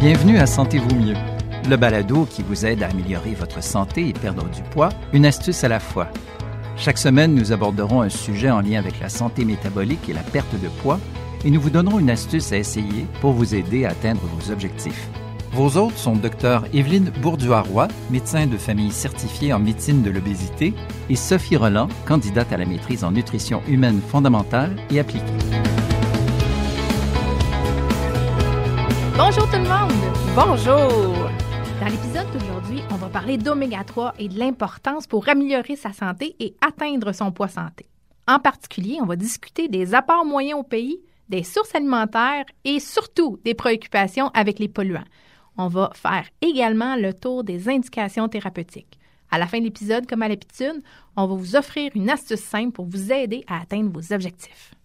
Bienvenue 0.00 0.38
à 0.38 0.46
Sentez-vous 0.46 0.94
mieux, 0.94 1.16
le 1.68 1.76
balado 1.76 2.24
qui 2.24 2.44
vous 2.44 2.64
aide 2.64 2.84
à 2.84 2.86
améliorer 2.86 3.34
votre 3.34 3.60
santé 3.60 4.08
et 4.08 4.12
perdre 4.12 4.48
du 4.48 4.62
poids, 4.62 4.90
une 5.12 5.26
astuce 5.26 5.64
à 5.64 5.68
la 5.68 5.80
fois. 5.80 6.06
Chaque 6.76 6.98
semaine, 6.98 7.34
nous 7.34 7.50
aborderons 7.50 8.02
un 8.02 8.08
sujet 8.08 8.48
en 8.48 8.60
lien 8.60 8.78
avec 8.78 9.00
la 9.00 9.08
santé 9.08 9.44
métabolique 9.44 10.08
et 10.08 10.12
la 10.12 10.22
perte 10.22 10.54
de 10.62 10.68
poids 10.68 11.00
et 11.44 11.50
nous 11.50 11.60
vous 11.60 11.70
donnerons 11.70 11.98
une 11.98 12.10
astuce 12.10 12.52
à 12.52 12.58
essayer 12.58 13.06
pour 13.20 13.32
vous 13.32 13.56
aider 13.56 13.86
à 13.86 13.90
atteindre 13.90 14.20
vos 14.20 14.52
objectifs. 14.52 15.08
Vos 15.52 15.76
hôtes 15.76 15.98
sont 15.98 16.14
Dr 16.14 16.62
Evelyne 16.72 17.10
Bourduaroy, 17.20 17.88
médecin 18.08 18.46
de 18.46 18.56
famille 18.56 18.92
certifiée 18.92 19.52
en 19.52 19.58
médecine 19.58 20.02
de 20.02 20.10
l'obésité, 20.10 20.74
et 21.10 21.16
Sophie 21.16 21.56
Roland, 21.56 21.88
candidate 22.06 22.52
à 22.52 22.56
la 22.56 22.66
maîtrise 22.66 23.02
en 23.02 23.10
nutrition 23.10 23.62
humaine 23.66 24.00
fondamentale 24.08 24.76
et 24.92 25.00
appliquée. 25.00 25.24
Bonjour 29.18 29.50
tout 29.50 29.56
le 29.56 29.68
monde! 29.68 29.90
Bonjour! 30.36 31.28
Dans 31.80 31.86
l'épisode 31.86 32.30
d'aujourd'hui, 32.32 32.82
on 32.92 32.94
va 32.94 33.08
parler 33.08 33.36
d'oméga 33.36 33.82
3 33.82 34.14
et 34.20 34.28
de 34.28 34.38
l'importance 34.38 35.08
pour 35.08 35.28
améliorer 35.28 35.74
sa 35.74 35.92
santé 35.92 36.36
et 36.38 36.54
atteindre 36.64 37.10
son 37.10 37.32
poids 37.32 37.48
santé. 37.48 37.86
En 38.28 38.38
particulier, 38.38 38.98
on 39.02 39.06
va 39.06 39.16
discuter 39.16 39.66
des 39.66 39.92
apports 39.92 40.24
moyens 40.24 40.60
au 40.60 40.62
pays, 40.62 41.00
des 41.28 41.42
sources 41.42 41.74
alimentaires 41.74 42.44
et 42.64 42.78
surtout 42.78 43.40
des 43.44 43.54
préoccupations 43.54 44.28
avec 44.34 44.60
les 44.60 44.68
polluants. 44.68 45.02
On 45.56 45.66
va 45.66 45.90
faire 45.94 46.28
également 46.40 46.94
le 46.94 47.12
tour 47.12 47.42
des 47.42 47.68
indications 47.68 48.28
thérapeutiques. 48.28 49.00
À 49.32 49.38
la 49.38 49.48
fin 49.48 49.58
de 49.58 49.64
l'épisode, 49.64 50.06
comme 50.06 50.22
à 50.22 50.28
l'habitude, 50.28 50.80
on 51.16 51.26
va 51.26 51.34
vous 51.34 51.56
offrir 51.56 51.90
une 51.96 52.08
astuce 52.08 52.38
simple 52.38 52.70
pour 52.70 52.86
vous 52.86 53.10
aider 53.10 53.44
à 53.48 53.62
atteindre 53.62 53.90
vos 53.90 54.14
objectifs. 54.14 54.77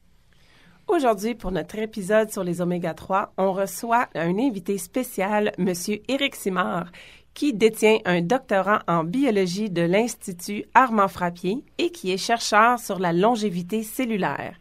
Aujourd'hui, 0.87 1.33
pour 1.33 1.52
notre 1.52 1.80
épisode 1.80 2.30
sur 2.30 2.44
les 2.44 2.59
oméga 2.59 2.94
3, 2.94 3.33
on 3.38 3.53
reçoit 3.53 4.09
un 4.16 4.38
invité 4.38 4.77
spécial, 4.77 5.53
M. 5.58 5.73
Éric 6.09 6.35
Simard, 6.35 6.91
qui 7.33 7.53
détient 7.53 7.99
un 8.05 8.21
doctorat 8.21 8.83
en 8.88 9.03
biologie 9.03 9.69
de 9.69 9.81
l'Institut 9.81 10.66
Armand 10.73 11.08
Frappier 11.08 11.63
et 11.77 11.91
qui 11.91 12.11
est 12.11 12.17
chercheur 12.17 12.80
sur 12.80 12.99
la 12.99 13.13
longévité 13.13 13.81
cellulaire. 13.81 14.58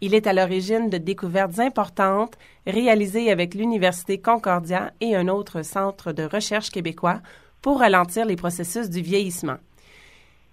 Il 0.00 0.14
est 0.14 0.26
à 0.26 0.32
l'origine 0.32 0.90
de 0.90 0.98
découvertes 0.98 1.58
importantes 1.58 2.38
réalisées 2.66 3.30
avec 3.30 3.54
l'Université 3.54 4.18
Concordia 4.18 4.92
et 5.00 5.16
un 5.16 5.28
autre 5.28 5.62
centre 5.62 6.12
de 6.12 6.22
recherche 6.22 6.70
québécois 6.70 7.20
pour 7.62 7.80
ralentir 7.80 8.26
les 8.26 8.36
processus 8.36 8.88
du 8.88 9.02
vieillissement. 9.02 9.56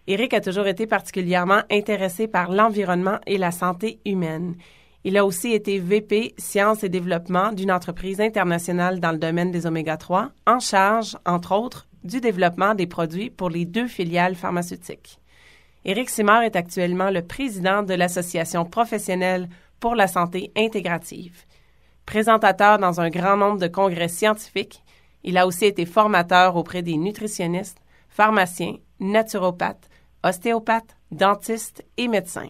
Éric 0.07 0.33
a 0.33 0.41
toujours 0.41 0.67
été 0.67 0.87
particulièrement 0.87 1.61
intéressé 1.69 2.27
par 2.27 2.51
l'environnement 2.51 3.19
et 3.27 3.37
la 3.37 3.51
santé 3.51 3.99
humaine. 4.03 4.55
Il 5.03 5.17
a 5.17 5.25
aussi 5.25 5.51
été 5.51 5.79
VP 5.79 6.35
Sciences 6.37 6.83
et 6.83 6.89
Développement 6.89 7.51
d'une 7.51 7.71
entreprise 7.71 8.21
internationale 8.21 8.99
dans 8.99 9.11
le 9.11 9.17
domaine 9.17 9.49
des 9.49 9.65
oméga 9.65 9.97
3, 9.97 10.29
en 10.45 10.59
charge, 10.59 11.17
entre 11.25 11.55
autres, 11.55 11.87
du 12.03 12.21
développement 12.21 12.75
des 12.75 12.85
produits 12.85 13.31
pour 13.31 13.49
les 13.49 13.65
deux 13.65 13.87
filiales 13.87 14.35
pharmaceutiques. 14.35 15.19
Éric 15.85 16.11
Simard 16.11 16.43
est 16.43 16.55
actuellement 16.55 17.09
le 17.09 17.23
président 17.23 17.81
de 17.81 17.95
l'Association 17.95 18.63
professionnelle 18.63 19.49
pour 19.79 19.95
la 19.95 20.07
santé 20.07 20.51
intégrative. 20.55 21.45
Présentateur 22.05 22.77
dans 22.77 23.01
un 23.01 23.09
grand 23.09 23.37
nombre 23.37 23.59
de 23.59 23.67
congrès 23.67 24.07
scientifiques, 24.07 24.83
il 25.23 25.37
a 25.39 25.47
aussi 25.47 25.65
été 25.65 25.87
formateur 25.87 26.55
auprès 26.55 26.83
des 26.83 26.97
nutritionnistes, 26.97 27.79
pharmaciens, 28.07 28.75
naturopathes, 28.99 29.89
ostéopathes, 30.23 30.95
dentistes 31.11 31.83
et 31.97 32.07
médecins. 32.07 32.49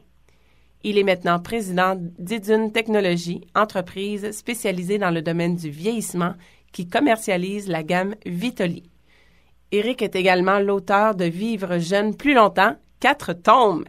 Il 0.84 0.98
est 0.98 1.04
maintenant 1.04 1.40
président 1.40 1.96
d'Idune 2.18 2.72
Technologies, 2.72 3.42
entreprise 3.56 4.32
spécialisée 4.32 4.98
dans 4.98 5.12
le 5.12 5.22
domaine 5.22 5.56
du 5.56 5.70
vieillissement 5.70 6.34
qui 6.72 6.88
commercialise 6.88 7.68
la 7.68 7.84
gamme 7.84 8.16
Vitoli. 8.26 8.84
Éric 9.72 10.02
est 10.02 10.16
également 10.16 10.60
l'auteur 10.60 11.16
de 11.16 11.26
Vivre 11.26 11.78
jeune 11.78 12.16
plus 12.16 12.34
longtemps 12.34 12.76
quatre 13.00 13.34
tomes. 13.34 13.86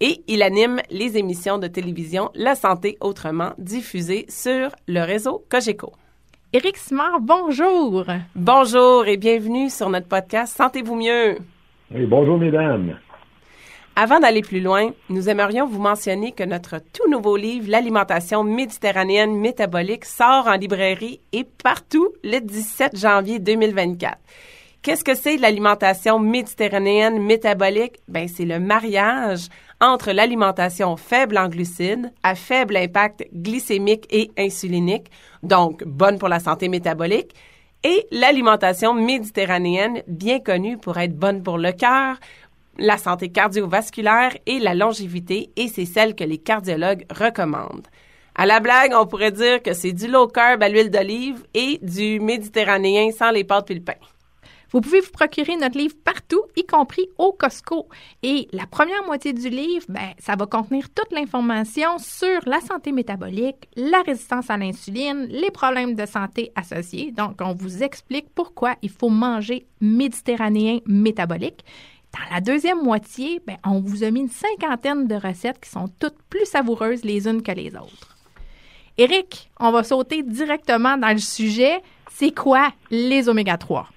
Et 0.00 0.22
il 0.28 0.42
anime 0.42 0.80
les 0.90 1.16
émissions 1.16 1.58
de 1.58 1.66
télévision 1.66 2.30
La 2.34 2.54
santé 2.54 2.96
autrement 3.00 3.52
diffusées 3.58 4.26
sur 4.28 4.70
le 4.86 5.00
réseau 5.00 5.44
Cogeco. 5.48 5.92
Éric 6.52 6.76
Simard, 6.76 7.20
bonjour. 7.20 8.04
Bonjour 8.34 9.06
et 9.06 9.16
bienvenue 9.16 9.68
sur 9.68 9.90
notre 9.90 10.08
podcast 10.08 10.56
Sentez-vous 10.56 10.96
mieux. 10.96 11.38
Oui, 11.92 12.06
bonjour 12.06 12.38
mesdames. 12.38 12.96
Avant 13.98 14.20
d'aller 14.20 14.42
plus 14.42 14.60
loin, 14.60 14.90
nous 15.08 15.30
aimerions 15.30 15.66
vous 15.66 15.80
mentionner 15.80 16.32
que 16.32 16.44
notre 16.44 16.76
tout 16.78 17.08
nouveau 17.10 17.38
livre, 17.38 17.70
L'alimentation 17.70 18.44
méditerranéenne 18.44 19.34
métabolique, 19.34 20.04
sort 20.04 20.48
en 20.48 20.56
librairie 20.56 21.18
et 21.32 21.44
partout 21.44 22.10
le 22.22 22.40
17 22.40 22.94
janvier 22.94 23.38
2024. 23.38 24.18
Qu'est-ce 24.82 25.02
que 25.02 25.14
c'est 25.14 25.38
l'alimentation 25.38 26.18
méditerranéenne 26.18 27.22
métabolique? 27.22 27.96
Ben, 28.06 28.28
c'est 28.28 28.44
le 28.44 28.60
mariage 28.60 29.48
entre 29.80 30.12
l'alimentation 30.12 30.98
faible 30.98 31.38
en 31.38 31.48
glucides, 31.48 32.12
à 32.22 32.34
faible 32.34 32.76
impact 32.76 33.26
glycémique 33.32 34.06
et 34.10 34.30
insulinique, 34.36 35.06
donc 35.42 35.84
bonne 35.84 36.18
pour 36.18 36.28
la 36.28 36.38
santé 36.38 36.68
métabolique, 36.68 37.34
et 37.82 38.06
l'alimentation 38.10 38.94
méditerranéenne, 38.94 40.02
bien 40.06 40.40
connue 40.40 40.76
pour 40.76 40.98
être 40.98 41.16
bonne 41.16 41.42
pour 41.42 41.56
le 41.56 41.72
cœur, 41.72 42.16
la 42.78 42.98
santé 42.98 43.30
cardiovasculaire 43.30 44.36
et 44.46 44.58
la 44.58 44.74
longévité, 44.74 45.50
et 45.56 45.68
c'est 45.68 45.86
celle 45.86 46.14
que 46.14 46.24
les 46.24 46.38
cardiologues 46.38 47.06
recommandent. 47.10 47.88
À 48.34 48.44
la 48.44 48.60
blague, 48.60 48.92
on 48.94 49.06
pourrait 49.06 49.32
dire 49.32 49.62
que 49.62 49.72
c'est 49.72 49.92
du 49.92 50.08
low 50.08 50.28
carb 50.28 50.62
à 50.62 50.68
l'huile 50.68 50.90
d'olive 50.90 51.42
et 51.54 51.78
du 51.80 52.20
méditerranéen 52.20 53.10
sans 53.10 53.30
les 53.30 53.44
pâtes 53.44 53.70
et 53.70 53.74
le. 53.74 53.82
Vous 54.72 54.80
pouvez 54.80 55.00
vous 55.00 55.12
procurer 55.12 55.56
notre 55.56 55.78
livre 55.78 55.94
partout, 56.04 56.42
y 56.56 56.66
compris 56.66 57.08
au 57.18 57.32
Costco. 57.32 57.88
Et 58.22 58.48
la 58.52 58.66
première 58.66 59.04
moitié 59.06 59.32
du 59.32 59.48
livre, 59.48 59.86
ben, 59.88 60.10
ça 60.18 60.34
va 60.36 60.46
contenir 60.46 60.90
toute 60.90 61.12
l'information 61.12 61.98
sur 61.98 62.40
la 62.46 62.60
santé 62.60 62.92
métabolique, 62.92 63.68
la 63.76 64.02
résistance 64.02 64.50
à 64.50 64.56
l'insuline, 64.56 65.28
les 65.30 65.50
problèmes 65.50 65.94
de 65.94 66.04
santé 66.04 66.52
associés. 66.56 67.12
Donc, 67.12 67.36
on 67.40 67.54
vous 67.54 67.84
explique 67.84 68.28
pourquoi 68.34 68.74
il 68.82 68.90
faut 68.90 69.08
manger 69.08 69.66
méditerranéen 69.80 70.80
métabolique. 70.84 71.64
Dans 72.16 72.34
la 72.34 72.40
deuxième 72.40 72.82
moitié, 72.82 73.40
ben, 73.46 73.56
on 73.64 73.80
vous 73.80 74.02
a 74.02 74.10
mis 74.10 74.20
une 74.20 74.28
cinquantaine 74.28 75.06
de 75.06 75.14
recettes 75.14 75.60
qui 75.60 75.68
sont 75.68 75.88
toutes 76.00 76.16
plus 76.30 76.46
savoureuses 76.46 77.04
les 77.04 77.28
unes 77.28 77.42
que 77.42 77.52
les 77.52 77.76
autres. 77.76 78.16
Éric, 78.96 79.50
on 79.60 79.70
va 79.70 79.82
sauter 79.82 80.22
directement 80.22 80.96
dans 80.96 81.10
le 81.10 81.18
sujet. 81.18 81.78
C'est 82.08 82.34
quoi 82.34 82.70
les 82.90 83.28
oméga 83.28 83.58
3? 83.58 83.88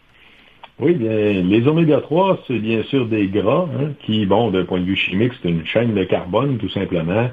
Oui, 0.79 0.95
bien, 0.95 1.09
les 1.09 1.67
oméga 1.67 2.01
3, 2.01 2.39
c'est 2.47 2.59
bien 2.59 2.83
sûr 2.83 3.07
des 3.07 3.27
gras 3.27 3.67
hein, 3.79 3.91
qui, 4.05 4.25
bon, 4.25 4.51
d'un 4.51 4.65
point 4.65 4.79
de 4.81 4.85
vue 4.85 4.97
chimique, 4.97 5.33
c'est 5.41 5.49
une 5.49 5.65
chaîne 5.65 5.93
de 5.93 6.03
carbone, 6.03 6.57
tout 6.57 6.69
simplement, 6.69 7.29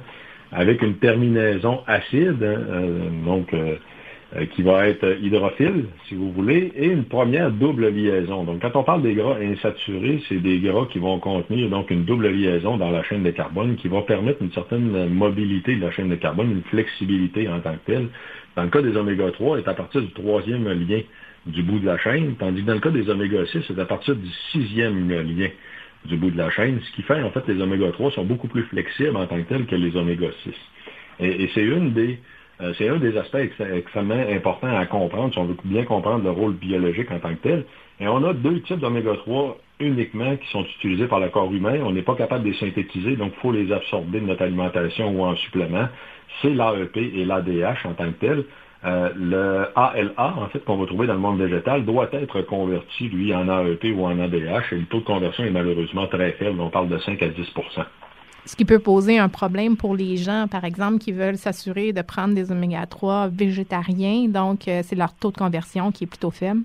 avec 0.53 0.83
une 0.83 0.95
terminaison 0.99 1.81
acide, 1.89 2.43
hein, 2.43 2.61
euh, 2.71 3.09
donc 3.25 3.53
euh, 3.55 3.77
qui 4.55 4.63
va 4.63 4.89
être 4.89 5.19
hydrophile, 5.23 5.85
si 6.09 6.15
vous 6.17 6.33
voulez, 6.33 6.73
et 6.77 6.87
une 6.87 7.05
première 7.05 7.51
double 7.53 7.89
liaison. 7.89 8.43
Donc, 8.45 8.61
quand 8.61 8.75
on 8.75 8.83
parle 8.83 9.03
des 9.03 9.15
gras 9.15 9.37
insaturés, 9.37 10.21
c'est 10.29 10.43
des 10.43 10.59
gras 10.59 10.87
qui 10.91 10.99
vont 10.99 11.21
contenir 11.21 11.71
donc 11.71 11.91
une 11.91 12.05
double 12.05 12.29
liaison 12.29 12.77
dans 12.77 12.91
la 12.91 13.03
chaîne 13.05 13.23
de 13.23 13.31
carbone 13.31 13.77
qui 13.77 13.87
va 13.89 14.03
permettre 14.03 14.43
une 14.43 14.53
certaine 14.53 15.09
mobilité 15.09 15.77
de 15.77 15.83
la 15.83 15.93
chaîne 15.93 16.09
de 16.09 16.17
carbone, 16.17 16.51
une 16.51 16.63
flexibilité 16.65 17.49
en 17.49 17.61
tant 17.61 17.75
que 17.75 17.93
telle. 17.93 18.09
Dans 18.57 18.65
le 18.65 18.71
cas 18.71 18.83
des 18.83 18.97
oméga 18.97 19.31
3, 19.31 19.59
c'est 19.59 19.69
à 19.69 19.75
partir 19.75 20.01
du 20.01 20.11
troisième 20.11 20.67
lien 20.69 21.03
du 21.47 21.63
bout 21.63 21.79
de 21.79 21.87
la 21.87 21.99
chaîne, 21.99 22.35
tandis 22.37 22.63
que 22.63 22.67
dans 22.67 22.75
le 22.75 22.81
cas 22.81 22.91
des 22.91 23.09
oméga 23.09 23.47
6, 23.47 23.65
c'est 23.69 23.79
à 23.79 23.85
partir 23.85 24.17
du 24.17 24.29
sixième 24.51 25.09
lien 25.09 25.49
du 26.05 26.17
bout 26.17 26.31
de 26.31 26.39
la 26.39 26.51
chaîne, 26.51 26.81
ce 26.81 26.97
qui 26.97 27.03
fait 27.03 27.23
en 27.23 27.31
fait 27.31 27.47
les 27.49 27.61
oméga 27.61 27.91
3 27.93 28.13
sont 28.13 28.25
beaucoup 28.25 28.49
plus 28.49 28.63
flexibles 28.65 29.17
en 29.17 29.27
tant 29.27 29.37
que 29.37 29.49
tels 29.49 29.67
que 29.67 29.77
les 29.77 29.97
oméga 29.97 30.29
6. 30.43 30.53
Et, 31.21 31.49
c'est 31.55 31.63
une 31.63 31.93
des 31.93 32.19
euh, 32.61 32.73
c'est 32.79 32.89
un 32.89 32.97
des 32.97 33.17
aspects 33.19 33.37
extrêmement 33.37 34.15
importants 34.15 34.75
à 34.75 34.87
comprendre 34.87 35.33
si 35.33 35.39
on 35.39 35.45
veut 35.45 35.57
bien 35.65 35.85
comprendre 35.85 36.25
le 36.25 36.31
rôle 36.31 36.55
biologique 36.55 37.11
en 37.11 37.19
tant 37.19 37.35
que 37.35 37.43
tel. 37.43 37.65
Et 38.01 38.09
on 38.09 38.25
a 38.25 38.33
deux 38.33 38.61
types 38.63 38.79
d'oméga 38.79 39.15
3 39.15 39.59
uniquement 39.81 40.37
qui 40.37 40.49
sont 40.51 40.65
utilisés 40.79 41.07
par 41.07 41.21
le 41.21 41.29
corps 41.29 41.53
humain. 41.53 41.79
On 41.85 41.93
n'est 41.93 42.03
pas 42.03 42.15
capable 42.15 42.45
de 42.45 42.51
les 42.51 42.57
synthétiser, 42.57 43.17
donc 43.17 43.33
il 43.37 43.41
faut 43.41 43.53
les 43.53 43.73
absorber 43.73 44.21
de 44.21 44.27
notre 44.27 44.43
alimentation 44.43 45.11
ou 45.11 45.25
en 45.25 45.37
supplément. 45.37 45.89
C'est 46.41 46.51
l'AEP 46.51 46.97
et 46.97 47.25
l'ADH 47.25 47.85
en 47.85 47.93
tant 47.95 48.11
que 48.13 48.21
tel. 48.21 48.45
Euh, 48.85 49.11
le 49.17 49.67
ALA, 49.75 50.13
en 50.17 50.47
fait, 50.49 50.65
qu'on 50.65 50.77
va 50.77 50.87
trouver 50.87 51.07
dans 51.07 51.15
le 51.15 51.21
monde 51.21 51.41
végétal, 51.41 51.85
doit 51.85 52.09
être 52.13 52.43
converti, 52.43 53.09
lui, 53.09 53.35
en 53.35 53.49
AEP 53.49 53.85
ou 53.97 54.05
en 54.05 54.19
ADH, 54.19 54.73
et 54.73 54.77
le 54.77 54.87
taux 54.87 55.01
de 55.01 55.05
conversion 55.05 55.45
est 55.45 55.51
malheureusement 55.51 56.07
très 56.07 56.33
faible. 56.33 56.61
On 56.61 56.71
parle 56.71 56.89
de 56.89 56.99
5 56.99 57.23
à 57.23 57.29
10 57.29 57.53
ce 58.47 58.55
qui 58.55 58.65
peut 58.65 58.79
poser 58.79 59.19
un 59.19 59.29
problème 59.29 59.77
pour 59.77 59.97
les 59.97 60.17
gens, 60.17 60.47
par 60.49 60.65
exemple, 60.65 60.99
qui 60.99 61.11
veulent 61.11 61.37
s'assurer 61.37 61.93
de 61.93 62.01
prendre 62.01 62.33
des 62.35 62.53
oméga 62.53 62.87
3 62.87 63.29
végétariens. 63.29 64.29
Donc, 64.29 64.69
euh, 64.69 64.83
c'est 64.85 64.95
leur 64.95 65.13
taux 65.15 65.33
de 65.33 65.37
conversion 65.37 65.91
qui 65.91 66.05
est 66.05 66.07
plutôt 66.07 66.31
faible. 66.31 66.61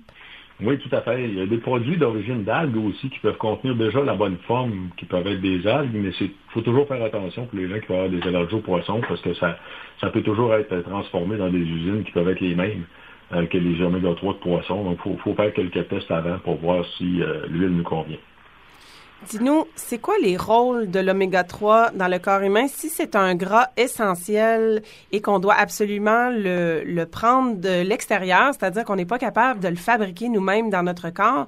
Oui, 0.60 0.78
tout 0.78 0.94
à 0.94 1.00
fait. 1.00 1.24
Il 1.24 1.34
y 1.36 1.40
a 1.40 1.46
des 1.46 1.58
produits 1.58 1.96
d'origine 1.96 2.44
d'algues 2.44 2.76
aussi 2.76 3.10
qui 3.10 3.18
peuvent 3.18 3.36
contenir 3.36 3.74
déjà 3.74 4.00
la 4.04 4.14
bonne 4.14 4.36
forme, 4.46 4.90
qui 4.96 5.06
peuvent 5.06 5.26
être 5.26 5.40
des 5.40 5.66
algues, 5.66 5.90
mais 5.92 6.10
il 6.20 6.30
faut 6.50 6.60
toujours 6.60 6.86
faire 6.86 7.02
attention 7.02 7.46
pour 7.46 7.58
les 7.58 7.68
gens 7.68 7.80
qui 7.80 7.86
peuvent 7.86 7.96
avoir 7.96 8.10
des 8.10 8.22
allergies 8.28 8.54
aux 8.54 8.60
poissons 8.60 9.00
parce 9.08 9.20
que 9.20 9.34
ça, 9.34 9.58
ça 10.00 10.10
peut 10.10 10.22
toujours 10.22 10.54
être 10.54 10.82
transformé 10.82 11.36
dans 11.36 11.50
des 11.50 11.58
usines 11.58 12.04
qui 12.04 12.12
peuvent 12.12 12.28
être 12.28 12.40
les 12.40 12.54
mêmes. 12.54 12.84
que 13.32 13.58
les 13.58 13.82
oméga 13.82 14.14
3 14.14 14.34
de 14.34 14.38
poisson. 14.38 14.84
Donc, 14.84 14.98
il 15.04 15.18
faut, 15.18 15.34
faire 15.34 15.52
quelques 15.52 15.88
tests 15.88 16.10
avant 16.12 16.38
pour 16.38 16.56
voir 16.58 16.84
si 16.96 17.22
l'huile 17.48 17.70
nous 17.70 17.82
convient. 17.82 18.18
Dis-nous, 19.30 19.66
c'est 19.76 20.00
quoi 20.00 20.14
les 20.20 20.36
rôles 20.36 20.90
de 20.90 20.98
l'oméga 20.98 21.44
3 21.44 21.92
dans 21.92 22.08
le 22.08 22.18
corps 22.18 22.42
humain? 22.42 22.66
Si 22.66 22.88
c'est 22.88 23.14
un 23.14 23.34
gras 23.36 23.68
essentiel 23.76 24.82
et 25.12 25.20
qu'on 25.20 25.38
doit 25.38 25.54
absolument 25.54 26.28
le, 26.28 26.82
le 26.84 27.06
prendre 27.06 27.56
de 27.56 27.82
l'extérieur, 27.82 28.52
c'est-à-dire 28.52 28.84
qu'on 28.84 28.96
n'est 28.96 29.06
pas 29.06 29.18
capable 29.18 29.60
de 29.60 29.68
le 29.68 29.76
fabriquer 29.76 30.28
nous-mêmes 30.28 30.70
dans 30.70 30.82
notre 30.82 31.10
corps, 31.10 31.46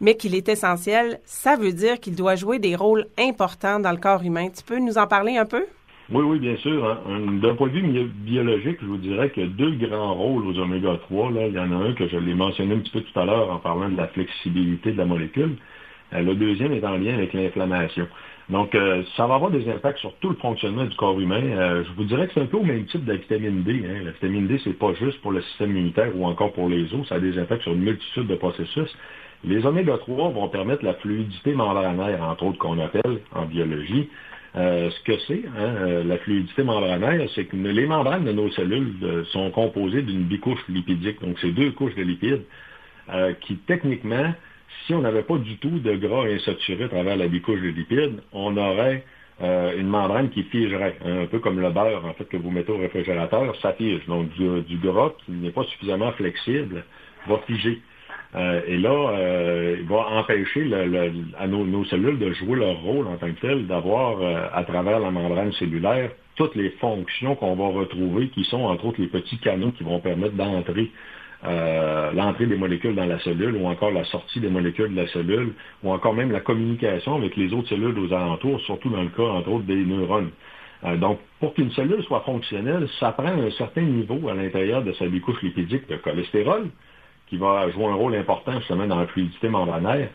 mais 0.00 0.16
qu'il 0.16 0.34
est 0.34 0.48
essentiel, 0.48 1.18
ça 1.24 1.56
veut 1.56 1.72
dire 1.72 1.98
qu'il 1.98 2.14
doit 2.14 2.36
jouer 2.36 2.58
des 2.58 2.76
rôles 2.76 3.06
importants 3.18 3.80
dans 3.80 3.92
le 3.92 3.98
corps 3.98 4.22
humain. 4.22 4.48
Tu 4.56 4.62
peux 4.62 4.78
nous 4.78 4.96
en 4.96 5.08
parler 5.08 5.36
un 5.36 5.46
peu? 5.46 5.66
Oui, 6.08 6.22
oui, 6.22 6.38
bien 6.38 6.56
sûr. 6.58 7.02
D'un 7.42 7.56
point 7.56 7.66
de 7.66 7.72
vue 7.72 8.04
biologique, 8.04 8.78
je 8.80 8.86
vous 8.86 8.98
dirais 8.98 9.30
qu'il 9.30 9.42
y 9.42 9.46
a 9.46 9.48
deux 9.48 9.72
grands 9.72 10.14
rôles 10.14 10.46
aux 10.46 10.58
oméga 10.58 10.96
3. 11.08 11.32
Là. 11.32 11.48
Il 11.48 11.54
y 11.54 11.58
en 11.58 11.72
a 11.72 11.84
un 11.84 11.92
que 11.94 12.06
je 12.06 12.16
l'ai 12.16 12.34
mentionné 12.34 12.76
un 12.76 12.78
petit 12.78 12.92
peu 12.92 13.00
tout 13.00 13.18
à 13.18 13.24
l'heure 13.24 13.50
en 13.50 13.58
parlant 13.58 13.88
de 13.88 13.96
la 13.96 14.06
flexibilité 14.06 14.92
de 14.92 14.98
la 14.98 15.04
molécule. 15.04 15.56
Euh, 16.12 16.22
le 16.22 16.34
deuxième 16.34 16.72
est 16.72 16.84
en 16.84 16.96
lien 16.96 17.14
avec 17.14 17.32
l'inflammation. 17.32 18.06
Donc, 18.48 18.74
euh, 18.74 19.02
ça 19.16 19.26
va 19.26 19.34
avoir 19.34 19.50
des 19.50 19.68
impacts 19.68 19.98
sur 19.98 20.14
tout 20.16 20.28
le 20.28 20.36
fonctionnement 20.36 20.84
du 20.84 20.94
corps 20.96 21.18
humain. 21.18 21.42
Euh, 21.42 21.82
je 21.84 21.92
vous 21.96 22.04
dirais 22.04 22.28
que 22.28 22.34
c'est 22.34 22.40
un 22.40 22.46
peu 22.46 22.58
au 22.58 22.62
même 22.62 22.84
type 22.86 23.04
de 23.04 23.12
la 23.12 23.18
vitamine 23.18 23.62
D. 23.64 23.82
Hein. 23.84 24.04
La 24.04 24.10
vitamine 24.12 24.46
D, 24.46 24.60
c'est 24.62 24.78
pas 24.78 24.94
juste 24.94 25.20
pour 25.20 25.32
le 25.32 25.42
système 25.42 25.70
immunitaire 25.70 26.16
ou 26.16 26.24
encore 26.24 26.52
pour 26.52 26.68
les 26.68 26.92
os, 26.94 27.08
ça 27.08 27.16
a 27.16 27.20
des 27.20 27.38
impacts 27.38 27.62
sur 27.62 27.72
une 27.72 27.82
multitude 27.82 28.28
de 28.28 28.36
processus. 28.36 28.96
Les 29.44 29.66
oméga 29.66 29.98
3 29.98 30.30
vont 30.30 30.48
permettre 30.48 30.84
la 30.84 30.94
fluidité 30.94 31.54
membranaire, 31.54 32.22
entre 32.22 32.44
autres 32.44 32.58
qu'on 32.58 32.78
appelle 32.78 33.20
en 33.34 33.44
biologie. 33.44 34.08
ce 34.54 35.02
que 35.04 35.18
c'est, 35.26 35.42
hein, 35.58 36.02
la 36.04 36.16
fluidité 36.18 36.62
membranaire, 36.62 37.28
c'est 37.34 37.44
que 37.44 37.56
les 37.56 37.86
membranes 37.86 38.24
de 38.24 38.32
nos 38.32 38.50
cellules 38.50 39.24
sont 39.26 39.50
composées 39.50 40.02
d'une 40.02 40.22
bicouche 40.22 40.58
lipidique. 40.68 41.20
Donc, 41.20 41.38
c'est 41.40 41.52
deux 41.52 41.70
couches 41.72 41.94
de 41.94 42.02
lipides 42.02 42.42
qui, 43.42 43.56
techniquement, 43.66 44.32
si 44.86 44.94
on 44.94 45.00
n'avait 45.00 45.22
pas 45.22 45.38
du 45.38 45.56
tout 45.58 45.78
de 45.78 45.94
gras 45.96 46.26
insaturé 46.26 46.84
à 46.84 46.88
travers 46.88 47.16
la 47.16 47.28
bicouche 47.28 47.60
de 47.60 47.68
lipides, 47.68 48.20
on 48.32 48.56
aurait 48.56 49.04
euh, 49.42 49.78
une 49.78 49.88
membrane 49.88 50.30
qui 50.30 50.44
figerait, 50.44 50.96
hein, 51.04 51.22
un 51.22 51.26
peu 51.26 51.40
comme 51.40 51.60
le 51.60 51.70
beurre 51.70 52.04
en 52.06 52.14
fait 52.14 52.24
que 52.24 52.36
vous 52.36 52.50
mettez 52.50 52.72
au 52.72 52.78
réfrigérateur, 52.78 53.54
ça 53.60 53.72
fige. 53.74 54.04
Donc 54.06 54.30
du, 54.30 54.76
gras 54.78 55.12
qui 55.24 55.32
n'est 55.32 55.50
pas 55.50 55.64
suffisamment 55.64 56.12
flexible 56.12 56.84
va 57.26 57.38
figer. 57.46 57.80
Euh, 58.34 58.60
et 58.66 58.76
là, 58.76 58.90
euh, 58.90 59.76
il 59.78 59.86
va 59.86 60.08
empêcher 60.18 60.70
à 61.38 61.46
nos, 61.46 61.84
cellules 61.84 62.18
de 62.18 62.32
jouer 62.32 62.56
leur 62.56 62.80
rôle 62.80 63.06
en 63.06 63.16
tant 63.16 63.30
que 63.32 63.40
tel, 63.40 63.66
d'avoir 63.66 64.18
à 64.54 64.64
travers 64.64 65.00
la 65.00 65.10
membrane 65.10 65.52
cellulaire 65.52 66.10
toutes 66.36 66.54
les 66.54 66.70
fonctions 66.80 67.34
qu'on 67.34 67.56
va 67.56 67.68
retrouver, 67.68 68.28
qui 68.28 68.44
sont 68.44 68.62
entre 68.62 68.86
autres 68.86 69.00
les 69.00 69.08
petits 69.08 69.38
canaux 69.38 69.72
qui 69.72 69.84
vont 69.84 70.00
permettre 70.00 70.34
d'entrer 70.34 70.90
euh, 71.44 72.12
l'entrée 72.12 72.46
des 72.46 72.56
molécules 72.56 72.94
dans 72.94 73.04
la 73.04 73.18
cellule 73.20 73.56
ou 73.56 73.66
encore 73.66 73.90
la 73.90 74.04
sortie 74.04 74.40
des 74.40 74.48
molécules 74.48 74.94
de 74.94 75.02
la 75.02 75.06
cellule 75.08 75.52
ou 75.82 75.92
encore 75.92 76.14
même 76.14 76.32
la 76.32 76.40
communication 76.40 77.16
avec 77.16 77.36
les 77.36 77.52
autres 77.52 77.68
cellules 77.68 77.98
aux 77.98 78.12
alentours, 78.12 78.60
surtout 78.62 78.88
dans 78.88 79.02
le 79.02 79.10
cas, 79.10 79.22
entre 79.22 79.50
autres, 79.50 79.66
des 79.66 79.84
neurones. 79.84 80.30
Euh, 80.84 80.96
donc, 80.96 81.20
pour 81.38 81.54
qu'une 81.54 81.70
cellule 81.72 82.02
soit 82.04 82.20
fonctionnelle, 82.20 82.88
ça 82.98 83.12
prend 83.12 83.26
un 83.26 83.50
certain 83.50 83.82
niveau 83.82 84.28
à 84.28 84.34
l'intérieur 84.34 84.82
de 84.82 84.92
sa 84.92 85.06
bicouche 85.06 85.42
lipidique 85.42 85.88
de 85.88 85.96
cholestérol, 85.96 86.68
qui 87.26 87.36
va 87.36 87.70
jouer 87.70 87.86
un 87.86 87.94
rôle 87.94 88.14
important 88.14 88.58
justement 88.58 88.86
dans 88.86 88.98
la 88.98 89.06
fluidité 89.06 89.48
membranaire, 89.48 90.08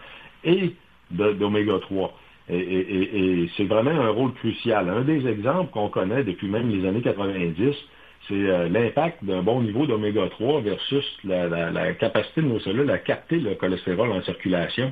et 0.44 0.74
d'oméga 1.12 1.74
3. 1.82 2.14
et 2.50 3.50
c'est 3.58 3.66
vraiment 3.66 3.92
un 3.92 4.10
rôle 4.10 4.34
crucial. 4.34 4.90
Un 4.90 5.02
des 5.02 5.28
exemples 5.28 5.72
qu'on 5.72 5.90
connaît 5.90 6.24
depuis 6.24 6.48
même 6.48 6.70
les 6.70 6.88
années 6.88 7.02
90, 7.02 7.76
c'est 8.28 8.34
euh, 8.34 8.70
l'impact 8.70 9.24
d'un 9.24 9.42
bon 9.42 9.62
niveau 9.62 9.86
d'oméga 9.86 10.28
3 10.30 10.62
versus 10.62 11.06
la, 11.24 11.94
capacité 11.94 12.42
de 12.42 12.48
nos 12.48 12.60
cellules 12.60 12.90
à 12.92 13.00
capter 13.00 13.40
le 13.40 13.56
cholestérol 13.56 14.12
en 14.12 14.22
circulation. 14.22 14.92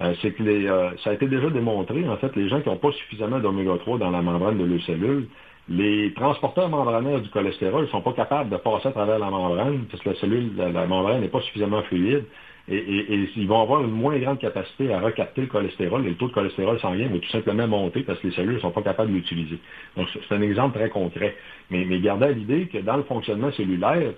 Euh, 0.00 0.14
c'est 0.22 0.30
que 0.30 0.42
euh, 0.44 0.90
ça 1.02 1.10
a 1.10 1.12
été 1.14 1.26
déjà 1.26 1.50
démontré, 1.50 2.08
en 2.08 2.16
fait, 2.18 2.34
les 2.36 2.48
gens 2.48 2.60
qui 2.60 2.68
n'ont 2.68 2.76
pas 2.76 2.92
suffisamment 2.92 3.40
d'oméga 3.40 3.76
3 3.78 3.98
dans 3.98 4.10
la 4.10 4.22
membrane 4.22 4.58
de 4.58 4.64
leurs 4.64 4.82
cellules, 4.82 5.26
les 5.68 6.14
transporteurs 6.14 6.68
membranaires 6.68 7.20
du 7.20 7.28
cholestérol 7.30 7.82
ne 7.82 7.88
sont 7.88 8.00
pas 8.00 8.12
capables 8.12 8.48
de 8.48 8.56
passer 8.56 8.88
à 8.88 8.92
travers 8.92 9.18
la 9.18 9.28
membrane 9.28 9.84
parce 9.90 10.02
que 10.02 10.10
la 10.10 10.14
cellule, 10.16 10.52
la 10.56 10.86
membrane 10.86 11.20
n'est 11.20 11.28
pas 11.28 11.40
suffisamment 11.42 11.82
fluide 11.82 12.24
et, 12.70 13.28
ils 13.36 13.48
vont 13.48 13.62
avoir 13.62 13.82
une 13.82 13.90
moins 13.90 14.18
grande 14.18 14.38
capacité 14.38 14.92
à 14.92 15.00
recapter 15.00 15.42
le 15.42 15.46
cholestérol 15.46 16.04
et 16.04 16.10
le 16.10 16.16
taux 16.16 16.28
de 16.28 16.32
cholestérol 16.32 16.78
sanguin 16.80 17.08
va 17.08 17.18
tout 17.18 17.30
simplement 17.30 17.66
monter 17.66 18.02
parce 18.02 18.18
que 18.20 18.28
les 18.28 18.34
cellules 18.34 18.56
ne 18.56 18.60
sont 18.60 18.70
pas 18.70 18.82
capables 18.82 19.10
de 19.10 19.16
l'utiliser. 19.16 19.58
Donc, 19.96 20.08
c'est 20.12 20.34
un 20.34 20.42
exemple 20.42 20.78
très 20.78 20.90
concret. 20.90 21.34
Mais, 21.70 21.84
mais 21.86 21.98
gardez 22.00 22.26
à 22.26 22.30
l'idée 22.32 22.66
que 22.66 22.78
dans 22.78 22.96
le 22.96 23.04
fonctionnement 23.04 23.50
cellulaire, 23.52 24.12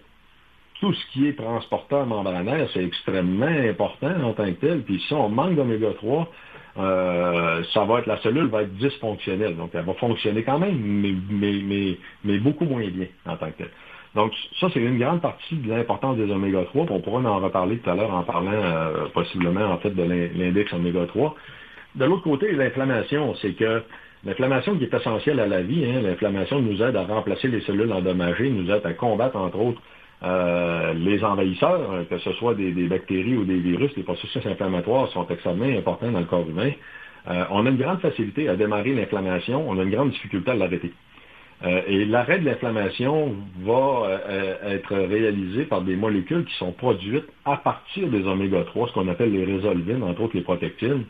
tout 0.81 0.93
ce 0.93 1.07
qui 1.13 1.29
est 1.29 1.35
transporteur 1.35 2.07
membranaire, 2.07 2.69
c'est 2.73 2.85
extrêmement 2.85 3.47
important 3.47 4.15
en 4.25 4.33
tant 4.33 4.47
que 4.47 4.61
tel. 4.61 4.83
Puis 4.83 5.01
si 5.07 5.15
on 5.15 5.29
manque 5.29 5.55
d'oméga 5.55 5.93
3, 5.93 6.33
euh, 6.79 7.63
ça 7.73 7.85
va 7.85 7.99
être 8.01 8.07
la 8.07 8.19
cellule 8.19 8.47
va 8.47 8.63
être 8.63 8.75
dysfonctionnelle. 8.75 9.57
Donc, 9.57 9.71
elle 9.75 9.85
va 9.85 9.95
fonctionner 9.95 10.43
quand 10.43 10.59
même, 10.59 10.77
mais, 10.77 11.15
mais, 11.31 11.99
mais 12.25 12.39
beaucoup 12.39 12.65
moins 12.65 12.87
bien 12.89 13.07
en 13.27 13.37
tant 13.37 13.51
que 13.51 13.59
tel. 13.59 13.71
Donc, 14.15 14.33
ça, 14.59 14.67
c'est 14.75 14.81
une 14.81 14.99
grande 14.99 15.21
partie 15.21 15.55
de 15.55 15.71
l'importance 15.71 16.17
des 16.17 16.31
oméga 16.31 16.65
3. 16.65 16.87
On 16.91 17.01
pourra 17.01 17.21
en 17.21 17.39
reparler 17.39 17.79
tout 17.79 17.91
à 17.91 17.95
l'heure 17.95 18.13
en 18.13 18.25
parlant 18.25 18.51
euh, 18.53 19.07
possiblement 19.15 19.67
en 19.67 19.79
fait 19.79 19.91
de 19.91 20.03
l'index 20.03 20.73
oméga 20.73 21.07
3. 21.07 21.35
De 21.95 22.05
l'autre 22.05 22.25
côté, 22.25 22.51
l'inflammation, 22.53 23.35
c'est 23.37 23.53
que 23.53 23.83
l'inflammation 24.25 24.77
qui 24.77 24.85
est 24.85 24.95
essentielle 24.95 25.39
à 25.39 25.47
la 25.47 25.63
vie, 25.63 25.85
hein, 25.85 26.01
l'inflammation 26.03 26.61
nous 26.61 26.83
aide 26.83 26.97
à 26.97 27.05
remplacer 27.05 27.49
les 27.49 27.61
cellules 27.63 27.93
endommagées, 27.93 28.51
nous 28.51 28.71
aide 28.71 28.85
à 28.85 28.93
combattre, 28.95 29.37
entre 29.37 29.59
autres, 29.59 29.83
euh, 30.23 30.93
les 30.95 31.23
envahisseurs, 31.25 32.05
que 32.09 32.19
ce 32.19 32.33
soit 32.33 32.55
des, 32.55 32.73
bactéries 32.89 33.37
ou 33.37 33.45
des 33.45 33.59
virus, 33.59 33.91
les 33.97 34.03
processus 34.03 34.45
inflammatoires 34.45 35.09
sont 35.09 35.27
extrêmement 35.29 35.65
importants 35.65 36.11
dans 36.11 36.21
le 36.21 36.27
corps 36.27 36.49
humain. 36.49 36.73
Euh, 37.29 37.45
on 37.51 37.65
a 37.65 37.71
une 37.71 37.77
grande 37.77 38.01
facilité 38.01 38.49
à 38.49 38.57
démarrer 38.57 38.93
l'inflammation, 38.93 39.69
on 39.69 39.79
a 39.79 39.83
une 39.83 39.91
grande 39.91 40.11
difficulté 40.11 40.51
à 40.51 40.55
l'arrêter. 40.55 40.93
Euh, 41.63 41.83
et 41.87 42.05
l'arrêt 42.07 42.39
de 42.39 42.47
l'inflammation 42.47 43.35
va 43.63 44.07
euh, 44.07 44.77
être 44.77 44.97
réalisé 44.97 45.65
par 45.65 45.83
des 45.83 45.95
molécules 45.95 46.45
qui 46.47 46.55
sont 46.55 46.73
produites 46.73 47.27
à 47.45 47.59
partir 47.59 48.09
des 48.09 48.27
oméga 48.27 48.63
3, 48.65 48.89
ce 48.89 48.93
qu'on 48.95 49.09
appelle 49.09 49.33
les 49.33 49.45
résolvines, 49.45 50.03
entre 50.03 50.23
autres 50.23 50.37
les 50.37 50.43
protectines. 50.43 51.05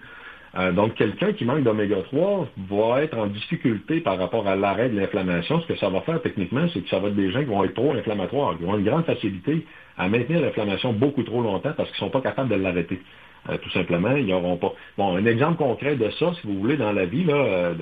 Euh, 0.58 0.72
donc, 0.72 0.94
quelqu'un 0.94 1.32
qui 1.32 1.44
manque 1.44 1.62
d'oméga 1.62 2.02
3 2.02 2.48
va 2.68 3.02
être 3.02 3.16
en 3.16 3.28
difficulté 3.28 4.00
par 4.00 4.18
rapport 4.18 4.48
à 4.48 4.56
l'arrêt 4.56 4.88
de 4.88 4.98
l'inflammation. 4.98 5.60
Ce 5.60 5.66
que 5.68 5.76
ça 5.76 5.88
va 5.88 6.00
faire 6.00 6.20
techniquement, 6.22 6.66
c'est 6.74 6.80
que 6.80 6.88
ça 6.88 6.98
va 6.98 7.08
être 7.08 7.14
des 7.14 7.30
gens 7.30 7.40
qui 7.40 7.46
vont 7.46 7.62
être 7.62 7.74
trop 7.74 7.92
inflammatoires, 7.92 8.56
qui 8.56 8.64
vont 8.64 8.72
avoir 8.72 8.78
une 8.78 8.84
grande 8.84 9.04
facilité 9.04 9.64
à 9.96 10.08
maintenir 10.08 10.40
l'inflammation 10.40 10.92
beaucoup 10.92 11.22
trop 11.22 11.42
longtemps 11.42 11.72
parce 11.76 11.88
qu'ils 11.90 12.04
ne 12.04 12.10
sont 12.10 12.10
pas 12.10 12.22
capables 12.22 12.48
de 12.48 12.56
l'arrêter. 12.56 13.00
Euh, 13.48 13.56
tout 13.56 13.70
simplement, 13.70 14.14
ils 14.16 14.26
n'auront 14.26 14.56
pas. 14.56 14.72
Bon, 14.98 15.16
un 15.16 15.24
exemple 15.24 15.56
concret 15.56 15.96
de 15.96 16.10
ça, 16.10 16.32
si 16.40 16.46
vous 16.46 16.58
voulez, 16.58 16.76
dans 16.76 16.92
la 16.92 17.06
vie, 17.06 17.24
là, 17.24 17.34
euh, 17.34 17.74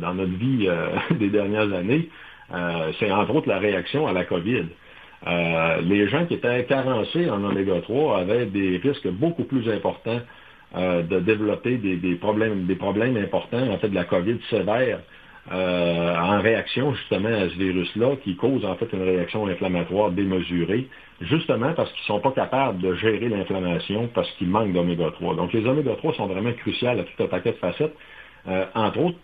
dans 0.00 0.14
notre 0.14 0.32
vie 0.32 0.66
euh, 0.66 0.88
des 1.18 1.28
dernières 1.28 1.72
années, 1.72 2.08
c'est 2.98 3.10
entre 3.10 3.34
autres 3.34 3.48
la 3.48 3.58
réaction 3.58 4.06
à 4.06 4.12
la 4.12 4.24
COVID. 4.24 4.66
les 5.82 6.08
gens 6.08 6.26
qui 6.26 6.34
étaient 6.34 6.64
carencés 6.66 7.28
en 7.30 7.42
oméga 7.42 7.80
3 7.80 8.18
avaient 8.18 8.44
des 8.44 8.76
risques 8.76 9.08
beaucoup 9.08 9.44
plus 9.44 9.68
importants 9.70 10.20
de 10.76 11.20
développer 11.20 11.78
des, 11.78 11.96
des, 11.96 12.14
problèmes, 12.16 12.66
des 12.66 12.74
problèmes 12.74 13.16
importants, 13.16 13.66
en 13.70 13.78
fait, 13.78 13.88
de 13.88 13.94
la 13.94 14.04
COVID 14.04 14.38
sévère 14.50 15.00
euh, 15.52 16.16
en 16.16 16.40
réaction 16.40 16.94
justement 16.94 17.28
à 17.28 17.50
ce 17.50 17.54
virus-là 17.56 18.16
qui 18.24 18.34
cause 18.34 18.64
en 18.64 18.76
fait 18.76 18.90
une 18.94 19.02
réaction 19.02 19.46
inflammatoire 19.46 20.10
démesurée, 20.10 20.88
justement 21.20 21.74
parce 21.74 21.90
qu'ils 21.92 22.02
ne 22.14 22.18
sont 22.18 22.20
pas 22.20 22.32
capables 22.32 22.80
de 22.80 22.94
gérer 22.94 23.28
l'inflammation 23.28 24.08
parce 24.14 24.30
qu'ils 24.32 24.48
manquent 24.48 24.72
d'oméga 24.72 25.10
3. 25.10 25.34
Donc 25.34 25.52
les 25.52 25.66
oméga 25.66 25.96
3 25.96 26.14
sont 26.14 26.26
vraiment 26.28 26.52
cruciales 26.54 27.00
à 27.00 27.02
tout 27.02 27.22
un 27.22 27.26
paquet 27.26 27.52
de 27.52 27.56
facettes, 27.56 27.94
euh, 28.48 28.64
entre 28.74 29.00
autres 29.00 29.18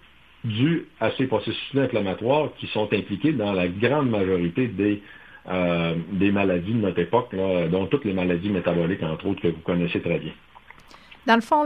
dû 0.44 0.86
à 1.00 1.10
ces 1.12 1.26
processus 1.26 1.78
inflammatoires 1.78 2.50
qui 2.58 2.66
sont 2.68 2.92
impliqués 2.92 3.32
dans 3.32 3.52
la 3.52 3.68
grande 3.68 4.10
majorité 4.10 4.68
des, 4.68 5.02
euh, 5.50 5.94
des 6.12 6.32
maladies 6.32 6.72
de 6.72 6.80
notre 6.80 6.98
époque, 6.98 7.34
dont 7.70 7.86
toutes 7.86 8.06
les 8.06 8.14
maladies 8.14 8.48
métaboliques, 8.48 9.02
entre 9.02 9.26
autres, 9.26 9.42
que 9.42 9.48
vous 9.48 9.60
connaissez 9.60 10.00
très 10.00 10.18
bien. 10.18 10.32
Dans 11.30 11.36
le 11.36 11.42
fond, 11.42 11.64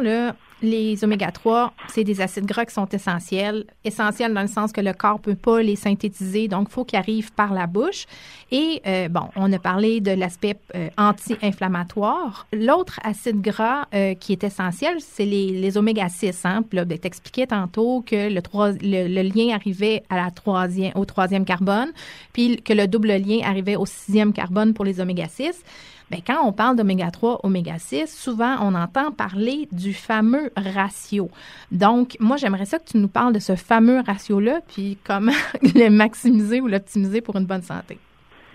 les 0.61 1.05
oméga 1.05 1.33
3, 1.33 1.73
c'est 1.89 2.05
des 2.05 2.21
acides 2.21 2.45
gras 2.45 2.67
qui 2.67 2.75
sont 2.75 2.87
essentiels. 2.89 3.65
Essentiels 3.83 4.35
dans 4.35 4.43
le 4.43 4.47
sens 4.47 4.73
que 4.73 4.83
le 4.83 4.93
corps 4.93 5.15
ne 5.15 5.33
peut 5.33 5.37
pas 5.37 5.63
les 5.63 5.75
synthétiser, 5.75 6.49
donc 6.49 6.67
il 6.69 6.73
faut 6.75 6.85
qu'ils 6.85 6.99
arrivent 6.99 7.33
par 7.33 7.55
la 7.55 7.67
bouche. 7.67 8.05
Et, 8.51 8.83
euh, 8.87 9.09
bon, 9.09 9.23
on 9.37 9.51
a 9.55 9.59
parlé 9.59 10.03
de 10.03 10.11
l'aspect 10.11 10.59
euh, 10.75 10.91
anti-inflammatoire. 10.99 12.47
L'autre 12.53 13.01
acide 13.03 13.41
gras 13.41 13.87
euh, 13.95 14.13
qui 14.13 14.33
est 14.33 14.45
essentiel, 14.45 14.97
c'est 15.01 15.25
les, 15.25 15.79
oméga 15.79 16.11
6. 16.11 16.45
Hein? 16.45 16.63
Puis 16.69 16.85
ben, 16.85 16.99
t'expliquais 16.99 17.47
tantôt 17.47 18.05
que 18.07 18.29
le, 18.29 19.23
lien 19.23 19.55
arrivait 19.55 20.03
au 20.95 21.05
troisième 21.07 21.47
carbone, 21.47 21.91
puis 22.35 22.61
que 22.61 22.75
le 22.75 22.87
double 22.87 23.17
lien 23.17 23.39
arrivait 23.43 23.77
au 23.77 23.87
sixième 23.87 24.35
carbone 24.35 24.75
pour 24.75 24.85
les 24.85 25.01
oméga 25.01 25.27
6. 25.27 25.65
Bien, 26.11 26.21
quand 26.27 26.47
on 26.47 26.53
parle 26.53 26.77
d'oméga 26.77 27.11
3, 27.11 27.41
oméga 27.45 27.79
6, 27.79 28.15
souvent 28.15 28.57
on 28.61 28.75
entend 28.75 29.11
parler 29.11 29.69
du 29.73 29.95
fameux 29.95 30.51
ratio. 30.57 31.31
Donc, 31.73 32.17
moi, 32.21 32.37
j'aimerais 32.37 32.67
ça 32.67 32.79
que 32.79 32.85
tu 32.85 32.99
nous 32.99 33.09
parles 33.09 33.33
de 33.33 33.39
ce 33.39 33.57
fameux 33.57 34.01
ratio-là, 34.07 34.61
puis 34.69 34.99
comment 35.07 35.33
le 35.63 35.89
maximiser 35.89 36.61
ou 36.61 36.69
l'optimiser 36.69 37.23
pour 37.23 37.37
une 37.37 37.47
bonne 37.47 37.63
santé. 37.63 37.99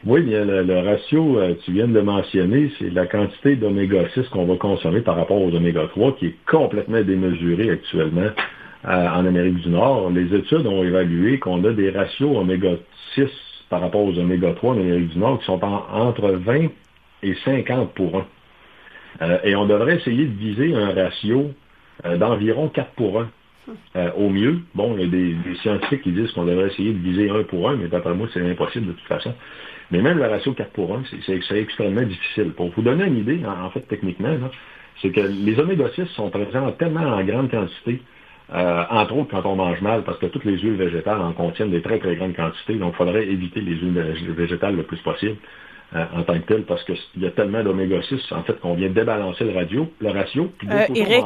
Oui, 0.06 0.22
bien, 0.22 0.46
le, 0.46 0.79
ratio, 0.79 1.39
euh, 1.39 1.56
tu 1.65 1.74
viens 1.74 1.88
de 1.88 1.94
le 1.94 2.03
mentionner, 2.03 2.72
c'est 2.79 2.89
la 2.89 3.06
quantité 3.06 3.58
d'oméga 3.58 4.08
6 4.13 4.29
qu'on 4.29 4.46
va 4.46 4.56
consommer 4.56 5.01
par 5.01 5.18
rapport 5.18 5.41
aux 5.41 5.53
oméga 5.53 5.88
3 5.89 6.15
qui 6.15 6.27
est 6.27 6.36
complètement 6.50 7.01
démesurée 7.01 7.72
actuellement 7.72 8.29
euh, 8.86 9.08
en 9.10 9.25
Amérique 9.25 9.56
du 9.56 9.70
Nord. 9.70 10.12
Les 10.12 10.34
études 10.34 10.65
ont 10.68 10.84
évalué 10.84 11.39
qu'on 11.39 11.62
a 11.65 11.74
des 11.74 11.89
ratios 11.89 12.38
oméga 12.38 12.75
6 13.15 13.25
par 13.70 13.82
rapport 13.82 14.06
aux 14.06 14.18
oméga 14.18 14.53
3 14.53 14.75
en 14.75 14.79
Amérique 14.79 15.10
du 15.10 15.20
Nord 15.20 15.39
qui 15.39 15.46
sont 15.48 15.62
entre 15.62 16.29
20 16.29 16.68
et 17.23 17.35
50 17.45 17.93
pour 17.93 18.17
1. 18.17 18.25
Euh, 19.21 19.38
et 19.43 19.55
on 19.55 19.65
devrait 19.65 19.97
essayer 19.97 20.25
de 20.25 20.38
viser 20.38 20.75
un 20.75 20.93
ratio 20.93 21.51
d'environ 22.17 22.69
4 22.69 22.91
pour 22.91 23.21
1. 23.95 24.11
au 24.15 24.29
mieux, 24.29 24.59
bon, 24.73 24.95
il 24.97 25.01
y 25.01 25.03
a 25.03 25.07
des, 25.07 25.33
des 25.33 25.55
scientifiques 25.57 26.03
qui 26.03 26.11
disent 26.11 26.31
qu'on 26.31 26.45
devrait 26.45 26.67
essayer 26.67 26.93
de 26.93 26.99
viser 26.99 27.29
1 27.29 27.43
pour 27.43 27.69
1, 27.69 27.75
mais 27.75 27.88
d'après 27.88 28.13
moi, 28.13 28.27
c'est 28.33 28.41
impossible 28.41 28.88
de 28.88 28.91
toute 28.93 29.07
façon. 29.07 29.33
Mais 29.91 30.01
même 30.01 30.19
le 30.19 30.27
ratio 30.27 30.53
4 30.53 30.71
pour 30.71 30.95
1, 30.95 31.03
c'est 31.25 31.57
extrêmement 31.57 32.01
difficile. 32.01 32.51
Pour 32.51 32.69
vous 32.69 32.81
donner 32.81 33.05
une 33.05 33.17
idée, 33.17 33.41
en, 33.45 33.69
fait, 33.71 33.81
techniquement, 33.81 34.35
c'est 35.01 35.11
que 35.11 35.21
les 35.21 35.59
oméga 35.59 35.89
6 35.95 36.05
sont 36.15 36.29
présents 36.29 36.71
tellement 36.73 37.01
en 37.01 37.23
grande 37.23 37.49
quantité, 37.49 38.01
euh, 38.53 38.83
entre 38.89 39.15
autres 39.15 39.29
quand 39.31 39.49
on 39.49 39.55
mange 39.55 39.81
mal, 39.81 40.03
parce 40.03 40.19
que 40.19 40.27
toutes 40.27 40.45
les 40.45 40.59
huiles 40.59 40.75
végétales 40.75 41.21
en 41.21 41.33
contiennent 41.33 41.71
des 41.71 41.81
très, 41.81 41.97
très 41.97 42.15
grandes 42.15 42.35
quantités. 42.35 42.75
Donc, 42.75 42.93
il 42.93 42.97
faudrait 42.97 43.27
éviter 43.27 43.61
les 43.61 43.75
huiles 43.75 44.33
végétales 44.38 44.75
le 44.75 44.83
plus 44.83 44.99
possible 44.99 45.38
euh, 45.96 46.05
en 46.13 46.24
tant 46.24 46.39
que 46.39 46.46
tel, 46.46 46.65
parce 46.65 46.84
qu'il 46.84 46.98
y 47.17 47.25
a 47.25 47.31
tellement 47.31 47.63
d'oméga 47.63 48.01
6, 48.01 48.31
en 48.31 48.43
fait, 48.43 48.60
qu'on 48.60 48.75
vient 48.75 48.89
débalancer 48.89 49.43
le, 49.43 49.53
radio, 49.55 49.88
le 50.00 50.12
ratio. 50.12 50.51
Euh, 50.69 50.86
Eric, 50.93 51.25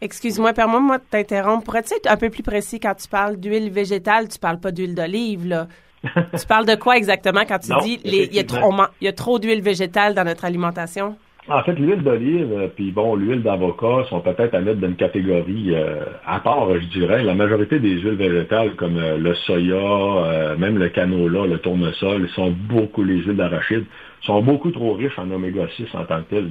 excuse-moi, 0.00 0.52
permets-moi 0.54 0.98
de 0.98 1.04
t'interrompre. 1.10 1.64
Pourrais-tu 1.64 1.94
être 1.94 2.10
un 2.10 2.16
peu 2.16 2.30
plus 2.30 2.42
précis 2.42 2.80
quand 2.80 2.94
tu 2.94 3.06
parles 3.08 3.36
d'huile 3.36 3.70
végétale? 3.70 4.28
Tu 4.28 4.38
parles 4.38 4.60
pas 4.60 4.72
d'huile 4.72 4.94
d'olive, 4.94 5.46
là 5.46 5.66
tu 6.38 6.46
parles 6.46 6.64
de 6.64 6.76
quoi 6.76 6.96
exactement 6.96 7.40
quand 7.44 7.58
tu 7.58 7.72
dis 7.82 8.00
il 8.04 8.32
y, 8.32 8.38
a 8.38 8.44
trop, 8.44 8.72
y 9.00 9.08
a 9.08 9.12
trop 9.12 9.40
d'huile 9.40 9.60
végétale 9.60 10.14
dans 10.14 10.22
notre 10.22 10.44
alimentation? 10.44 11.16
En 11.50 11.62
fait, 11.62 11.72
l'huile 11.78 12.02
d'olive, 12.02 12.52
euh, 12.52 12.68
puis 12.68 12.90
bon, 12.90 13.14
l'huile 13.16 13.42
d'avocat 13.42 14.04
sont 14.10 14.20
peut-être 14.20 14.54
à 14.54 14.60
mettre 14.60 14.80
dans 14.80 14.88
une 14.88 14.96
catégorie 14.96 15.74
euh, 15.74 16.04
à 16.26 16.40
part, 16.40 16.68
je 16.74 16.86
dirais. 16.88 17.22
La 17.22 17.34
majorité 17.34 17.78
des 17.78 17.98
huiles 17.98 18.16
végétales, 18.16 18.74
comme 18.76 18.98
euh, 18.98 19.16
le 19.16 19.34
soya, 19.34 20.56
même 20.58 20.76
le 20.76 20.90
canola, 20.90 21.46
le 21.46 21.58
tournesol, 21.58 22.28
sont 22.30 22.50
beaucoup, 22.50 23.02
les 23.02 23.22
huiles 23.22 23.36
d'arachide, 23.36 23.84
sont 24.22 24.42
beaucoup 24.42 24.70
trop 24.72 24.92
riches 24.92 25.18
en 25.18 25.30
oméga 25.30 25.66
6 25.74 25.86
en 25.94 26.04
tant 26.04 26.22
que 26.22 26.34
tel. 26.34 26.50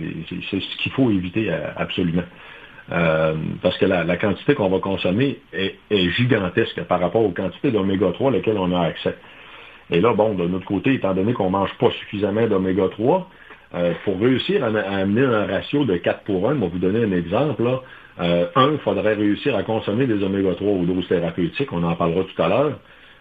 C'est 0.49 0.59
ce 0.59 0.77
qu'il 0.81 0.91
faut 0.93 1.11
éviter 1.11 1.51
absolument. 1.75 2.23
parce 3.61 3.77
que 3.77 3.85
la, 3.85 4.17
quantité 4.17 4.55
qu'on 4.55 4.69
va 4.69 4.79
consommer 4.79 5.39
est, 5.53 5.75
gigantesque 6.11 6.81
par 6.85 6.99
rapport 6.99 7.23
aux 7.23 7.31
quantités 7.31 7.69
d'oméga 7.71 8.11
3 8.13 8.31
auxquelles 8.31 8.57
on 8.57 8.73
a 8.75 8.87
accès. 8.87 9.15
Et 9.91 10.01
là, 10.01 10.13
bon, 10.13 10.33
de 10.33 10.47
notre 10.47 10.65
côté, 10.65 10.95
étant 10.95 11.13
donné 11.13 11.33
qu'on 11.33 11.49
mange 11.49 11.73
pas 11.79 11.91
suffisamment 11.91 12.47
d'oméga 12.47 12.87
3, 12.89 13.29
euh, 13.75 13.93
pour 14.05 14.19
réussir 14.19 14.63
à, 14.63 14.67
amener 14.67 15.23
un 15.23 15.45
ratio 15.45 15.85
de 15.85 15.97
4 15.97 16.21
pour 16.21 16.49
1, 16.49 16.55
je 16.55 16.59
vais 16.59 16.67
vous 16.67 16.79
donner 16.79 17.03
un 17.03 17.11
exemple. 17.11 17.63
Là. 17.63 17.81
Euh, 18.19 18.47
un, 18.55 18.71
il 18.71 18.79
faudrait 18.79 19.13
réussir 19.13 19.55
à 19.55 19.63
consommer 19.63 20.07
des 20.07 20.23
oméga 20.23 20.55
3 20.55 20.67
aux 20.67 20.85
doses 20.85 21.07
thérapeutiques, 21.07 21.71
on 21.71 21.83
en 21.83 21.95
parlera 21.95 22.23
tout 22.23 22.41
à 22.41 22.47
l'heure, 22.47 22.79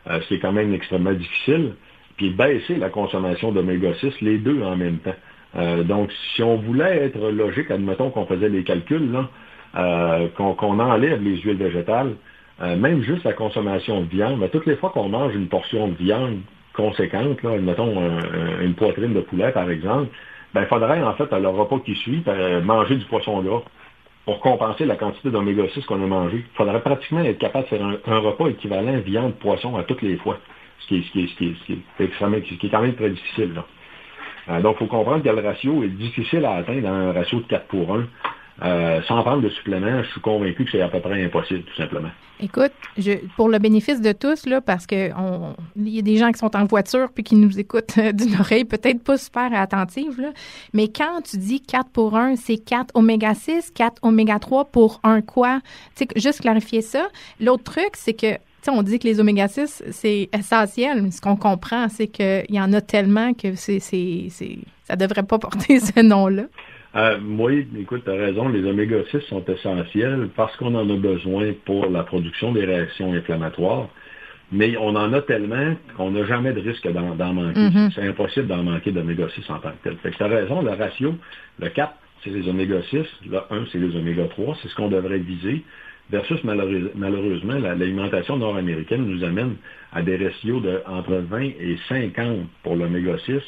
euh, 0.08 0.20
ce 0.22 0.28
qui 0.28 0.34
est 0.34 0.38
quand 0.38 0.52
même 0.52 0.72
extrêmement 0.72 1.12
difficile, 1.12 1.72
puis 2.16 2.30
baisser 2.30 2.76
la 2.76 2.88
consommation 2.88 3.52
d'oméga 3.52 3.92
6, 3.94 4.20
les 4.22 4.38
deux 4.38 4.62
en 4.62 4.76
même 4.76 4.98
temps. 4.98 5.14
Euh, 5.56 5.82
donc, 5.82 6.10
si 6.34 6.42
on 6.42 6.56
voulait 6.56 6.96
être 7.04 7.30
logique, 7.30 7.70
admettons 7.70 8.10
qu'on 8.10 8.26
faisait 8.26 8.48
les 8.48 8.64
calculs, 8.64 9.10
là, 9.12 9.28
qu'on 10.36 10.80
enlève 10.80 11.22
les 11.22 11.36
huiles 11.42 11.58
végétales, 11.58 12.14
même 12.62 13.02
juste 13.02 13.24
la 13.24 13.34
consommation 13.34 14.00
de 14.00 14.06
viande, 14.06 14.38
mais 14.40 14.48
toutes 14.48 14.64
les 14.64 14.76
fois 14.76 14.88
qu'on 14.88 15.10
mange 15.10 15.34
une 15.34 15.48
portion 15.48 15.88
de 15.88 15.94
viande 15.94 16.38
conséquente, 16.72 17.42
là, 17.42 17.58
mettons 17.58 17.94
une 18.62 18.72
poitrine 18.72 19.12
de 19.12 19.20
poulet 19.20 19.52
par 19.52 19.70
exemple, 19.70 20.08
ben, 20.54 20.62
il 20.62 20.66
faudrait 20.66 21.02
en 21.02 21.14
fait, 21.14 21.32
à 21.32 21.38
le 21.38 21.48
repas 21.48 21.78
qui 21.80 21.94
suit, 21.96 22.22
ben, 22.24 22.60
manger 22.64 22.96
du 22.96 23.04
poisson 23.06 23.40
gras 23.42 23.62
pour 24.24 24.40
compenser 24.40 24.84
la 24.84 24.96
quantité 24.96 25.30
d'oméga 25.30 25.62
6 25.72 25.84
qu'on 25.86 26.02
a 26.02 26.06
mangé. 26.06 26.38
Il 26.38 26.56
faudrait 26.56 26.80
pratiquement 26.80 27.20
être 27.20 27.38
capable 27.38 27.64
de 27.64 27.68
faire 27.68 27.86
un, 28.06 28.18
repas 28.18 28.48
équivalent 28.48 28.98
viande-poisson 28.98 29.76
à 29.76 29.84
toutes 29.84 30.02
les 30.02 30.16
fois, 30.16 30.38
ce 30.80 30.88
qui 30.88 30.98
est, 30.98 31.02
ce 31.02 31.12
qui 31.12 31.24
est, 31.24 31.26
ce 31.28 31.34
qui 31.36 31.44
est, 31.46 31.54
ce 31.54 31.64
qui 31.66 31.72
est 31.72 32.04
extrêmement, 32.04 32.40
qui 32.40 32.54
est 32.66 32.68
quand 32.68 32.82
même 32.82 32.94
très 32.94 33.10
difficile. 33.10 33.54
Là. 33.54 33.64
Euh, 34.48 34.60
donc, 34.60 34.76
il 34.76 34.78
faut 34.80 34.86
comprendre 34.86 35.22
que 35.22 35.28
le 35.28 35.40
ratio 35.40 35.82
est 35.82 35.88
difficile 35.88 36.44
à 36.44 36.54
atteindre 36.54 36.82
dans 36.82 36.88
un 36.88 37.12
ratio 37.12 37.40
de 37.40 37.46
4 37.46 37.66
pour 37.66 37.94
1. 37.94 38.04
Euh, 38.62 39.02
sans 39.06 39.22
prendre 39.22 39.42
de 39.42 39.50
suppléments, 39.50 40.02
je 40.02 40.08
suis 40.10 40.20
convaincu 40.20 40.64
que 40.64 40.70
c'est 40.70 40.80
à 40.80 40.88
peu 40.88 41.00
près 41.00 41.22
impossible, 41.22 41.62
tout 41.64 41.76
simplement. 41.76 42.08
Écoute, 42.40 42.72
je, 42.96 43.12
pour 43.36 43.48
le 43.48 43.58
bénéfice 43.58 44.00
de 44.00 44.12
tous, 44.12 44.46
là, 44.46 44.60
parce 44.60 44.86
que 44.86 45.10
il 45.76 45.88
y 45.88 45.98
a 45.98 46.02
des 46.02 46.16
gens 46.16 46.32
qui 46.32 46.38
sont 46.38 46.54
en 46.56 46.64
voiture 46.64 47.08
puis 47.14 47.24
qui 47.24 47.34
nous 47.34 47.58
écoutent 47.58 47.96
euh, 47.98 48.12
d'une 48.12 48.34
oreille 48.38 48.64
peut-être 48.64 49.02
pas 49.02 49.18
super 49.18 49.52
attentive, 49.54 50.20
là, 50.20 50.30
mais 50.72 50.88
quand 50.88 51.20
tu 51.22 51.36
dis 51.36 51.60
4 51.60 51.90
pour 51.90 52.16
1, 52.16 52.36
c'est 52.36 52.58
4 52.58 52.92
oméga 52.94 53.34
6, 53.34 53.72
4 53.74 54.00
oméga 54.02 54.38
3 54.38 54.66
pour 54.66 55.00
un 55.02 55.20
quoi? 55.20 55.60
Tu 55.94 56.04
sais, 56.04 56.08
juste 56.16 56.40
clarifier 56.40 56.82
ça. 56.82 57.08
L'autre 57.40 57.64
truc, 57.64 57.90
c'est 57.94 58.14
que 58.14 58.38
on 58.68 58.82
dit 58.82 58.98
que 58.98 59.06
les 59.06 59.20
oméga 59.20 59.48
6, 59.48 59.84
c'est 59.90 60.28
essentiel, 60.36 61.02
mais 61.02 61.10
ce 61.10 61.20
qu'on 61.20 61.36
comprend, 61.36 61.88
c'est 61.88 62.08
qu'il 62.08 62.44
y 62.50 62.60
en 62.60 62.72
a 62.72 62.80
tellement 62.80 63.32
que 63.34 63.54
c'est, 63.54 63.80
c'est, 63.80 64.28
ça 64.84 64.96
devrait 64.96 65.22
pas 65.22 65.38
porter 65.38 65.80
ce 65.80 66.00
nom-là. 66.00 66.44
Euh, 66.96 67.18
oui, 67.38 67.66
écoute, 67.78 68.04
tu 68.04 68.10
as 68.10 68.14
raison, 68.14 68.48
les 68.48 68.64
oméga 68.64 68.96
6 69.10 69.20
sont 69.28 69.44
essentiels 69.44 70.30
parce 70.34 70.56
qu'on 70.56 70.74
en 70.74 70.88
a 70.88 70.96
besoin 70.96 71.52
pour 71.66 71.90
la 71.90 72.04
production 72.04 72.52
des 72.52 72.64
réactions 72.64 73.12
inflammatoires, 73.12 73.88
mais 74.50 74.78
on 74.78 74.96
en 74.96 75.12
a 75.12 75.20
tellement 75.20 75.74
qu'on 75.96 76.12
n'a 76.12 76.24
jamais 76.24 76.54
de 76.54 76.60
risque 76.60 76.90
d'en 76.90 77.34
manquer. 77.34 77.60
Mm-hmm. 77.60 77.92
C'est 77.94 78.08
impossible 78.08 78.46
d'en 78.46 78.62
manquer 78.62 78.92
d'oméga 78.92 79.28
6 79.28 79.50
en 79.50 79.58
tant 79.58 79.72
que 79.72 79.84
tel. 79.84 79.96
Fait 79.98 80.10
que 80.10 80.16
tu 80.16 80.22
as 80.22 80.28
raison, 80.28 80.62
le 80.62 80.70
ratio, 80.70 81.14
le 81.60 81.68
4, 81.68 81.92
c'est 82.24 82.30
les 82.30 82.48
oméga 82.48 82.80
6, 82.88 83.04
le 83.30 83.38
1, 83.50 83.66
c'est 83.72 83.78
les 83.78 83.94
oméga 83.94 84.24
3, 84.28 84.56
c'est 84.62 84.68
ce 84.68 84.74
qu'on 84.74 84.88
devrait 84.88 85.18
viser, 85.18 85.64
versus 86.10 86.42
malheureusement, 86.44 87.58
l'alimentation 87.58 88.38
nord-américaine 88.38 89.04
nous 89.04 89.22
amène 89.22 89.56
à 89.92 90.00
des 90.00 90.16
ratios 90.16 90.62
de 90.62 90.80
entre 90.86 91.16
20 91.16 91.40
et 91.42 91.76
50 91.90 92.46
pour 92.62 92.76
l'oméga 92.76 93.18
6 93.26 93.42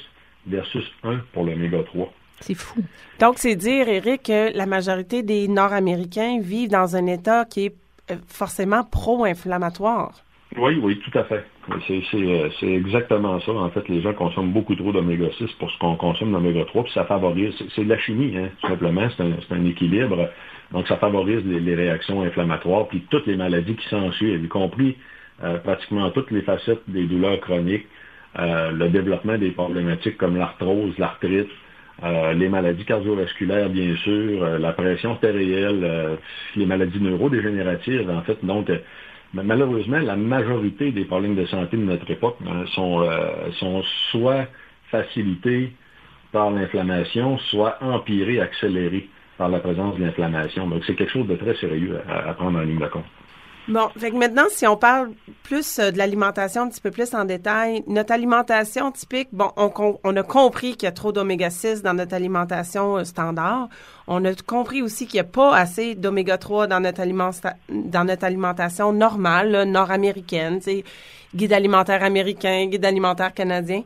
versus 0.48 0.84
1 1.02 1.20
pour 1.32 1.44
l'oméga 1.44 1.82
3. 1.84 2.12
C'est 2.40 2.54
fou. 2.54 2.82
Donc, 3.20 3.38
c'est 3.38 3.56
dire, 3.56 3.88
Eric, 3.88 4.24
que 4.24 4.56
la 4.56 4.66
majorité 4.66 5.22
des 5.22 5.48
Nord-Américains 5.48 6.38
vivent 6.40 6.70
dans 6.70 6.96
un 6.96 7.06
état 7.06 7.44
qui 7.44 7.66
est 7.66 7.74
euh, 8.10 8.16
forcément 8.26 8.84
pro-inflammatoire. 8.84 10.12
Oui, 10.56 10.78
oui, 10.82 10.98
tout 11.00 11.18
à 11.18 11.24
fait. 11.24 11.44
Euh, 11.70 12.48
c'est 12.58 12.66
exactement 12.66 13.38
ça. 13.40 13.52
En 13.52 13.68
fait, 13.70 13.86
les 13.88 14.00
gens 14.00 14.14
consomment 14.14 14.52
beaucoup 14.52 14.74
trop 14.74 14.92
d'oméga 14.92 15.26
6 15.36 15.46
pour 15.58 15.70
ce 15.70 15.78
qu'on 15.78 15.96
consomme 15.96 16.32
d'oméga 16.32 16.64
3, 16.64 16.84
puis 16.84 16.92
ça 16.94 17.04
favorise, 17.04 17.54
c'est 17.74 17.84
de 17.84 17.88
la 17.88 17.98
chimie, 17.98 18.34
hein, 18.36 18.48
tout 18.60 18.68
simplement, 18.68 19.06
c'est 19.16 19.54
un, 19.54 19.64
équilibre. 19.66 20.30
Donc, 20.72 20.88
ça 20.88 20.96
favorise 20.96 21.44
les, 21.44 21.74
réactions 21.74 22.22
inflammatoires, 22.22 22.88
puis 22.88 23.04
toutes 23.10 23.26
les 23.26 23.36
maladies 23.36 23.76
qui 23.76 23.88
s'ensuivent, 23.88 24.42
y 24.42 24.48
compris 24.48 24.96
euh, 25.44 25.58
pratiquement 25.58 26.10
toutes 26.10 26.30
les 26.30 26.42
facettes 26.42 26.82
des 26.88 27.04
douleurs 27.04 27.40
chroniques, 27.40 27.86
le 28.36 28.88
développement 28.88 29.36
des 29.36 29.50
problématiques 29.50 30.16
comme 30.16 30.36
l'arthrose, 30.36 30.96
l'arthrite, 30.96 31.48
euh, 32.04 32.32
les 32.32 32.48
maladies 32.48 32.84
cardiovasculaires, 32.84 33.70
bien 33.70 33.96
sûr, 33.96 34.42
euh, 34.44 34.58
la 34.58 34.72
pression 34.72 35.12
artérielle, 35.12 35.80
euh, 35.82 36.16
les 36.54 36.64
maladies 36.64 37.00
neurodégénératives, 37.00 38.08
en 38.08 38.22
fait. 38.22 38.38
Donc, 38.44 38.70
malheureusement, 39.32 39.98
la 39.98 40.14
majorité 40.14 40.92
des 40.92 41.04
problèmes 41.04 41.34
de 41.34 41.46
santé 41.46 41.76
de 41.76 41.82
notre 41.82 42.08
époque 42.10 42.36
hein, 42.46 42.64
sont, 42.74 43.06
sont 43.58 43.82
soit 44.10 44.46
facilités 44.90 45.72
par 46.32 46.50
l'inflammation, 46.50 47.38
soit 47.50 47.78
empirés, 47.82 48.40
accélérés 48.40 49.08
par 49.36 49.48
la 49.48 49.58
présence 49.58 49.96
de 49.96 50.04
l'inflammation. 50.04 50.68
Donc, 50.68 50.84
c'est 50.86 50.94
quelque 50.94 51.12
chose 51.12 51.26
de 51.26 51.36
très 51.36 51.54
sérieux 51.56 51.98
à 52.08 52.32
prendre 52.34 52.58
en 52.58 52.62
ligne 52.62 52.78
de 52.78 52.86
compte. 52.86 53.04
Bon, 53.68 53.90
fait 53.98 54.10
que 54.10 54.16
maintenant, 54.16 54.46
si 54.48 54.66
on 54.66 54.78
parle 54.78 55.10
plus 55.42 55.78
euh, 55.78 55.90
de 55.90 55.98
l'alimentation 55.98 56.62
un 56.62 56.68
petit 56.70 56.80
peu 56.80 56.90
plus 56.90 57.14
en 57.14 57.26
détail, 57.26 57.84
notre 57.86 58.12
alimentation 58.12 58.90
typique, 58.90 59.28
bon, 59.30 59.50
on, 59.58 59.98
on 60.02 60.16
a 60.16 60.22
compris 60.22 60.72
qu'il 60.72 60.84
y 60.84 60.86
a 60.86 60.92
trop 60.92 61.12
d'oméga 61.12 61.50
6 61.50 61.82
dans 61.82 61.92
notre 61.92 62.14
alimentation 62.14 62.96
euh, 62.96 63.04
standard. 63.04 63.68
On 64.06 64.24
a 64.24 64.34
compris 64.34 64.80
aussi 64.80 65.06
qu'il 65.06 65.16
n'y 65.16 65.26
a 65.26 65.30
pas 65.30 65.54
assez 65.54 65.94
d'oméga 65.94 66.38
3 66.38 66.66
dans 66.66 66.80
notre, 66.80 67.02
dans 67.68 68.04
notre 68.04 68.24
alimentation 68.24 68.94
normale, 68.94 69.64
nord-américaine, 69.64 70.60
guide 71.34 71.52
alimentaire 71.52 72.02
américain, 72.02 72.68
guide 72.70 72.86
alimentaire 72.86 73.34
canadien. 73.34 73.82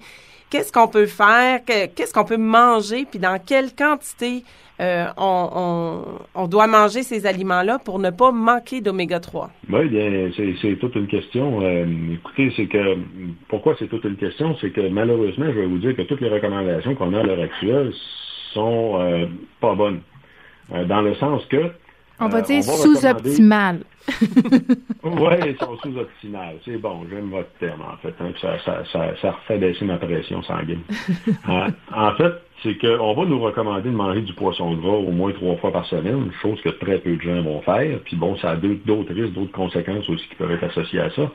Qu'est-ce 0.52 0.70
qu'on 0.70 0.86
peut 0.86 1.06
faire? 1.06 1.60
Qu'est-ce 1.64 2.12
qu'on 2.12 2.26
peut 2.26 2.36
manger? 2.36 3.06
Puis 3.10 3.18
dans 3.18 3.38
quelle 3.42 3.74
quantité 3.74 4.42
euh, 4.80 5.06
on, 5.16 6.46
doit 6.46 6.66
manger 6.66 7.02
ces 7.02 7.24
aliments-là 7.24 7.78
pour 7.82 7.98
ne 7.98 8.10
pas 8.10 8.32
manquer 8.32 8.82
d'oméga 8.82 9.18
3? 9.18 9.48
Oui, 9.70 9.88
bien, 9.88 10.30
c'est 10.36 10.78
toute 10.78 10.94
une 10.94 11.06
question. 11.06 11.62
Euh, 11.62 11.86
écoutez, 12.12 12.52
c'est 12.54 12.66
que 12.66 12.98
pourquoi 13.48 13.76
c'est 13.78 13.88
toute 13.88 14.04
une 14.04 14.16
question? 14.16 14.54
C'est 14.60 14.72
que 14.72 14.86
malheureusement, 14.90 15.46
je 15.46 15.58
vais 15.58 15.66
vous 15.66 15.78
dire 15.78 15.96
que 15.96 16.02
toutes 16.02 16.20
les 16.20 16.28
recommandations 16.28 16.94
qu'on 16.96 17.14
a 17.14 17.20
à 17.20 17.22
l'heure 17.22 17.40
actuelle 17.40 17.90
sont 18.52 18.98
euh, 19.00 19.24
pas 19.58 19.74
bonnes. 19.74 20.02
dans 20.68 21.00
le 21.00 21.14
sens 21.14 21.42
que 21.46 21.70
On 22.24 22.28
va 22.28 22.40
dire 22.40 22.62
sous-optimal. 22.62 23.80
oui, 25.04 25.34
ils 25.46 25.56
sont 25.58 25.76
sous-optimales. 25.78 26.56
C'est 26.64 26.76
bon, 26.76 27.04
j'aime 27.10 27.30
votre 27.30 27.50
terme, 27.58 27.82
en 27.82 27.96
fait. 27.96 28.14
Hein, 28.20 28.32
ça, 28.40 28.58
ça, 28.64 28.82
ça, 28.92 29.12
ça, 29.20 29.30
refait 29.32 29.58
baisser 29.58 29.84
ma 29.84 29.96
pression 29.96 30.42
sanguine. 30.42 30.82
en 31.48 32.14
fait, 32.14 32.32
c'est 32.62 32.78
qu'on 32.78 33.14
va 33.14 33.24
nous 33.24 33.40
recommander 33.40 33.90
de 33.90 33.94
manger 33.94 34.22
du 34.22 34.32
poisson 34.34 34.74
gras 34.74 34.96
au 34.96 35.10
moins 35.10 35.32
trois 35.32 35.56
fois 35.56 35.72
par 35.72 35.84
semaine, 35.86 36.30
chose 36.40 36.60
que 36.62 36.68
très 36.68 36.98
peu 36.98 37.16
de 37.16 37.20
gens 37.20 37.42
vont 37.42 37.60
faire. 37.62 37.98
Puis 38.04 38.16
bon, 38.16 38.36
ça 38.36 38.50
a 38.50 38.56
d'autres 38.56 39.12
risques, 39.12 39.34
d'autres 39.34 39.52
conséquences 39.52 40.08
aussi 40.08 40.28
qui 40.28 40.34
peuvent 40.36 40.52
être 40.52 40.64
associées 40.64 41.00
à 41.00 41.10
ça. 41.10 41.30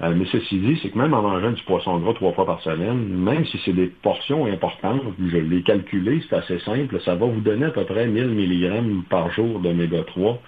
Euh, 0.00 0.14
mais 0.16 0.26
ceci 0.26 0.58
dit, 0.58 0.78
c'est 0.80 0.90
que 0.90 0.98
même 0.98 1.12
en 1.12 1.22
mangeant 1.22 1.50
du 1.50 1.62
poisson 1.64 1.98
gras 1.98 2.14
trois 2.14 2.32
fois 2.32 2.46
par 2.46 2.60
semaine, 2.62 3.08
même 3.08 3.44
si 3.46 3.60
c'est 3.64 3.72
des 3.72 3.88
portions 3.88 4.46
importantes, 4.46 5.02
je 5.18 5.38
l'ai 5.38 5.62
calculé, 5.62 6.22
c'est 6.28 6.36
assez 6.36 6.58
simple, 6.60 7.00
ça 7.00 7.16
va 7.16 7.26
vous 7.26 7.40
donner 7.40 7.66
à 7.66 7.70
peu 7.70 7.84
près 7.84 8.06
1000 8.06 8.28
mg 8.28 9.08
par 9.08 9.30
jour 9.32 9.58
d'oméga 9.58 10.04
3. 10.04 10.40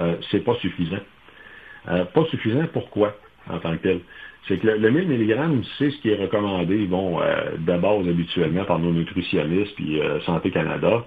Euh, 0.00 0.16
c'est 0.30 0.40
pas 0.44 0.54
suffisant. 0.56 0.98
Euh, 1.88 2.04
pas 2.06 2.24
suffisant, 2.26 2.66
pourquoi, 2.72 3.16
en 3.48 3.58
tant 3.58 3.76
que 3.76 3.82
tel? 3.82 4.00
C'est 4.48 4.58
que 4.58 4.66
le, 4.66 4.90
1000 4.90 5.08
mg, 5.08 5.62
c'est 5.78 5.90
ce 5.90 5.96
qui 5.98 6.10
est 6.10 6.16
recommandé, 6.16 6.86
bon, 6.86 7.20
euh, 7.20 7.52
de 7.56 7.78
base 7.78 8.08
habituellement 8.08 8.64
par 8.64 8.80
nos 8.80 8.92
nutritionnistes 8.92 9.74
puis 9.76 10.00
Santé 10.26 10.50
Canada. 10.50 11.04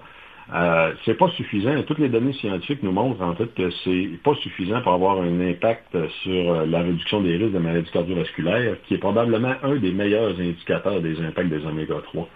Euh, 0.52 0.92
c'est 1.04 1.14
pas 1.14 1.28
suffisant. 1.30 1.82
Toutes 1.84 1.98
les 1.98 2.08
données 2.08 2.32
scientifiques 2.34 2.82
nous 2.82 2.92
montrent 2.92 3.22
en 3.22 3.34
fait 3.34 3.54
que 3.54 3.70
c'est 3.84 4.10
pas 4.22 4.34
suffisant 4.36 4.82
pour 4.82 4.92
avoir 4.92 5.20
un 5.20 5.40
impact 5.40 5.96
sur 6.22 6.52
euh, 6.52 6.66
la 6.66 6.80
réduction 6.80 7.20
des 7.20 7.36
risques 7.36 7.52
de 7.52 7.58
maladies 7.58 7.90
cardiovasculaires, 7.90 8.76
qui 8.86 8.94
est 8.94 8.98
probablement 8.98 9.54
un 9.62 9.76
des 9.76 9.92
meilleurs 9.92 10.38
indicateurs 10.38 11.00
des 11.00 11.20
impacts 11.20 11.48
des 11.48 11.64
oméga 11.64 11.94
3. 12.04 12.28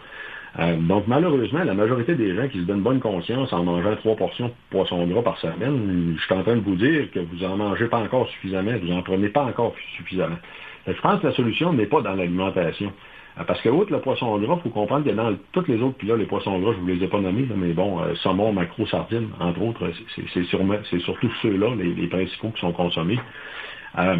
Euh, 0.59 0.77
donc 0.77 1.05
malheureusement, 1.07 1.65
la 1.65 1.75
majorité 1.75 2.15
des 2.15 2.35
gens 2.35 2.49
qui 2.49 2.61
se 2.61 2.65
donnent 2.65 2.81
bonne 2.81 3.01
conscience 3.01 3.53
en 3.53 3.63
mangeant 3.65 3.95
trois 3.97 4.17
portions 4.17 4.47
de 4.47 4.53
poisson 4.71 5.07
gras 5.07 5.23
par 5.23 5.39
semaine, 5.39 6.15
je 6.17 6.23
suis 6.23 6.35
en 6.35 6.43
train 6.43 6.57
de 6.57 6.63
vous 6.63 6.77
dire 6.77 7.11
que 7.11 7.21
vous 7.21 7.45
en 7.45 7.57
mangez 7.57 7.87
pas 7.89 7.99
encore 7.99 8.29
suffisamment, 8.29 8.73
vous 8.81 8.93
en 8.93 9.03
prenez 9.03 9.29
pas 9.29 9.45
encore 9.45 9.75
suffisamment. 9.97 10.39
Je 10.87 11.01
pense 11.01 11.21
que 11.21 11.27
la 11.27 11.33
solution 11.35 11.73
n'est 11.73 11.87
pas 11.87 12.01
dans 12.01 12.15
l'alimentation. 12.15 12.93
Euh, 13.39 13.45
parce 13.45 13.61
que 13.61 13.69
outre 13.69 13.93
le 13.93 14.01
poisson 14.01 14.39
gras, 14.39 14.57
il 14.59 14.63
faut 14.63 14.71
comprendre 14.71 15.05
que 15.05 15.11
dans 15.11 15.35
toutes 15.53 15.69
les 15.69 15.81
autres, 15.83 15.97
puis 15.99 16.09
là, 16.09 16.17
les 16.17 16.27
poissons 16.27 16.59
gras, 16.59 16.73
je 16.73 16.79
ne 16.79 16.83
vous 16.83 16.89
les 16.89 17.05
ai 17.05 17.09
pas 17.09 17.21
nommés, 17.21 17.47
mais 17.55 17.73
bon, 17.73 18.01
euh, 18.01 18.15
saumon, 18.17 18.53
macro, 18.53 18.87
sardine, 18.87 19.29
entre 19.41 19.63
autres, 19.63 19.91
c'est 20.35 20.99
surtout 21.01 21.31
ceux-là, 21.43 21.75
les, 21.77 22.07
principaux 22.09 22.49
qui 22.51 22.61
sont 22.61 22.73
consommés. 22.73 23.19
Euh, 23.99 24.17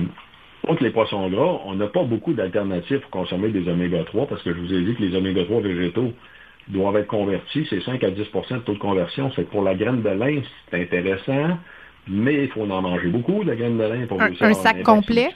outre 0.69 0.83
les 0.83 0.91
poissons 0.91 1.29
gras, 1.29 1.61
on 1.65 1.75
n'a 1.75 1.87
pas 1.87 2.03
beaucoup 2.03 2.33
d'alternatives 2.33 3.01
pour 3.01 3.11
consommer 3.11 3.49
des 3.49 3.69
oméga 3.69 4.05
3 4.05 4.27
parce 4.27 4.43
que 4.43 4.53
je 4.53 4.59
vous 4.59 4.73
ai 4.73 4.83
dit 4.83 4.95
que 4.95 5.03
les 5.03 5.17
oméga 5.17 5.45
3 5.45 5.61
végétaux 5.61 6.13
doivent 6.69 6.97
être 6.97 7.07
convertis. 7.07 7.67
C'est 7.71 7.81
5 7.81 8.03
à 8.03 8.11
10% 8.11 8.55
de 8.55 8.59
taux 8.61 8.73
de 8.75 8.79
conversion. 8.79 9.31
C'est 9.37 9.49
pour 9.49 9.63
la 9.63 9.75
graine 9.75 10.03
de 10.03 10.09
lin, 10.09 10.41
c'est 10.71 10.83
intéressant, 10.83 11.59
mais 12.09 12.45
il 12.45 12.49
faut 12.49 12.63
en 12.63 12.83
manger 12.83 13.09
beaucoup 13.09 13.45
de 13.45 13.55
graines 13.55 13.79
de 13.79 13.85
lin 13.85 14.07
pour 14.07 14.21
un, 14.23 14.31
un 14.41 14.55
sac 14.55 14.83
complet? 14.83 15.31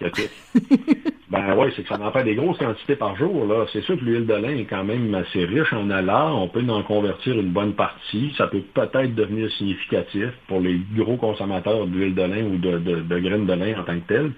Ben 1.30 1.54
oui, 1.56 1.68
c'est 1.76 1.82
que 1.82 1.88
ça 1.88 2.00
en 2.00 2.10
fait 2.10 2.24
des 2.24 2.34
grosses 2.34 2.58
quantités 2.58 2.96
par 2.96 3.14
jour. 3.14 3.46
Là. 3.46 3.64
C'est 3.72 3.82
sûr 3.82 3.96
que 3.96 4.04
l'huile 4.04 4.26
de 4.26 4.34
lin 4.34 4.56
est 4.58 4.64
quand 4.64 4.82
même 4.82 5.14
assez 5.14 5.44
riche 5.44 5.72
en 5.72 5.88
alar. 5.88 6.36
On 6.36 6.48
peut 6.48 6.64
en 6.68 6.82
convertir 6.82 7.38
une 7.38 7.50
bonne 7.50 7.74
partie. 7.74 8.34
Ça 8.36 8.48
peut 8.48 8.62
peut-être 8.74 9.14
devenir 9.14 9.48
significatif 9.52 10.30
pour 10.48 10.60
les 10.60 10.80
gros 10.96 11.16
consommateurs 11.16 11.86
d'huile 11.86 12.16
de 12.16 12.22
lin 12.22 12.44
ou 12.46 12.56
de, 12.58 12.78
de, 12.78 13.18
graines 13.20 13.46
de 13.46 13.52
lin 13.52 13.78
en 13.78 13.84
tant 13.84 13.94
que 14.00 14.08
telles. 14.08 14.32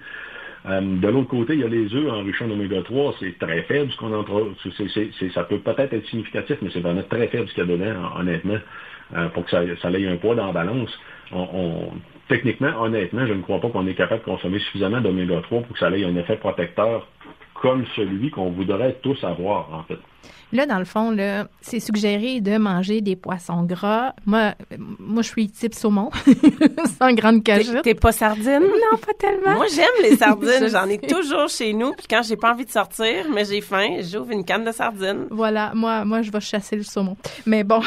Euh, 0.67 0.81
de 0.81 1.07
l'autre 1.07 1.29
côté, 1.29 1.53
il 1.55 1.61
y 1.61 1.63
a 1.63 1.67
les 1.67 1.91
œufs 1.95 2.11
enrichis 2.11 2.43
en 2.43 2.51
oméga 2.51 2.83
3, 2.83 3.15
c'est 3.19 3.39
très 3.39 3.63
faible 3.63 3.91
ce 3.91 3.97
qu'on 3.97 4.13
entre. 4.13 4.53
ça 5.33 5.43
peut 5.45 5.57
peut-être 5.57 5.93
être 5.93 6.07
significatif, 6.07 6.57
mais 6.61 6.69
c'est 6.71 6.79
vraiment 6.79 7.03
très 7.09 7.27
faible 7.27 7.47
ce 7.49 7.55
qu'il 7.55 7.67
y 7.67 7.73
a 7.73 7.75
dedans, 7.75 8.17
honnêtement, 8.17 8.59
euh, 9.17 9.29
pour 9.29 9.45
que 9.45 9.51
ça, 9.51 9.61
ça 9.81 9.91
ait 9.91 10.07
un 10.07 10.15
poids 10.17 10.35
dans 10.35 10.45
la 10.45 10.53
balance. 10.53 10.97
on, 11.33 11.89
techniquement, 12.33 12.81
honnêtement, 12.81 13.27
je 13.27 13.33
ne 13.33 13.43
crois 13.43 13.61
pas 13.61 13.69
qu'on 13.69 13.85
est 13.85 13.93
capable 13.93 14.21
de 14.21 14.25
consommer 14.25 14.57
suffisamment 14.57 15.01
d'oméga 15.01 15.39
3 15.43 15.61
pour 15.61 15.73
que 15.73 15.77
ça 15.77 15.91
ait 15.91 16.03
un 16.03 16.15
effet 16.15 16.37
protecteur 16.37 17.07
comme 17.53 17.85
celui 17.95 18.31
qu'on 18.31 18.49
voudrait 18.49 18.97
tous 19.03 19.23
avoir, 19.23 19.71
en 19.71 19.83
fait. 19.83 19.99
Là, 20.53 20.67
dans 20.67 20.77
le 20.77 20.85
fond, 20.85 21.09
là, 21.09 21.47
c'est 21.61 21.79
suggéré 21.79 22.39
de 22.39 22.57
manger 22.57 23.01
des 23.01 23.15
poissons 23.15 23.63
gras. 23.63 24.13
Moi, 24.25 24.53
moi 24.99 25.23
je 25.23 25.29
suis 25.29 25.49
type 25.49 25.73
saumon, 25.73 26.11
sans 26.99 27.11
grande 27.13 27.43
cachette. 27.43 27.81
T'es 27.81 27.95
pas 27.95 28.11
sardine? 28.11 28.59
Non, 28.59 28.97
pas 28.97 29.13
tellement. 29.17 29.55
Moi, 29.55 29.65
j'aime 29.73 29.87
les 30.03 30.15
sardines. 30.17 30.69
J'en 30.69 30.87
ai 30.87 30.99
toujours 30.99 31.49
chez 31.49 31.73
nous. 31.73 31.93
Puis 31.93 32.05
quand 32.07 32.21
j'ai 32.21 32.37
pas 32.37 32.51
envie 32.51 32.65
de 32.65 32.71
sortir, 32.71 33.25
mais 33.33 33.45
j'ai 33.45 33.61
faim, 33.61 33.97
j'ouvre 34.01 34.31
une 34.31 34.45
canne 34.45 34.63
de 34.63 34.71
sardines. 34.71 35.25
Voilà. 35.31 35.71
Moi, 35.73 36.05
moi, 36.05 36.21
je 36.21 36.31
vais 36.31 36.39
chasser 36.39 36.75
le 36.75 36.83
saumon. 36.83 37.17
Mais 37.47 37.63
bon, 37.63 37.81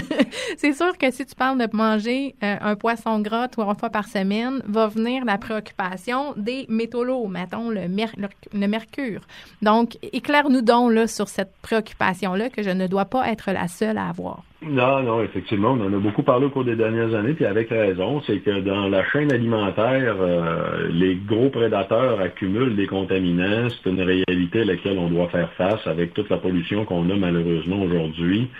c'est 0.58 0.74
sûr 0.74 0.96
que 0.98 1.10
si 1.10 1.24
tu 1.24 1.34
parles 1.34 1.58
de 1.58 1.68
manger 1.74 2.34
euh, 2.42 2.56
un 2.60 2.76
poisson 2.76 3.20
gras 3.20 3.48
trois 3.48 3.74
fois 3.74 3.88
par 3.88 4.06
semaine, 4.06 4.60
va 4.66 4.86
venir 4.86 5.24
la 5.24 5.38
préoccupation 5.38 6.34
des 6.36 6.66
métaux 6.68 7.04
lourds, 7.04 7.28
mettons 7.28 7.70
le, 7.70 7.82
le 7.86 8.66
mercure. 8.66 9.22
Donc, 9.62 9.96
éclaire-nous 10.12 10.60
donc 10.60 10.92
là, 10.92 11.06
sur 11.06 11.28
cette 11.28 11.52
préoccupation 11.62 11.71
là 11.72 12.48
que 12.50 12.62
je 12.62 12.70
ne 12.70 12.86
dois 12.86 13.06
pas 13.06 13.30
être 13.30 13.50
la 13.52 13.68
seule 13.68 13.98
à 13.98 14.08
avoir. 14.08 14.42
Non, 14.62 15.02
non, 15.02 15.22
effectivement, 15.22 15.72
on 15.72 15.80
en 15.80 15.92
a 15.92 15.98
beaucoup 15.98 16.22
parlé 16.22 16.46
au 16.46 16.50
cours 16.50 16.64
des 16.64 16.76
dernières 16.76 17.14
années, 17.14 17.32
puis 17.32 17.44
avec 17.46 17.70
raison, 17.70 18.22
c'est 18.26 18.38
que 18.38 18.60
dans 18.60 18.88
la 18.88 19.04
chaîne 19.10 19.32
alimentaire, 19.32 20.16
euh, 20.20 20.88
les 20.90 21.16
gros 21.16 21.50
prédateurs 21.50 22.20
accumulent 22.20 22.76
des 22.76 22.86
contaminants. 22.86 23.68
C'est 23.70 23.90
une 23.90 24.00
réalité 24.00 24.60
à 24.60 24.64
laquelle 24.64 24.98
on 24.98 25.08
doit 25.08 25.28
faire 25.28 25.52
face 25.54 25.84
avec 25.86 26.14
toute 26.14 26.30
la 26.30 26.36
pollution 26.36 26.84
qu'on 26.84 27.10
a 27.10 27.16
malheureusement 27.16 27.82
aujourd'hui. 27.82 28.50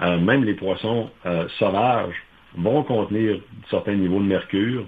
Euh, 0.00 0.18
même 0.18 0.44
les 0.44 0.54
poissons 0.54 1.10
euh, 1.26 1.46
sauvages 1.58 2.14
vont 2.56 2.82
contenir 2.82 3.38
certains 3.68 3.94
niveaux 3.94 4.20
de 4.20 4.26
mercure. 4.26 4.84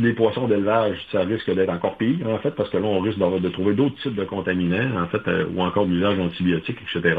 Les 0.00 0.12
poissons 0.12 0.46
d'élevage, 0.46 0.96
ça 1.10 1.20
risque 1.20 1.52
d'être 1.52 1.70
encore 1.70 1.96
pire, 1.96 2.28
en 2.28 2.38
fait, 2.38 2.52
parce 2.52 2.70
que 2.70 2.76
là, 2.76 2.84
on 2.84 3.00
risque 3.00 3.18
de, 3.18 3.48
trouver 3.48 3.74
d'autres 3.74 3.96
types 3.96 4.14
de 4.14 4.24
contaminants, 4.24 5.02
en 5.02 5.06
fait, 5.06 5.22
ou 5.54 5.60
encore 5.60 5.86
l'usage 5.86 6.16
d'antibiotiques, 6.16 6.78
etc. 6.82 7.16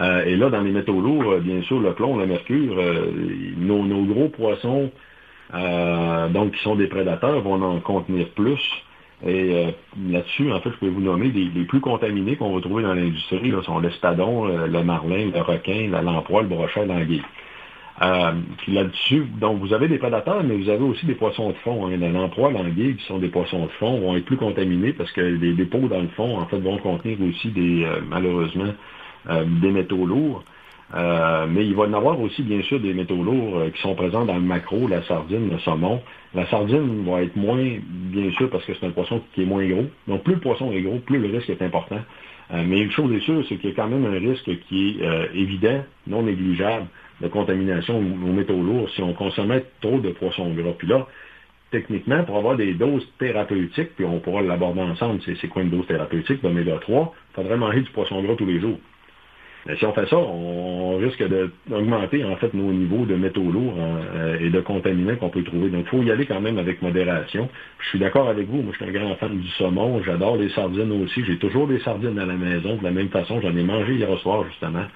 Euh, 0.00 0.24
et 0.24 0.36
là, 0.36 0.48
dans 0.50 0.60
les 0.60 0.70
métaux 0.70 1.00
lourds, 1.00 1.32
euh, 1.32 1.40
bien 1.40 1.62
sûr, 1.62 1.80
le 1.80 1.92
plomb, 1.92 2.16
le 2.16 2.26
mercure, 2.26 2.76
euh, 2.78 3.10
nos, 3.56 4.04
gros 4.04 4.28
poissons, 4.28 4.90
donc 6.30 6.52
qui 6.52 6.62
sont 6.62 6.76
des 6.76 6.88
prédateurs, 6.88 7.40
vont 7.40 7.60
en 7.62 7.80
contenir 7.80 8.28
plus. 8.30 8.60
Et 9.26 9.74
là-dessus, 10.08 10.52
en 10.52 10.60
fait, 10.60 10.70
je 10.70 10.76
peux 10.76 10.88
vous 10.88 11.00
nommer 11.00 11.30
les, 11.30 11.64
plus 11.64 11.80
contaminés 11.80 12.36
qu'on 12.36 12.54
va 12.54 12.60
trouver 12.60 12.82
dans 12.84 12.94
l'industrie, 12.94 13.50
là, 13.50 13.62
sont 13.62 13.80
l'espadon, 13.80 14.44
le 14.44 14.82
marlin, 14.84 15.30
le 15.34 15.40
requin, 15.40 15.88
la 15.90 16.02
lamproie, 16.02 16.42
le 16.42 16.48
brochet, 16.48 16.86
l'anguille. 16.86 17.22
Puis 18.58 18.72
là-dessus, 18.72 19.26
donc 19.40 19.58
vous 19.58 19.72
avez 19.72 19.88
des 19.88 19.98
prédateurs, 19.98 20.42
mais 20.44 20.56
vous 20.56 20.68
avez 20.68 20.84
aussi 20.84 21.04
des 21.06 21.14
poissons 21.14 21.50
de 21.50 21.56
fond. 21.56 21.86
Hein. 21.86 21.96
La 21.98 22.10
lamproie, 22.10 22.50
l'anguille, 22.50 22.96
qui 22.96 23.04
sont 23.06 23.18
des 23.18 23.28
poissons 23.28 23.64
de 23.66 23.70
fond, 23.72 23.98
vont 24.00 24.16
être 24.16 24.24
plus 24.24 24.36
contaminés 24.36 24.92
parce 24.92 25.10
que 25.12 25.20
les 25.20 25.52
dépôts 25.54 25.88
dans 25.88 26.00
le 26.00 26.08
fond, 26.08 26.38
en 26.38 26.46
fait, 26.46 26.58
vont 26.58 26.78
contenir 26.78 27.18
aussi 27.22 27.48
des, 27.48 27.86
malheureusement, 28.08 28.72
euh, 29.28 29.44
des 29.60 29.70
métaux 29.70 30.06
lourds. 30.06 30.42
Euh, 30.94 31.46
mais 31.46 31.66
il 31.66 31.74
va 31.74 31.84
y 31.84 31.88
en 31.88 31.94
avoir 31.94 32.18
aussi, 32.18 32.42
bien 32.42 32.62
sûr, 32.62 32.80
des 32.80 32.94
métaux 32.94 33.22
lourds 33.22 33.58
euh, 33.58 33.70
qui 33.70 33.80
sont 33.82 33.94
présents 33.94 34.24
dans 34.24 34.36
le 34.36 34.40
macro, 34.40 34.88
la 34.88 35.02
sardine, 35.02 35.50
le 35.50 35.58
saumon. 35.58 36.00
La 36.34 36.46
sardine 36.46 37.04
va 37.04 37.22
être 37.22 37.36
moins, 37.36 37.62
bien 37.88 38.30
sûr, 38.32 38.48
parce 38.48 38.64
que 38.64 38.72
c'est 38.72 38.86
un 38.86 38.90
poisson 38.90 39.20
qui 39.34 39.42
est 39.42 39.44
moins 39.44 39.66
gros. 39.66 39.84
Donc, 40.06 40.22
plus 40.22 40.34
le 40.34 40.40
poisson 40.40 40.72
est 40.72 40.80
gros, 40.80 40.98
plus 41.00 41.18
le 41.18 41.36
risque 41.36 41.50
est 41.50 41.60
important. 41.60 42.00
mais 42.50 42.80
une 42.80 42.90
chose 42.90 43.12
est 43.12 43.20
sûre, 43.20 43.44
c'est 43.48 43.56
qu'il 43.56 43.70
y 43.70 43.72
a 43.74 43.76
quand 43.76 43.88
même 43.88 44.06
un 44.06 44.18
risque 44.18 44.50
qui 44.68 44.98
est 45.00 45.34
évident, 45.34 45.84
non 46.06 46.22
négligeable, 46.22 46.86
de 47.20 47.28
contamination 47.28 47.98
aux 47.98 48.32
métaux 48.32 48.62
lourds 48.62 48.88
si 48.90 49.02
on 49.02 49.12
consommait 49.12 49.64
trop 49.80 49.98
de 49.98 50.10
poissons 50.10 50.52
gras. 50.52 50.72
Puis 50.78 50.86
là, 50.86 51.06
techniquement, 51.70 52.24
pour 52.24 52.36
avoir 52.36 52.56
des 52.56 52.74
doses 52.74 53.06
thérapeutiques, 53.18 53.94
puis 53.96 54.04
on 54.04 54.20
pourra 54.20 54.42
l'aborder 54.42 54.80
ensemble, 54.80 55.20
c'est 55.24 55.48
quoi 55.48 55.62
une 55.62 55.70
dose 55.70 55.86
thérapeutique 55.86 56.42
d'oméga 56.42 56.78
3, 56.80 57.14
il 57.30 57.34
faudrait 57.34 57.56
manger 57.56 57.80
du 57.80 57.90
poisson 57.90 58.22
gras 58.22 58.34
tous 58.36 58.46
les 58.46 58.60
jours. 58.60 58.78
Mais 59.66 59.76
si 59.76 59.84
on 59.84 59.92
fait 59.92 60.06
ça, 60.08 60.16
on 60.16 60.96
risque 60.96 61.22
d'augmenter 61.66 62.24
en 62.24 62.36
fait 62.36 62.54
nos 62.54 62.72
niveaux 62.72 63.04
de 63.04 63.16
métaux 63.16 63.50
lourds 63.50 63.74
hein, 63.78 64.00
euh, 64.16 64.38
et 64.40 64.50
de 64.50 64.60
contaminants 64.60 65.16
qu'on 65.16 65.28
peut 65.28 65.42
trouver. 65.42 65.68
Donc, 65.68 65.84
il 65.84 65.88
faut 65.88 66.02
y 66.02 66.10
aller 66.10 66.26
quand 66.26 66.40
même 66.40 66.58
avec 66.58 66.80
modération. 66.80 67.48
Je 67.80 67.88
suis 67.88 67.98
d'accord 67.98 68.28
avec 68.28 68.48
vous. 68.48 68.62
Moi, 68.62 68.72
je 68.72 68.84
suis 68.84 68.96
un 68.96 68.98
grand 68.98 69.14
fan 69.16 69.36
du 69.36 69.48
saumon. 69.58 70.00
J'adore 70.04 70.36
les 70.36 70.48
sardines 70.50 70.92
aussi. 71.02 71.22
J'ai 71.24 71.36
toujours 71.36 71.66
des 71.66 71.80
sardines 71.80 72.18
à 72.18 72.24
la 72.24 72.34
maison. 72.34 72.76
De 72.76 72.84
la 72.84 72.92
même 72.92 73.08
façon, 73.08 73.40
j'en 73.42 73.54
ai 73.54 73.62
mangé 73.62 73.94
hier 73.96 74.18
soir, 74.20 74.44
justement. 74.48 74.86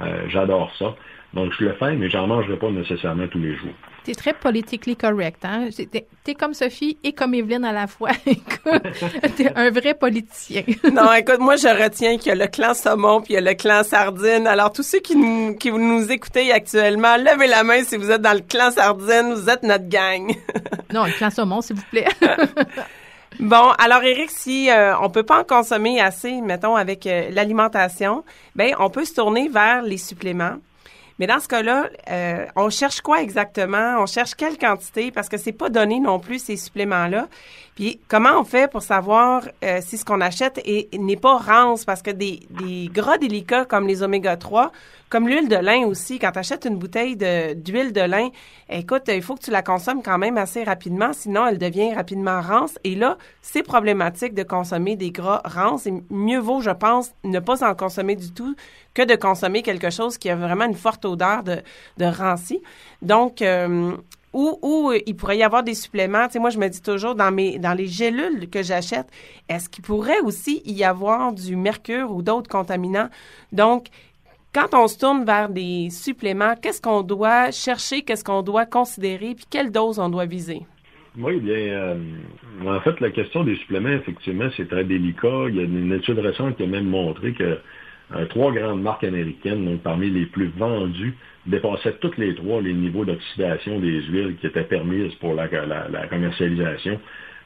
Euh, 0.00 0.28
j'adore 0.28 0.72
ça. 0.78 0.94
Donc, 1.34 1.52
je 1.58 1.64
le 1.64 1.72
fais, 1.74 1.94
mais 1.94 2.10
j'en 2.10 2.26
mangerai 2.26 2.56
pas 2.56 2.70
nécessairement 2.70 3.26
tous 3.28 3.38
les 3.38 3.56
jours. 3.56 3.72
T'es 4.04 4.14
très 4.14 4.32
politically 4.32 4.96
correct, 4.96 5.44
hein? 5.44 5.68
T'es 6.24 6.34
comme 6.34 6.54
Sophie 6.54 6.98
et 7.04 7.12
comme 7.12 7.34
Evelyne 7.34 7.64
à 7.64 7.72
la 7.72 7.86
fois. 7.86 8.10
t'es 9.36 9.52
un 9.54 9.70
vrai 9.70 9.94
politicien. 9.94 10.62
non, 10.92 11.12
écoute, 11.12 11.38
moi, 11.38 11.56
je 11.56 11.68
retiens 11.68 12.18
qu'il 12.18 12.28
y 12.28 12.30
a 12.32 12.34
le 12.34 12.48
clan 12.48 12.74
saumon 12.74 13.20
puis 13.20 13.34
il 13.34 13.34
y 13.34 13.38
a 13.38 13.40
le 13.40 13.54
clan 13.54 13.82
sardine. 13.84 14.46
Alors, 14.46 14.72
tous 14.72 14.82
ceux 14.82 14.98
qui 15.00 15.16
nous, 15.16 15.54
qui 15.56 15.70
nous 15.70 16.10
écoutez 16.10 16.52
actuellement, 16.52 17.16
levez 17.16 17.46
la 17.46 17.62
main 17.62 17.82
si 17.84 17.96
vous 17.96 18.10
êtes 18.10 18.22
dans 18.22 18.34
le 18.34 18.40
clan 18.46 18.70
sardine. 18.72 19.34
Vous 19.34 19.48
êtes 19.48 19.62
notre 19.62 19.88
gang. 19.88 20.34
non, 20.92 21.04
le 21.04 21.12
clan 21.12 21.30
saumon, 21.30 21.60
s'il 21.60 21.76
vous 21.76 21.84
plaît. 21.90 22.08
Bon, 23.40 23.70
alors 23.78 24.02
Eric, 24.02 24.30
si 24.30 24.70
euh, 24.70 24.96
on 24.98 25.08
peut 25.08 25.22
pas 25.22 25.40
en 25.40 25.44
consommer 25.44 26.00
assez, 26.00 26.40
mettons 26.40 26.76
avec 26.76 27.06
euh, 27.06 27.30
l'alimentation, 27.30 28.24
ben 28.54 28.74
on 28.78 28.90
peut 28.90 29.04
se 29.04 29.14
tourner 29.14 29.48
vers 29.48 29.82
les 29.82 29.96
suppléments. 29.96 30.56
Mais 31.18 31.26
dans 31.26 31.40
ce 31.40 31.48
cas-là, 31.48 31.88
euh, 32.10 32.46
on 32.56 32.68
cherche 32.70 33.00
quoi 33.00 33.22
exactement? 33.22 33.96
On 33.98 34.06
cherche 34.06 34.34
quelle 34.34 34.58
quantité? 34.58 35.10
Parce 35.10 35.28
que 35.28 35.36
c'est 35.36 35.52
pas 35.52 35.68
donné 35.68 36.00
non 36.00 36.18
plus 36.18 36.42
ces 36.42 36.56
suppléments-là. 36.56 37.28
Puis 37.74 38.00
comment 38.06 38.38
on 38.38 38.44
fait 38.44 38.70
pour 38.70 38.82
savoir 38.82 39.48
euh, 39.64 39.80
si 39.80 39.96
ce 39.96 40.04
qu'on 40.04 40.20
achète 40.20 40.60
n'est 40.92 41.16
pas 41.16 41.38
rance? 41.38 41.84
Parce 41.84 42.02
que 42.02 42.10
des, 42.10 42.40
des 42.50 42.90
gras 42.92 43.16
délicats 43.16 43.64
comme 43.64 43.86
les 43.86 44.02
oméga 44.02 44.36
3, 44.36 44.70
comme 45.12 45.28
l'huile 45.28 45.48
de 45.48 45.56
lin 45.56 45.84
aussi, 45.84 46.18
quand 46.18 46.32
tu 46.32 46.38
achètes 46.38 46.64
une 46.64 46.76
bouteille 46.76 47.16
d'huile 47.16 47.92
de, 47.92 48.00
lin, 48.00 48.28
écoute, 48.70 49.02
il 49.08 49.20
faut 49.20 49.34
que 49.34 49.42
tu 49.42 49.50
la 49.50 49.62
consommes 49.62 50.02
quand 50.02 50.16
même 50.16 50.38
assez 50.38 50.64
rapidement, 50.64 51.12
sinon 51.12 51.46
elle 51.46 51.58
devient 51.58 51.92
rapidement 51.94 52.40
rance. 52.40 52.78
Et 52.82 52.94
là, 52.94 53.18
c'est 53.42 53.62
problématique 53.62 54.32
de 54.32 54.42
consommer 54.42 54.96
des 54.96 55.10
gras 55.10 55.42
rances. 55.44 55.86
Et 55.86 55.92
mieux 56.08 56.38
vaut, 56.38 56.62
je 56.62 56.70
pense, 56.70 57.12
ne 57.24 57.40
pas 57.40 57.62
en 57.62 57.74
consommer 57.74 58.16
du 58.16 58.32
tout 58.32 58.56
que 58.94 59.02
de 59.02 59.14
consommer 59.14 59.62
quelque 59.62 59.90
chose 59.90 60.16
qui 60.16 60.30
a 60.30 60.36
vraiment 60.36 60.64
une 60.64 60.74
forte 60.74 61.04
odeur 61.04 61.42
de, 61.42 61.62
de 61.98 62.04
ranci. 62.06 62.62
Donc, 63.02 63.42
euh, 63.42 63.92
ou, 64.32 64.92
il 65.06 65.14
pourrait 65.14 65.38
y 65.38 65.42
avoir 65.42 65.62
des 65.62 65.74
suppléments. 65.74 66.26
Moi, 66.36 66.50
je 66.50 66.58
me 66.58 66.68
dis 66.68 66.82
toujours, 66.82 67.14
dans, 67.14 67.30
mes, 67.30 67.58
les 67.76 67.86
gélules 67.86 68.48
que 68.48 68.62
j'achète, 68.62 69.06
est-ce 69.48 69.68
qu'il 69.68 69.84
pourrait 69.84 70.20
aussi 70.20 70.62
y 70.64 70.84
avoir 70.84 71.32
du 71.32 71.56
mercure 71.56 72.10
ou 72.10 72.22
d'autres 72.22 72.48
contaminants? 72.48 73.08
Donc, 73.52 73.88
quand 74.54 74.74
on 74.74 74.86
se 74.86 74.98
tourne 74.98 75.24
vers 75.24 75.48
des 75.48 75.88
suppléments, 75.90 76.54
qu'est-ce 76.60 76.80
qu'on 76.80 77.02
doit 77.02 77.50
chercher, 77.50 78.02
qu'est-ce 78.02 78.24
qu'on 78.24 78.42
doit 78.42 78.66
considérer, 78.66 79.34
puis 79.34 79.46
quelle 79.50 79.70
dose 79.70 79.98
on 79.98 80.08
doit 80.08 80.26
viser? 80.26 80.62
Oui, 81.18 81.40
bien, 81.40 81.54
euh, 81.54 81.96
en 82.66 82.80
fait, 82.80 82.98
la 83.00 83.10
question 83.10 83.44
des 83.44 83.56
suppléments, 83.56 83.90
effectivement, 83.90 84.48
c'est 84.56 84.68
très 84.68 84.84
délicat. 84.84 85.46
Il 85.48 85.56
y 85.56 85.60
a 85.60 85.64
une 85.64 85.92
étude 85.92 86.18
récente 86.18 86.56
qui 86.56 86.62
a 86.62 86.66
même 86.66 86.86
montré 86.86 87.32
que 87.32 87.58
euh, 88.14 88.26
trois 88.26 88.50
grandes 88.52 88.82
marques 88.82 89.04
américaines, 89.04 89.64
donc 89.64 89.82
parmi 89.82 90.08
les 90.08 90.26
plus 90.26 90.48
vendues, 90.56 91.14
dépassaient 91.46 91.96
toutes 92.00 92.18
les 92.18 92.34
trois 92.34 92.60
les 92.60 92.72
niveaux 92.72 93.04
d'oxydation 93.04 93.80
des 93.80 94.02
huiles 94.02 94.36
qui 94.40 94.46
étaient 94.46 94.64
permises 94.64 95.14
pour 95.16 95.34
la, 95.34 95.48
la 95.48 96.06
commercialisation. 96.08 97.00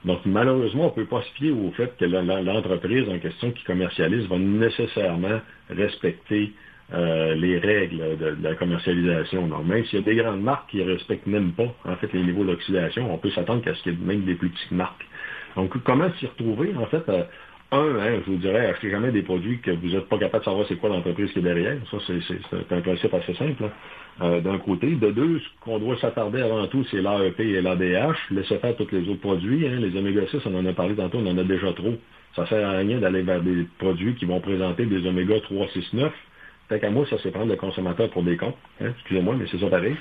Donc, 0.06 0.20
malheureusement, 0.24 0.84
on 0.84 1.00
ne 1.00 1.04
peut 1.04 1.04
pas 1.04 1.22
se 1.22 1.30
fier 1.32 1.50
au 1.50 1.72
fait 1.72 1.96
que 1.98 2.04
l'entreprise 2.04 3.08
en 3.08 3.18
question 3.18 3.50
qui 3.50 3.64
commercialise 3.64 4.26
va 4.28 4.38
nécessairement 4.38 5.40
respecter 5.68 6.52
euh, 6.94 7.34
les 7.34 7.58
règles 7.58 8.16
de, 8.16 8.36
la 8.40 8.54
commercialisation. 8.54 9.48
Donc, 9.48 9.66
même 9.66 9.84
s'il 9.86 9.98
y 9.98 10.02
a 10.02 10.04
des 10.04 10.14
grandes 10.14 10.42
marques 10.42 10.70
qui 10.70 10.76
ne 10.76 10.92
respectent 10.92 11.26
même 11.26 11.52
pas, 11.52 11.74
en 11.84 11.96
fait, 11.96 12.12
les 12.12 12.22
niveaux 12.22 12.44
d'oxydation, 12.44 13.12
on 13.12 13.18
peut 13.18 13.30
s'attendre 13.30 13.62
qu'à 13.62 13.74
ce 13.74 13.82
qu'il 13.82 13.92
y 13.92 13.96
ait 13.96 14.06
même 14.06 14.22
des 14.22 14.36
plus 14.36 14.50
petites 14.50 14.70
marques. 14.70 15.04
Donc, 15.56 15.76
comment 15.82 16.08
s'y 16.20 16.26
retrouver? 16.26 16.72
En 16.76 16.86
fait, 16.86 17.08
euh, 17.08 17.24
un, 17.72 17.96
hein, 17.98 18.20
je 18.24 18.30
vous 18.30 18.38
dirais, 18.38 18.66
achetez 18.66 18.90
jamais 18.90 19.10
des 19.10 19.22
produits 19.22 19.58
que 19.60 19.72
vous 19.72 19.88
n'êtes 19.88 20.08
pas 20.08 20.18
capable 20.18 20.44
de 20.44 20.44
savoir 20.44 20.66
c'est 20.68 20.76
quoi 20.76 20.88
l'entreprise 20.88 21.30
qui 21.32 21.40
est 21.40 21.42
derrière. 21.42 21.76
Ça, 21.90 21.98
c'est 22.06 22.72
un 22.72 22.80
principe 22.80 23.12
assez 23.14 23.34
simple, 23.34 23.64
hein. 23.64 23.70
euh, 24.22 24.40
d'un 24.40 24.58
côté. 24.58 24.94
De 24.94 25.10
deux, 25.10 25.40
ce 25.40 25.44
qu'on 25.60 25.78
doit 25.78 25.96
s'attarder 25.98 26.42
avant 26.42 26.66
tout, 26.68 26.84
c'est 26.90 27.02
l'AEP 27.02 27.40
et 27.40 27.60
l'ADH. 27.60 28.16
Laissez 28.30 28.58
faire 28.58 28.76
tous 28.76 28.88
les 28.92 29.08
autres 29.08 29.20
produits. 29.20 29.66
Hein. 29.66 29.80
Les 29.80 29.96
oméga 29.98 30.26
6, 30.28 30.38
on 30.46 30.54
en 30.54 30.66
a 30.66 30.72
parlé 30.72 30.94
tantôt, 30.94 31.18
on 31.18 31.26
en 31.26 31.38
a 31.38 31.44
déjà 31.44 31.72
trop. 31.72 31.94
Ça 32.36 32.46
sert 32.46 32.68
à 32.68 32.78
rien 32.78 32.98
d'aller 32.98 33.22
vers 33.22 33.40
des 33.42 33.66
produits 33.78 34.14
qui 34.14 34.26
vont 34.26 34.40
présenter 34.40 34.86
des 34.86 35.06
oméga 35.06 35.40
3, 35.40 35.68
6, 35.68 35.94
9 35.94 36.12
fait 36.68 36.80
qu'à 36.80 36.90
moi, 36.90 37.06
ça, 37.08 37.16
c'est 37.22 37.30
prendre 37.30 37.50
le 37.50 37.56
consommateur 37.56 38.10
pour 38.10 38.22
des 38.22 38.36
cons. 38.36 38.54
Hein, 38.80 38.90
excusez-moi, 38.90 39.36
mais 39.38 39.46
c'est 39.50 39.58
ça 39.58 39.68
pareil. 39.68 39.96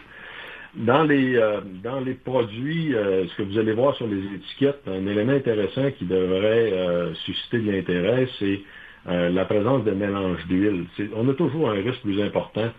Dans 0.75 1.03
les, 1.03 1.37
euh, 1.37 1.61
dans 1.83 2.01
les 2.01 2.15
produits, 2.15 2.93
euh, 2.93 3.25
ce 3.27 3.35
que 3.37 3.43
vous 3.43 3.57
allez 3.57 3.71
voir 3.71 3.95
sur 3.95 4.07
les 4.07 4.19
étiquettes, 4.35 4.81
un 4.87 5.07
élément 5.07 5.31
intéressant 5.31 5.89
qui 5.97 6.03
devrait 6.03 6.73
euh, 6.73 7.13
susciter 7.25 7.59
de 7.59 7.71
l'intérêt, 7.71 8.27
c'est 8.39 8.59
la 9.07 9.45
présence 9.45 9.83
de 9.83 9.91
mélange 9.91 10.43
d'huile. 10.47 10.85
On 11.15 11.29
a 11.29 11.33
toujours 11.35 11.69
un 11.69 11.75
risque 11.75 12.01
plus 12.01 12.19
important 12.23 12.71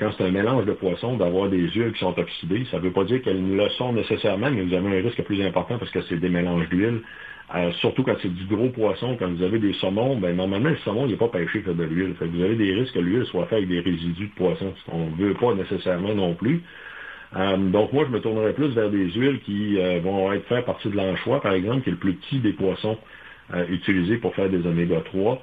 quand 0.00 0.10
c'est 0.18 0.24
un 0.24 0.32
mélange 0.32 0.64
de 0.66 0.72
poissons 0.72 1.16
d'avoir 1.16 1.48
des 1.48 1.60
huiles 1.70 1.92
qui 1.92 2.00
sont 2.00 2.18
oxydées. 2.18 2.66
Ça 2.72 2.78
ne 2.78 2.82
veut 2.82 2.90
pas 2.90 3.04
dire 3.04 3.22
qu'elles 3.22 3.56
le 3.56 3.68
sont 3.68 3.92
nécessairement, 3.92 4.50
mais 4.50 4.62
vous 4.62 4.74
avez 4.74 4.98
un 4.98 5.00
risque 5.00 5.22
plus 5.22 5.40
important 5.46 5.78
parce 5.78 5.92
que 5.92 6.02
c'est 6.08 6.16
des 6.16 6.28
mélanges 6.28 6.68
d'huile. 6.70 7.02
Euh, 7.54 7.70
surtout 7.74 8.02
quand 8.02 8.16
c'est 8.20 8.34
du 8.34 8.44
gros 8.46 8.68
poisson, 8.70 9.16
quand 9.16 9.28
vous 9.28 9.42
avez 9.44 9.60
des 9.60 9.72
saumons, 9.74 10.16
ben 10.16 10.36
normalement 10.36 10.70
le 10.70 10.76
saumon 10.78 11.06
n'est 11.06 11.16
pas 11.16 11.28
pêché 11.28 11.60
fait 11.62 11.74
de 11.74 11.84
l'huile. 11.84 12.14
vous 12.20 12.42
avez 12.42 12.56
des 12.56 12.74
risques 12.74 12.94
que 12.94 12.98
l'huile 12.98 13.24
soit 13.26 13.46
faite 13.46 13.58
avec 13.58 13.68
des 13.68 13.80
résidus 13.80 14.26
de 14.26 14.34
poisson, 14.34 14.74
ce 14.76 14.90
qu'on 14.90 15.06
ne 15.06 15.16
veut 15.16 15.34
pas 15.34 15.54
nécessairement 15.54 16.14
non 16.14 16.34
plus. 16.34 16.62
Euh, 17.36 17.56
donc 17.56 17.92
moi, 17.92 18.04
je 18.06 18.10
me 18.10 18.20
tournerais 18.20 18.52
plus 18.52 18.68
vers 18.68 18.90
des 18.90 19.10
huiles 19.12 19.40
qui 19.40 19.78
euh, 19.78 20.00
vont 20.00 20.32
être 20.32 20.46
faites 20.46 20.58
à 20.58 20.62
partir 20.62 20.90
de 20.90 20.96
l'anchois, 20.96 21.40
par 21.40 21.52
exemple, 21.52 21.82
qui 21.82 21.90
est 21.90 21.92
le 21.92 21.98
plus 21.98 22.14
petit 22.14 22.38
des 22.38 22.52
poissons 22.52 22.98
utilisés 23.68 24.18
pour 24.18 24.32
faire 24.36 24.48
des 24.48 24.64
oméga 24.64 25.00
3. 25.00 25.42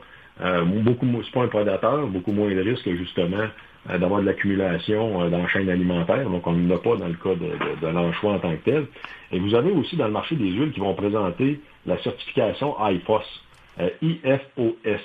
beaucoup, 0.66 1.06
c'est 1.26 1.32
pas 1.34 1.44
un 1.44 1.50
prédateur, 1.50 2.08
beaucoup 2.08 2.32
moins 2.32 2.50
de 2.50 2.62
risques 2.62 2.90
justement 2.96 3.48
euh, 3.90 3.98
d'avoir 4.00 4.20
de 4.20 4.26
l'accumulation 4.26 5.22
euh, 5.22 5.30
dans 5.30 5.44
la 5.44 5.48
chaîne 5.48 5.70
alimentaire. 5.70 6.30
Donc, 6.30 6.46
on 6.46 6.52
n'a 6.52 6.78
pas 6.78 6.98
dans 6.98 7.08
le 7.08 7.14
cas 7.14 7.36
de, 7.36 7.88
l'anchois 7.88 8.34
en 8.34 8.40
tant 8.40 8.52
que 8.56 8.64
tel. 8.64 8.88
Et 9.32 9.40
vous 9.40 9.56
avez 9.56 9.72
aussi 9.72 9.96
dans 9.96 10.08
le 10.08 10.12
marché 10.12 10.36
des 10.36 10.50
huiles 10.50 10.72
qui 10.72 10.82
vont 10.82 10.94
présenter 10.94 11.62
la 11.86 11.98
certification 12.00 12.76
IFOS, 12.80 13.22
euh, 13.80 13.90
IFOS, 14.02 15.00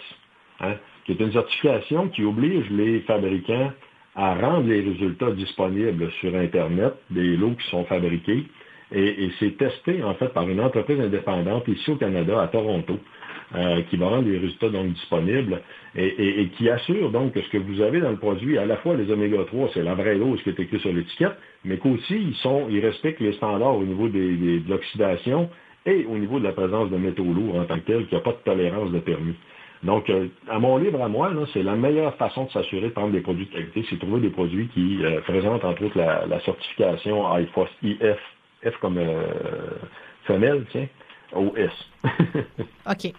hein, 0.60 0.74
qui 1.04 1.12
est 1.12 1.20
une 1.20 1.32
certification 1.32 2.08
qui 2.08 2.24
oblige 2.24 2.68
les 2.70 3.00
fabricants 3.00 3.72
à 4.14 4.34
rendre 4.34 4.68
les 4.68 4.80
résultats 4.80 5.30
disponibles 5.32 6.10
sur 6.20 6.34
Internet 6.34 6.94
des 7.10 7.36
lots 7.36 7.54
qui 7.54 7.68
sont 7.70 7.84
fabriqués. 7.84 8.44
Et, 8.94 9.24
et 9.24 9.32
c'est 9.38 9.56
testé, 9.56 10.02
en 10.02 10.14
fait, 10.14 10.28
par 10.28 10.48
une 10.48 10.60
entreprise 10.60 11.00
indépendante 11.00 11.66
ici 11.68 11.90
au 11.90 11.96
Canada, 11.96 12.42
à 12.42 12.48
Toronto. 12.48 12.98
Euh, 13.54 13.82
qui 13.90 13.98
va 13.98 14.08
rendre 14.08 14.30
les 14.30 14.38
résultats 14.38 14.70
donc 14.70 14.94
disponibles 14.94 15.60
et, 15.94 16.48
qui 16.56 16.70
assure 16.70 17.10
donc 17.10 17.34
que 17.34 17.42
ce 17.42 17.50
que 17.50 17.58
vous 17.58 17.82
avez 17.82 18.00
dans 18.00 18.10
le 18.10 18.16
produit, 18.16 18.56
à 18.56 18.64
la 18.64 18.78
fois 18.78 18.96
les 18.96 19.10
oméga 19.10 19.44
3, 19.44 19.72
c'est 19.74 19.82
la 19.82 19.94
vraie 19.94 20.16
dose 20.16 20.40
qui 20.42 20.48
est 20.48 20.58
écrite 20.58 20.80
sur 20.80 20.90
l'étiquette, 20.90 21.36
mais 21.62 21.76
qu'aussi 21.76 22.14
ils 22.14 22.34
sont, 22.36 22.68
ils 22.70 22.80
respectent 22.80 23.20
les 23.20 23.34
standards 23.34 23.76
au 23.76 23.84
niveau 23.84 24.08
des, 24.08 24.36
de 24.36 24.70
l'oxydation 24.70 25.50
et 25.84 26.06
au 26.06 26.16
niveau 26.16 26.38
de 26.38 26.44
la 26.44 26.52
présence 26.52 26.88
de 26.88 26.96
métaux 26.96 27.24
lourds 27.24 27.56
en 27.56 27.64
tant 27.64 27.78
que 27.78 27.84
tel, 27.84 28.06
qu'il 28.06 28.16
n'y 28.16 28.22
a 28.22 28.24
pas 28.24 28.32
de 28.32 28.42
tolérance 28.42 28.90
de 28.90 29.00
permis. 29.00 29.34
Donc, 29.82 30.08
euh, 30.10 30.28
à 30.48 30.58
mon 30.58 30.76
livre 30.76 31.02
à 31.02 31.08
moi, 31.08 31.32
c'est 31.52 31.62
la 31.62 31.74
meilleure 31.74 32.14
façon 32.16 32.44
de 32.44 32.50
s'assurer 32.50 32.88
de 32.88 32.92
prendre 32.92 33.12
des 33.12 33.20
produits 33.20 33.46
de 33.46 33.52
qualité, 33.52 33.84
c'est 33.88 33.96
de 33.96 34.00
trouver 34.00 34.20
des 34.20 34.30
produits 34.30 34.68
qui 34.68 35.04
euh, 35.04 35.20
présentent 35.22 35.64
entre 35.64 35.84
autres 35.84 35.98
la, 35.98 36.40
certification 36.44 37.36
IFOS 37.38 37.68
IF, 37.82 38.18
F 38.64 38.76
comme 38.80 39.00
femelle, 40.24 40.64
tiens, 40.70 40.86
OS. 41.34 41.90
OK. 42.90 43.12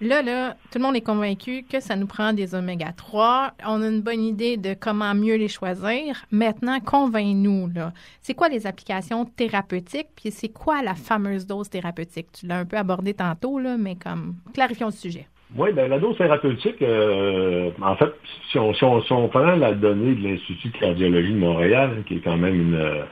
Là, 0.00 0.22
là, 0.22 0.54
tout 0.70 0.78
le 0.78 0.82
monde 0.84 0.94
est 0.94 1.00
convaincu 1.00 1.64
que 1.64 1.80
ça 1.80 1.96
nous 1.96 2.06
prend 2.06 2.32
des 2.32 2.54
oméga 2.54 2.92
3. 2.92 3.54
On 3.66 3.82
a 3.82 3.88
une 3.88 4.00
bonne 4.00 4.22
idée 4.22 4.56
de 4.56 4.74
comment 4.74 5.12
mieux 5.12 5.34
les 5.34 5.48
choisir. 5.48 6.24
Maintenant, 6.30 6.78
convainc-nous, 6.78 7.68
là. 7.74 7.92
C'est 8.20 8.34
quoi 8.34 8.48
les 8.48 8.68
applications 8.68 9.24
thérapeutiques? 9.24 10.06
Puis 10.14 10.30
c'est 10.30 10.50
quoi 10.50 10.82
la 10.82 10.94
fameuse 10.94 11.48
dose 11.48 11.68
thérapeutique? 11.68 12.28
Tu 12.32 12.46
l'as 12.46 12.58
un 12.58 12.64
peu 12.64 12.76
abordé 12.76 13.12
tantôt, 13.12 13.58
là, 13.58 13.76
mais 13.76 13.96
comme, 13.96 14.36
clarifions 14.54 14.86
le 14.86 14.92
sujet. 14.92 15.26
Oui, 15.56 15.72
ben 15.72 15.88
la 15.88 15.98
dose 15.98 16.16
thérapeutique, 16.18 16.82
euh, 16.82 17.70
en 17.80 17.96
fait, 17.96 18.12
si 18.50 18.58
on, 18.58 18.74
si, 18.74 18.84
on, 18.84 19.28
prend 19.28 19.56
la 19.56 19.72
donnée 19.72 20.14
de 20.14 20.28
l'Institut 20.28 20.68
de 20.68 20.76
cardiologie 20.76 21.32
de 21.32 21.38
Montréal, 21.38 22.02
qui 22.06 22.16
est 22.16 22.20
quand 22.20 22.36
même 22.36 22.54
une, 22.54 22.74
euh, 22.74 23.02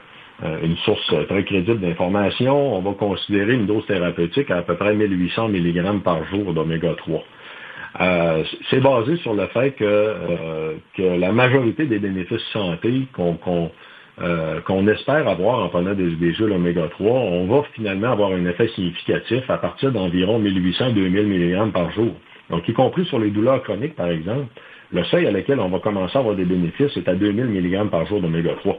euh, 0.43 0.59
une 0.61 0.77
source 0.77 1.11
très 1.27 1.43
crédible 1.45 1.79
d'information, 1.79 2.75
on 2.77 2.81
va 2.81 2.93
considérer 2.93 3.53
une 3.53 3.65
dose 3.65 3.85
thérapeutique 3.87 4.51
à 4.51 4.57
à 4.57 4.61
peu 4.61 4.75
près 4.75 4.93
1800 4.93 5.49
mg 5.49 6.03
par 6.03 6.23
jour 6.25 6.53
d'oméga 6.53 6.93
3. 6.93 7.23
Euh, 8.01 8.43
c'est 8.69 8.81
basé 8.81 9.17
sur 9.17 9.33
le 9.33 9.47
fait 9.47 9.71
que, 9.71 9.83
euh, 9.83 10.73
que 10.95 11.01
la 11.01 11.31
majorité 11.31 11.85
des 11.85 11.97
bénéfices 11.97 12.45
santé 12.53 13.07
qu'on 13.13 14.87
espère 14.87 15.27
avoir 15.27 15.63
en 15.63 15.69
prenant 15.69 15.95
des, 15.95 16.11
des 16.11 16.33
huiles 16.35 16.51
oméga 16.51 16.87
3, 16.87 17.11
on 17.11 17.47
va 17.47 17.63
finalement 17.73 18.11
avoir 18.11 18.31
un 18.31 18.45
effet 18.45 18.67
significatif 18.75 19.49
à 19.49 19.57
partir 19.57 19.91
d'environ 19.91 20.39
1800-2000 20.39 21.25
mg 21.25 21.71
par 21.71 21.89
jour. 21.91 22.13
Donc, 22.49 22.67
y 22.67 22.73
compris 22.73 23.05
sur 23.05 23.19
les 23.19 23.29
douleurs 23.29 23.61
chroniques, 23.63 23.95
par 23.95 24.09
exemple, 24.09 24.47
le 24.93 25.03
seuil 25.05 25.27
à 25.27 25.31
lequel 25.31 25.59
on 25.59 25.67
va 25.67 25.79
commencer 25.79 26.17
à 26.17 26.21
avoir 26.21 26.35
des 26.35 26.45
bénéfices 26.45 26.95
est 26.95 27.07
à 27.09 27.15
2000 27.15 27.45
mg 27.45 27.89
par 27.89 28.05
jour 28.05 28.21
d'oméga 28.21 28.53
3. 28.59 28.77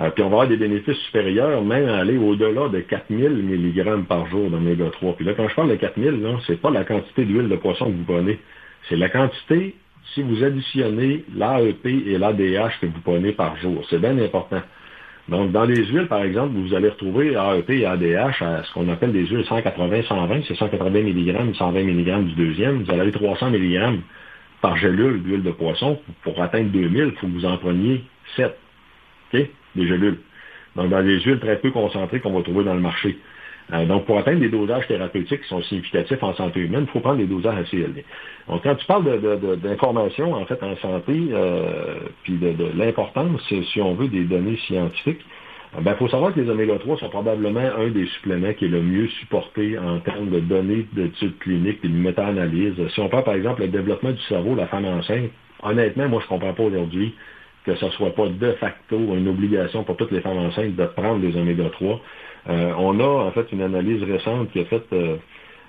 Euh, 0.00 0.10
puis 0.10 0.22
on 0.22 0.28
va 0.28 0.34
avoir 0.34 0.48
des 0.48 0.58
bénéfices 0.58 0.98
supérieurs, 1.06 1.62
même 1.62 1.88
à 1.88 1.98
aller 1.98 2.18
au-delà 2.18 2.68
de 2.68 2.80
4000 2.80 3.30
mg 3.30 4.04
par 4.04 4.26
jour 4.26 4.50
d'oméga 4.50 4.90
3. 4.90 5.14
Puis 5.16 5.24
là, 5.24 5.32
quand 5.34 5.48
je 5.48 5.54
parle 5.54 5.70
de 5.70 5.76
4000, 5.76 6.20
ce 6.46 6.52
n'est 6.52 6.58
pas 6.58 6.70
la 6.70 6.84
quantité 6.84 7.24
d'huile 7.24 7.48
de 7.48 7.56
poisson 7.56 7.86
que 7.86 7.96
vous 7.96 8.04
prenez. 8.04 8.38
C'est 8.88 8.96
la 8.96 9.08
quantité, 9.08 9.74
si 10.14 10.22
vous 10.22 10.44
additionnez 10.44 11.24
l'AEP 11.34 11.86
et 11.86 12.18
l'ADH 12.18 12.80
que 12.80 12.86
vous 12.86 13.00
prenez 13.02 13.32
par 13.32 13.56
jour. 13.56 13.82
C'est 13.88 13.98
bien 13.98 14.18
important. 14.18 14.60
Donc, 15.28 15.50
dans 15.50 15.64
les 15.64 15.84
huiles, 15.86 16.06
par 16.06 16.22
exemple, 16.22 16.52
vous 16.54 16.72
allez 16.74 16.88
retrouver 16.88 17.32
AEP 17.32 17.70
et 17.70 17.86
ADH 17.86 18.42
à 18.42 18.62
ce 18.62 18.72
qu'on 18.72 18.88
appelle 18.88 19.12
des 19.12 19.26
huiles 19.26 19.44
180-120, 19.48 20.44
c'est 20.46 20.54
180 20.54 21.00
mg, 21.00 21.54
120 21.54 21.82
mg 21.82 22.24
du 22.26 22.34
deuxième. 22.34 22.84
Vous 22.84 22.90
allez 22.92 23.00
aller 23.00 23.12
300 23.12 23.50
mg 23.50 24.00
par 24.60 24.76
gélule 24.76 25.22
d'huile 25.22 25.42
de 25.42 25.50
poisson. 25.50 25.98
Pour 26.22 26.40
atteindre 26.40 26.70
2000, 26.70 27.06
il 27.06 27.12
faut 27.18 27.26
que 27.26 27.32
vous 27.32 27.44
en 27.44 27.58
preniez 27.58 28.04
7. 28.36 28.56
OK? 29.34 29.40
Des 29.74 29.86
gélules. 29.88 30.18
Donc, 30.76 30.90
dans 30.90 31.02
des 31.02 31.20
huiles 31.20 31.40
très 31.40 31.56
peu 31.56 31.72
concentrées 31.72 32.20
qu'on 32.20 32.32
va 32.32 32.42
trouver 32.42 32.64
dans 32.64 32.74
le 32.74 32.80
marché. 32.80 33.18
Donc, 33.70 34.06
pour 34.06 34.18
atteindre 34.18 34.40
des 34.40 34.48
dosages 34.48 34.86
thérapeutiques 34.86 35.42
qui 35.42 35.48
sont 35.48 35.62
significatifs 35.62 36.22
en 36.22 36.34
santé 36.34 36.60
humaine, 36.60 36.84
il 36.88 36.92
faut 36.92 37.00
prendre 37.00 37.18
des 37.18 37.26
dosages 37.26 37.58
assez 37.58 37.78
élevés. 37.78 38.04
Donc, 38.48 38.62
quand 38.62 38.76
tu 38.76 38.86
parles 38.86 39.20
d'information, 39.60 40.34
en 40.34 40.44
fait, 40.46 40.62
en 40.62 40.76
santé, 40.76 41.32
puis 42.22 42.34
de, 42.34 42.52
de 42.52 42.70
l'importance, 42.76 43.40
si 43.48 43.80
on 43.80 43.94
veut, 43.94 44.06
des 44.06 44.22
données 44.22 44.56
scientifiques, 44.68 45.24
il 45.78 45.84
ben, 45.84 45.94
faut 45.96 46.08
savoir 46.08 46.32
que 46.32 46.40
les 46.40 46.48
oméga-3 46.48 46.98
sont 46.98 47.08
probablement 47.10 47.60
un 47.60 47.88
des 47.88 48.06
suppléments 48.06 48.52
qui 48.54 48.64
est 48.64 48.68
le 48.68 48.82
mieux 48.82 49.08
supporté 49.08 49.78
en 49.78 49.98
termes 49.98 50.30
de 50.30 50.40
données 50.40 50.86
d'études 50.92 51.38
cliniques 51.38 51.80
et 51.82 51.88
de 51.88 51.92
méta-analyse. 51.92 52.74
Si 52.94 53.00
on 53.00 53.08
parle, 53.08 53.24
par 53.24 53.34
exemple, 53.34 53.62
le 53.62 53.68
développement 53.68 54.12
du 54.12 54.22
cerveau, 54.22 54.54
la 54.54 54.66
femme 54.68 54.86
enceinte, 54.86 55.30
honnêtement, 55.62 56.08
moi, 56.08 56.20
je 56.20 56.26
ne 56.26 56.28
comprends 56.28 56.54
pas 56.54 56.62
aujourd'hui 56.62 57.14
que 57.64 57.74
ce 57.74 57.84
ne 57.84 57.90
soit 57.90 58.14
pas 58.14 58.28
de 58.28 58.52
facto 58.52 58.96
une 58.96 59.28
obligation 59.28 59.82
pour 59.84 59.96
toutes 59.96 60.12
les 60.12 60.20
femmes 60.20 60.38
enceintes 60.38 60.76
de 60.76 60.86
prendre 60.86 61.20
des 61.20 61.36
oméga-3. 61.36 61.98
Euh, 62.48 62.72
on 62.78 63.00
a, 63.00 63.24
en 63.26 63.30
fait, 63.32 63.50
une 63.52 63.62
analyse 63.62 64.02
récente 64.02 64.50
qui 64.52 64.60
a 64.60 64.64
fait 64.66 64.84
euh, 64.92 65.16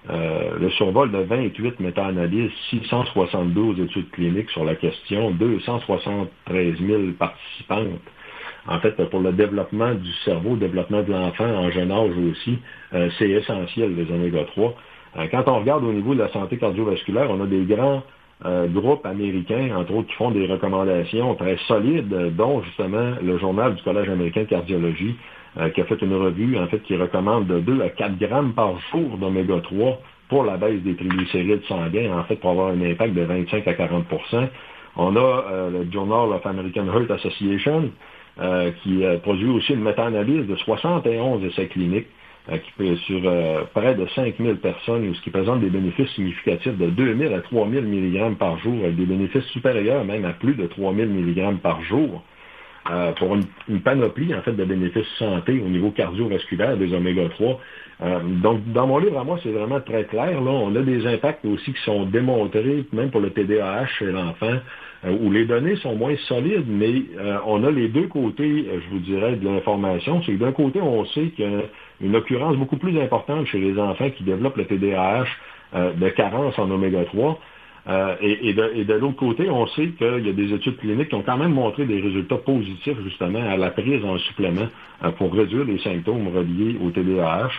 euh, 0.10 0.58
le 0.60 0.70
survol 0.72 1.12
de 1.12 1.20
28 1.20 1.80
méta-analyses, 1.80 2.52
672 2.70 3.80
études 3.82 4.10
cliniques 4.12 4.50
sur 4.52 4.64
la 4.64 4.76
question, 4.76 5.32
273 5.32 6.78
000 6.80 7.02
participantes 7.18 8.02
en 8.68 8.80
fait, 8.80 9.02
pour 9.10 9.22
le 9.22 9.32
développement 9.32 9.94
du 9.94 10.12
cerveau, 10.26 10.52
le 10.52 10.60
développement 10.60 11.02
de 11.02 11.12
l'enfant 11.12 11.46
en 11.46 11.70
jeune 11.72 11.92
âge 11.92 12.12
aussi, 12.32 12.60
euh, 12.94 13.10
c'est 13.18 13.30
essentiel, 13.30 13.96
les 13.96 14.12
oméga 14.14 14.44
3. 14.44 14.74
Euh, 15.18 15.28
quand 15.32 15.44
on 15.48 15.60
regarde 15.60 15.84
au 15.84 15.94
niveau 15.94 16.14
de 16.14 16.20
la 16.20 16.30
santé 16.30 16.58
cardiovasculaire, 16.58 17.30
on 17.30 17.42
a 17.42 17.48
des 17.48 17.64
grands 17.64 18.04
euh, 18.46 18.68
groupes 18.68 19.06
américains, 19.06 19.70
entre 19.76 19.94
autres, 19.94 20.08
qui 20.10 20.16
font 20.16 20.32
des 20.32 20.46
recommandations 20.46 21.34
très 21.36 21.58
solides, 21.68 22.36
dont 22.36 22.62
justement 22.64 23.14
le 23.22 23.38
journal 23.38 23.76
du 23.76 23.84
Collège 23.84 24.10
américain 24.10 24.42
de 24.42 24.48
cardiologie, 24.48 25.16
qui 25.74 25.82
a 25.82 25.86
fait 25.86 26.02
une 26.02 26.14
revue, 26.14 26.58
en 26.58 26.68
fait, 26.68 26.80
qui 26.84 26.96
recommande 26.96 27.48
de 27.48 27.60
2 27.60 27.82
à 27.82 27.90
4 27.90 28.18
grammes 28.20 28.54
par 28.54 28.80
jour 28.92 29.18
d'oméga 29.18 29.60
3 29.62 30.00
pour 30.30 30.44
la 30.44 30.58
baisse 30.58 30.82
des 30.82 30.96
triglycérides 30.96 31.64
sanguins, 31.68 32.18
en 32.18 32.24
fait, 32.26 32.36
pour 32.36 32.52
avoir 32.52 32.70
un 32.70 32.82
impact 32.82 33.14
de 33.14 33.22
25 33.22 33.68
à 33.68 33.74
40% 33.74 34.50
On 34.98 35.16
a 35.16 35.70
le 35.72 35.92
Journal 35.92 36.34
of 36.34 36.46
American 36.46 36.86
Heart 36.88 37.12
Association, 37.12 37.92
euh, 38.40 38.70
qui 38.84 39.04
euh, 39.04 39.18
produit 39.18 39.50
aussi 39.50 39.74
une 39.74 39.82
méta-analyse 39.82 40.46
de 40.46 40.56
71 40.58 41.44
essais 41.44 41.66
cliniques 41.66 42.06
euh, 42.52 42.58
qui, 42.60 42.96
sur 43.08 43.20
près 43.74 43.96
de 43.96 44.06
5000 44.14 44.58
personnes, 44.58 45.12
ce 45.16 45.22
qui 45.22 45.32
présente 45.32 45.62
des 45.62 45.72
bénéfices 45.72 46.12
significatifs 46.12 46.78
de 46.78 46.86
2000 46.86 47.34
à 47.34 47.40
3000 47.40 47.82
mg 47.82 48.36
par 48.36 48.60
jour, 48.60 48.76
avec 48.84 48.96
des 48.96 49.08
bénéfices 49.08 49.46
supérieurs 49.46 50.06
même 50.06 50.24
à 50.24 50.34
plus 50.34 50.54
de 50.54 50.68
3000 50.68 51.08
mg 51.10 51.58
par 51.62 51.82
jour. 51.82 52.22
Pour 53.18 53.36
une, 53.36 53.82
panoplie 53.82 54.34
en 54.34 54.42
fait 54.42 54.54
de 54.54 54.64
bénéfices 54.64 55.08
santé 55.18 55.62
au 55.64 55.70
niveau 55.70 55.92
cardiovasculaire 55.92 56.78
des 56.78 56.94
oméga 56.94 57.30
3. 57.30 57.60
donc 58.44 58.62
dans 58.72 58.88
mon 58.88 58.98
livre 59.00 59.20
à 59.20 59.24
moi 59.24 59.40
c'est 59.44 59.52
vraiment 59.52 59.82
très 59.82 60.06
clair 60.06 60.40
là, 60.42 60.52
on 60.52 60.76
a 60.76 60.82
des 60.82 61.06
impacts 61.06 61.46
aussi 61.46 61.74
qui 61.74 61.82
sont 61.84 62.06
démontrés 62.06 62.86
même 62.94 63.12
pour 63.12 63.22
le 63.22 63.32
TDAH 63.32 63.88
chez 64.00 64.12
l'enfant 64.12 64.58
euh, 65.06 65.16
où 65.22 65.32
les 65.32 65.46
données 65.46 65.76
sont 65.78 65.96
moins 65.96 66.16
solides, 66.28 66.66
mais 66.68 67.04
euh, 67.20 67.38
on 67.46 67.64
a 67.64 67.70
les 67.70 67.88
deux 67.88 68.08
côtés, 68.08 68.66
euh, 68.68 68.80
je 68.84 68.90
vous 68.90 69.00
dirais, 69.00 69.36
de 69.36 69.48
l'information. 69.48 70.24
C'est 70.26 70.34
que 70.34 70.40
d'un 70.40 70.52
côté, 70.52 70.82
on 70.82 71.06
sait 71.06 71.28
qu'il 71.36 71.46
y 71.46 71.56
a 71.56 71.62
une 72.02 72.16
occurrence 72.16 72.56
beaucoup 72.58 72.78
plus 72.78 73.00
importante 73.00 73.46
chez 73.46 73.60
les 73.60 73.80
enfants 73.80 74.10
qui 74.10 74.24
développent 74.24 74.58
le 74.58 74.66
TDAH 74.66 75.28
de 75.74 76.10
carence 76.10 76.58
en 76.58 76.72
oméga 76.72 77.04
3. 77.04 77.38
Et, 78.22 78.54
de, 78.54 78.94
l'autre 78.96 79.16
côté, 79.16 79.50
on 79.50 79.66
sait 79.68 79.88
qu'il 79.90 80.26
y 80.26 80.30
a 80.30 80.34
des 80.34 80.54
études 80.54 80.78
cliniques 80.78 81.10
qui 81.10 81.16
ont 81.16 81.24
quand 81.24 81.38
même 81.38 81.54
montré 81.54 81.86
des 81.86 82.02
résultats 82.02 82.38
positifs 82.38 82.98
justement 83.04 83.40
à 83.40 83.56
la 83.56 83.72
prise 83.72 84.04
en 84.04 84.18
supplément 84.18 84.68
pour 85.18 85.34
réduire 85.34 85.64
les 85.64 85.80
symptômes 85.80 86.28
reliés 86.28 86.78
au 86.84 86.92
TDAH. 86.92 87.52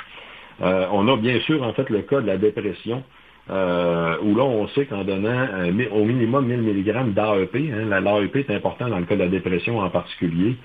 on 0.92 1.08
a 1.08 1.16
bien 1.16 1.40
sûr 1.40 1.62
en 1.62 1.72
fait 1.72 1.88
le 1.88 2.02
cas 2.02 2.20
de 2.20 2.26
la 2.26 2.36
dépression 2.36 3.02
euh, 3.50 4.16
où 4.22 4.34
là, 4.34 4.42
on 4.42 4.68
sait 4.68 4.84
qu'en 4.84 5.04
donnant 5.04 5.46
au 5.92 6.04
minimum 6.04 6.46
1000 6.46 6.60
mg 6.60 7.14
d'AEP, 7.14 7.56
hein, 7.72 8.00
l'AEP 8.00 8.36
est 8.36 8.50
important 8.50 8.88
dans 8.88 8.98
le 8.98 9.06
cas 9.06 9.14
de 9.14 9.20
la 9.20 9.28
dépression 9.28 9.78
en 9.78 9.88
particulier, 9.88 10.56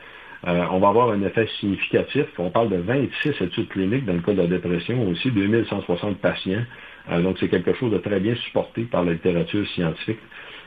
euh, 0.45 0.65
on 0.71 0.79
va 0.79 0.89
avoir 0.89 1.11
un 1.11 1.21
effet 1.21 1.47
significatif. 1.61 2.25
On 2.37 2.49
parle 2.49 2.69
de 2.69 2.77
26 2.77 3.41
études 3.41 3.69
cliniques 3.69 4.05
dans 4.05 4.13
le 4.13 4.19
cas 4.19 4.33
de 4.33 4.41
la 4.41 4.47
dépression 4.47 5.07
aussi, 5.07 5.31
2160 5.31 6.17
patients. 6.17 6.65
Euh, 7.11 7.21
donc, 7.21 7.37
c'est 7.39 7.49
quelque 7.49 7.73
chose 7.73 7.91
de 7.91 7.97
très 7.97 8.19
bien 8.19 8.35
supporté 8.35 8.83
par 8.83 9.03
la 9.03 9.13
littérature 9.13 9.67
scientifique. 9.69 10.19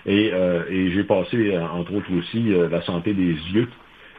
Et, 0.05 0.31
euh, 0.33 0.65
et 0.71 0.91
j'ai 0.91 1.05
passé, 1.05 1.57
entre 1.59 1.95
autres 1.95 2.13
aussi, 2.17 2.53
la 2.71 2.83
santé 2.83 3.13
des 3.13 3.33
yeux 3.33 3.69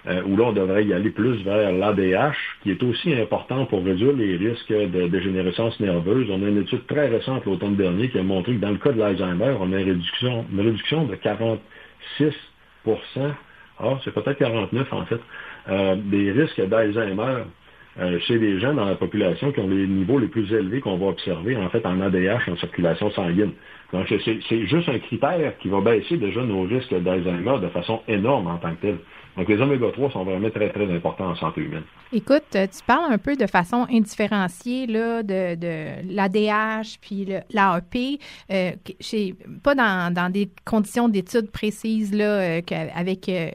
euh, 0.08 0.22
où 0.26 0.38
là, 0.38 0.46
on 0.46 0.52
devrait 0.54 0.86
y 0.86 0.94
aller 0.94 1.10
plus 1.10 1.44
vers 1.44 1.72
l'ADH, 1.72 2.36
qui 2.64 2.72
est 2.72 2.82
aussi 2.84 3.14
important 3.14 3.66
pour 3.66 3.84
réduire 3.84 4.14
les 4.14 4.38
risques 4.38 4.72
de 4.72 5.08
dégénérescence 5.08 5.80
nerveuse. 5.80 6.28
On 6.30 6.44
a 6.44 6.48
une 6.48 6.62
étude 6.62 6.86
très 6.88 7.08
récente 7.08 7.46
l'automne 7.46 7.76
dernier 7.76 8.10
qui 8.10 8.18
a 8.18 8.24
montré 8.24 8.54
que 8.54 8.60
dans 8.60 8.72
le 8.72 8.78
cas 8.78 8.92
de 8.92 9.00
l'Alzheimer, 9.00 9.56
on 9.60 9.74
a 9.74 9.80
une 9.80 9.90
réduction, 9.90 10.46
une 10.52 10.62
réduction 10.62 11.06
de 11.06 11.16
46% 11.16 11.60
ah, 13.80 14.00
c'est 14.04 14.12
peut-être 14.12 14.40
49 14.40 14.92
en 14.92 15.06
fait, 15.06 15.20
euh, 15.70 15.96
des 15.98 16.32
risques 16.32 16.62
d'Alzheimer 16.68 17.22
euh, 17.22 17.44
chez 18.28 18.38
les 18.38 18.60
gens 18.60 18.74
dans 18.74 18.86
la 18.86 18.96
population 18.96 19.52
qui 19.52 19.60
ont 19.60 19.68
les 19.68 19.88
niveaux 19.88 20.20
les 20.20 20.28
plus 20.28 20.52
élevés 20.54 20.82
qu'on 20.82 20.98
va 20.98 21.08
observer 21.08 21.56
en 21.58 21.70
fait 21.70 21.86
en 21.86 22.00
ADH, 22.02 22.50
en 22.50 22.56
circulation 22.58 23.10
sanguine. 23.12 23.52
Donc 23.94 24.06
c'est 24.10 24.66
juste 24.66 24.90
un 24.90 25.00
critère 25.00 25.58
qui 25.60 25.70
va 25.70 25.82
baisser 25.82 26.18
déjà 26.18 26.44
nos 26.44 26.64
risques 26.64 26.94
d'Alzheimer 26.94 27.60
de 27.62 27.70
façon 27.70 28.02
énorme 28.08 28.48
en 28.48 28.58
tant 28.58 28.76
que 28.76 28.82
tel. 28.82 28.98
Donc, 29.38 29.48
les 29.50 29.62
oméga 29.62 29.92
3 29.92 30.10
sont 30.10 30.24
vraiment 30.24 30.50
très, 30.50 30.70
très 30.72 30.92
importants 30.92 31.30
en 31.30 31.36
santé 31.36 31.62
humaine. 31.62 31.84
Écoute, 32.12 32.56
euh, 32.56 32.66
tu 32.66 32.84
parles 32.88 33.14
un 33.14 33.20
peu 33.20 33.36
de 33.36 33.46
façon 33.46 33.86
indifférenciée 33.88 34.88
là, 34.88 35.22
de, 35.22 35.54
de 35.54 36.16
l'ADH 36.16 36.98
puis 37.00 37.26
l'AEP, 37.26 38.20
euh, 38.52 38.72
pas 39.62 39.76
dans, 39.76 40.12
dans, 40.12 40.32
des 40.32 40.50
conditions 40.66 41.08
d'études 41.08 41.52
précises 41.52 42.16
là, 42.16 42.40
euh, 42.40 42.62
avec 42.96 43.30
euh, 43.30 43.52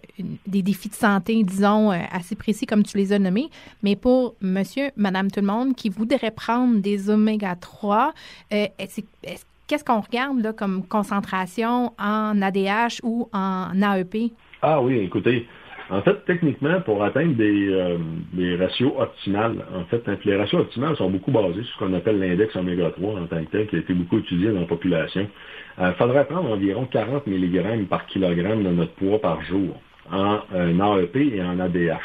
des 0.47 0.63
défis 0.63 0.89
de 0.89 0.95
santé, 0.95 1.43
disons, 1.43 1.91
assez 1.91 2.37
précis 2.37 2.65
comme 2.65 2.85
tu 2.85 2.97
les 2.97 3.13
as 3.13 3.19
nommés, 3.19 3.49
mais 3.83 3.97
pour 3.97 4.37
monsieur, 4.41 4.91
madame, 4.97 5.33
tout 5.33 5.41
le 5.41 5.47
monde 5.47 5.75
qui 5.75 5.89
voudrait 5.89 6.31
prendre 6.31 6.81
des 6.81 7.11
oméga 7.11 7.57
3, 7.57 8.13
qu'est-ce 8.51 9.85
qu'on 9.85 10.01
regarde 10.01 10.41
là, 10.41 10.53
comme 10.53 10.87
concentration 10.87 11.93
en 11.99 12.41
ADH 12.41 13.01
ou 13.03 13.29
en 13.33 13.83
AEP? 13.83 14.33
Ah 14.61 14.81
oui, 14.81 14.99
écoutez, 14.99 15.49
en 15.93 16.01
fait, 16.01 16.25
techniquement, 16.25 16.81
pour 16.81 17.05
atteindre 17.05 17.35
des, 17.35 17.69
euh, 17.69 18.57
ratios 18.59 18.95
optimales, 18.99 19.63
en 19.75 19.85
fait, 19.85 20.03
hein, 20.07 20.17
les 20.25 20.37
ratios 20.37 20.63
optimales 20.63 20.97
sont 20.97 21.11
beaucoup 21.11 21.31
basés 21.31 21.63
sur 21.65 21.75
ce 21.75 21.79
qu'on 21.81 21.93
appelle 21.93 22.19
l'index 22.19 22.57
oméga 22.57 22.91
3 22.93 23.21
en 23.21 23.27
tant 23.27 23.45
que 23.45 23.51
tel, 23.51 23.67
qui 23.67 23.77
a 23.77 23.81
été 23.81 23.93
beaucoup 23.93 24.17
utilisé 24.17 24.53
dans 24.53 24.61
la 24.61 24.67
population. 24.67 25.29
Il 25.77 25.85
euh, 25.85 25.93
faudrait 25.93 26.25
prendre 26.25 26.51
environ 26.51 26.87
40 26.87 27.27
mg 27.27 27.87
par 27.91 28.07
kilogramme 28.07 28.65
de 28.65 28.71
notre 28.71 28.93
poids 28.93 29.21
par 29.21 29.43
jour 29.43 29.83
en 30.11 30.39
euh, 30.55 30.99
AEP 31.03 31.17
et 31.35 31.43
en 31.43 31.61
ADH. 31.61 32.01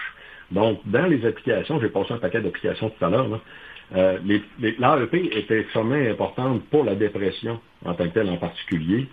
Donc, 0.52 0.82
dans 0.86 1.06
les 1.06 1.26
applications, 1.26 1.80
j'ai 1.80 1.88
passé 1.88 2.14
un 2.14 2.18
paquet 2.18 2.42
d'applications 2.42 2.90
tout 2.90 3.06
à 3.06 3.10
l'heure, 3.10 3.40
l'AEP 3.96 5.14
est 5.14 5.50
extrêmement 5.50 6.12
importante 6.12 6.62
pour 6.72 6.84
la 6.84 6.96
dépression 6.96 7.62
en 7.86 7.94
tant 7.94 8.04
que 8.04 8.14
telle 8.14 8.30
en 8.30 8.36
particulier. 8.36 9.08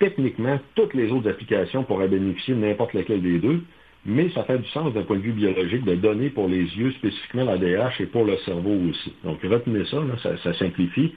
Techniquement, 0.00 0.58
toutes 0.74 0.94
les 0.94 1.12
autres 1.12 1.30
applications 1.30 1.84
pourraient 1.84 2.08
bénéficier 2.08 2.54
de 2.54 2.60
n'importe 2.60 2.94
laquelle 2.94 3.22
des 3.22 3.38
deux 3.38 3.62
mais 4.08 4.30
ça 4.30 4.42
fait 4.44 4.58
du 4.58 4.68
sens 4.70 4.92
d'un 4.94 5.02
point 5.02 5.16
de 5.16 5.22
vue 5.22 5.32
biologique 5.32 5.84
de 5.84 5.94
donner 5.94 6.30
pour 6.30 6.48
les 6.48 6.62
yeux 6.62 6.90
spécifiquement 6.92 7.44
l'ADH 7.44 8.00
et 8.00 8.06
pour 8.06 8.24
le 8.24 8.38
cerveau 8.38 8.74
aussi. 8.88 9.12
Donc 9.22 9.38
retenez 9.42 9.84
ça, 9.84 9.98
ça, 10.42 10.54
simplifie. 10.54 11.14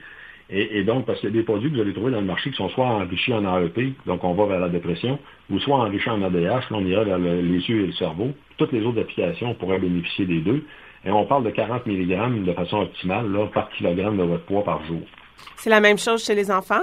Et, 0.50 0.84
donc, 0.84 1.06
parce 1.06 1.18
qu'il 1.20 1.30
y 1.30 1.32
a 1.32 1.36
des 1.36 1.44
produits 1.44 1.70
que 1.70 1.76
vous 1.76 1.80
allez 1.80 1.94
trouver 1.94 2.12
dans 2.12 2.20
le 2.20 2.26
marché 2.26 2.50
qui 2.50 2.56
sont 2.56 2.68
soit 2.68 2.84
enrichis 2.84 3.32
en 3.32 3.42
AEP, 3.42 3.94
donc 4.04 4.22
on 4.22 4.34
va 4.34 4.44
vers 4.44 4.60
la 4.60 4.68
dépression, 4.68 5.18
ou 5.48 5.58
soit 5.60 5.78
enrichis 5.78 6.10
en 6.10 6.20
ADH, 6.20 6.44
là 6.44 6.66
on 6.72 6.84
ira 6.84 7.04
vers 7.04 7.16
les 7.18 7.40
yeux 7.42 7.84
et 7.84 7.86
le 7.86 7.92
cerveau. 7.92 8.32
Toutes 8.58 8.72
les 8.72 8.84
autres 8.84 9.00
applications 9.00 9.54
pourraient 9.54 9.78
bénéficier 9.78 10.26
des 10.26 10.40
deux. 10.40 10.62
Et 11.06 11.10
on 11.10 11.24
parle 11.24 11.44
de 11.44 11.50
40 11.50 11.86
mg 11.86 12.44
de 12.44 12.52
façon 12.52 12.80
optimale 12.82 13.26
par 13.54 13.70
kilogramme 13.70 14.18
de 14.18 14.24
votre 14.24 14.44
poids 14.44 14.62
par 14.62 14.84
jour. 14.84 15.00
C'est 15.56 15.70
la 15.70 15.80
même 15.80 15.98
chose 15.98 16.22
chez 16.22 16.34
les 16.34 16.50
enfants? 16.50 16.82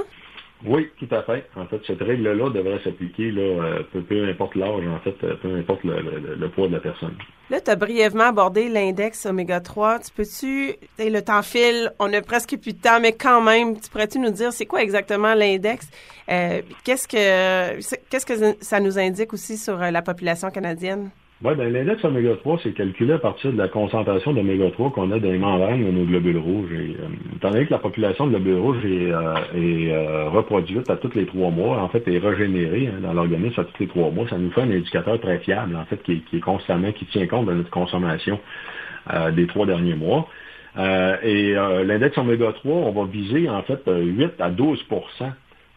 Oui, 0.66 0.90
tout 1.00 1.08
à 1.16 1.24
fait. 1.24 1.46
En 1.56 1.66
fait, 1.68 1.80
cette 1.88 2.02
règle-là 2.02 2.50
devrait 2.50 2.82
s'appliquer 2.84 3.32
là, 3.32 3.42
euh, 3.42 3.84
peu, 4.08 4.28
importe 4.28 4.56
l'âge, 4.56 4.86
en 4.88 5.00
fait, 5.00 5.16
euh, 5.24 5.36
peu 5.42 5.56
importe 5.56 5.84
le, 5.86 6.48
poids 6.50 6.68
de 6.68 6.74
la 6.74 6.82
personne. 6.82 7.16
Là, 7.50 7.62
tu 7.62 7.72
as 7.72 7.78
brièvement 7.78 8.26
abordé 8.26 8.68
l'index 8.68 9.26
oméga 9.26 9.62
3. 9.62 10.00
Tu 10.00 10.12
peux-tu, 10.12 10.76
le 11.00 11.20
temps 11.22 11.42
file, 11.44 11.94
on 11.98 12.12
a 12.12 12.22
presque 12.22 12.58
plus 12.58 12.74
de 12.74 12.82
temps, 12.82 13.00
mais 13.00 13.14
quand 13.14 13.42
même, 13.42 13.80
tu 13.80 13.90
pourrais-tu 13.90 14.20
nous 14.20 14.32
dire 14.32 14.52
c'est 14.52 14.66
quoi 14.66 14.84
exactement 14.84 15.34
l'index? 15.34 15.90
Euh, 16.30 16.62
qu'est-ce 16.84 17.08
que 17.08 17.80
qu'est-ce 18.10 18.26
que 18.26 18.56
ça 18.62 18.80
nous 18.80 19.00
indique 19.00 19.34
aussi 19.34 19.58
sur 19.58 19.78
la 19.78 20.02
population 20.02 20.52
canadienne? 20.52 21.10
Oui, 21.42 21.56
ben, 21.56 21.72
l'index 21.72 22.04
oméga 22.04 22.36
3, 22.36 22.60
c'est 22.64 22.74
calculé 22.74 23.14
à 23.14 23.18
partir 23.18 23.54
de 23.54 23.58
la 23.58 23.70
concentration 23.70 24.34
d'oméga 24.34 24.70
3 24.72 24.92
qu'on 24.92 25.10
a 25.10 25.20
dans 25.20 25.32
les 25.32 25.38
membranes 25.38 25.86
de 25.86 25.90
nos 25.90 26.04
globules 26.04 26.38
rouges. 26.38 26.74
Et, 26.74 26.98
euh, 27.00 27.08
étant 27.38 27.52
donné 27.52 27.66
que 27.66 27.72
la 27.72 27.80
population 27.80 28.28
de 28.28 28.32
globules 28.32 28.60
rouges 28.60 28.84
est, 28.84 29.10
euh, 29.10 29.36
est 29.56 29.90
euh, 29.90 30.28
reproduite 30.32 30.90
à 30.90 30.98
tous 30.98 31.14
les 31.16 31.26
trois 31.26 31.50
mois, 31.50 31.78
en 31.82 31.88
fait, 31.88 32.06
est 32.10 32.18
régénérée 32.18 32.88
hein, 32.88 33.00
dans 33.02 33.14
l'organisme 33.14 33.62
à 33.62 33.64
tous 33.64 33.80
les 33.80 33.88
trois 33.88 34.12
mois, 34.12 34.28
ça 34.28 34.38
nous 34.38 34.52
fait 34.52 34.64
un 34.64 34.72
indicateur 34.72 35.18
très 35.22 35.40
fiable, 35.40 35.78
en 35.78 35.86
fait, 35.86 36.04
qui, 36.04 36.20
qui 36.24 36.38
est 36.38 36.42
constamment, 36.42 36.92
qui 36.92 37.06
tient 37.06 37.26
compte 37.26 37.46
de 37.46 37.54
notre 37.54 37.70
consommation 37.70 38.38
des 39.34 39.48
trois 39.48 39.66
derniers 39.66 39.96
mois. 39.96 40.28
et 41.24 41.54
l'index 41.54 42.16
oméga 42.18 42.52
3, 42.52 42.72
on 42.72 42.92
va 42.92 43.06
viser 43.10 43.50
en 43.50 43.64
fait 43.64 43.82
8 43.88 44.34
à 44.40 44.50
12 44.50 44.86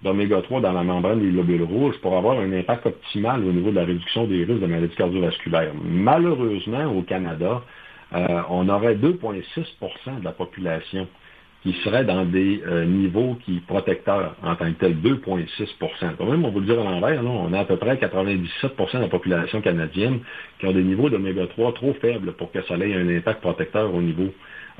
d'oméga 0.02 0.42
3 0.42 0.60
dans 0.60 0.72
la 0.72 0.82
membrane 0.82 1.20
des 1.20 1.30
globules 1.30 1.62
rouges 1.62 1.96
pour 2.00 2.16
avoir 2.16 2.38
un 2.38 2.52
impact 2.52 2.86
optimal 2.86 3.44
au 3.44 3.52
niveau 3.52 3.70
de 3.70 3.76
la 3.76 3.84
réduction 3.84 4.26
des 4.26 4.44
risques 4.44 4.60
de 4.60 4.66
maladies 4.66 4.94
cardiovasculaires. 4.96 5.72
Malheureusement, 5.84 6.86
au 6.86 7.02
Canada, 7.02 7.62
on 8.50 8.68
aurait 8.68 8.96
2,6% 8.96 10.20
de 10.20 10.24
la 10.24 10.32
population 10.32 11.08
qui 11.62 11.72
serait 11.84 12.04
dans 12.04 12.24
des 12.24 12.60
euh, 12.66 12.84
niveaux 12.84 13.36
qui 13.44 13.60
protecteurs 13.60 14.34
en 14.42 14.56
tant 14.56 14.72
que 14.72 14.78
tel, 14.78 14.96
2,6% 14.96 16.16
Quand 16.18 16.26
même, 16.26 16.44
on 16.44 16.50
va 16.50 16.60
le 16.60 16.66
dire 16.66 16.80
à 16.80 16.84
l'envers, 16.84 17.24
on 17.24 17.52
a 17.52 17.60
à 17.60 17.64
peu 17.64 17.76
près 17.76 17.94
97% 17.94 18.94
de 18.94 18.98
la 18.98 19.08
population 19.08 19.60
canadienne 19.60 20.20
qui 20.58 20.66
ont 20.66 20.72
des 20.72 20.82
niveaux 20.82 21.08
d'oméga 21.08 21.46
3 21.46 21.72
trop 21.74 21.94
faibles 21.94 22.32
pour 22.32 22.50
que 22.50 22.62
ça 22.62 22.76
ait 22.76 22.94
un 22.94 23.08
impact 23.08 23.40
protecteur 23.40 23.94
au 23.94 24.02
niveau 24.02 24.28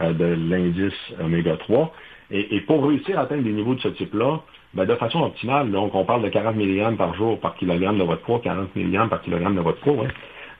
euh, 0.01 0.13
de 0.13 0.25
l'indice 0.25 0.93
oméga 1.21 1.57
3. 1.57 1.95
Et, 2.35 2.63
pour 2.63 2.87
réussir 2.87 3.19
à 3.19 3.23
atteindre 3.23 3.43
des 3.43 3.53
niveaux 3.53 3.75
de 3.75 3.81
ce 3.81 3.89
type-là, 3.89 4.41
ben, 4.75 4.87
de 4.87 4.95
façon 4.95 5.21
optimale, 5.21 5.71
donc 5.71 5.95
on 5.95 6.05
parle 6.05 6.23
de 6.23 6.29
40 6.29 6.57
mg 6.57 6.97
par 6.97 7.15
jour 7.15 7.39
par 7.39 7.55
kilogramme 7.57 7.99
de 7.99 8.05
votre 8.05 8.23
poids, 8.23 8.41
40 8.43 8.75
mg 8.75 9.09
par 9.09 9.21
kilogramme 9.23 9.57
de 9.57 9.61
votre 9.61 9.81
poids, 9.81 10.07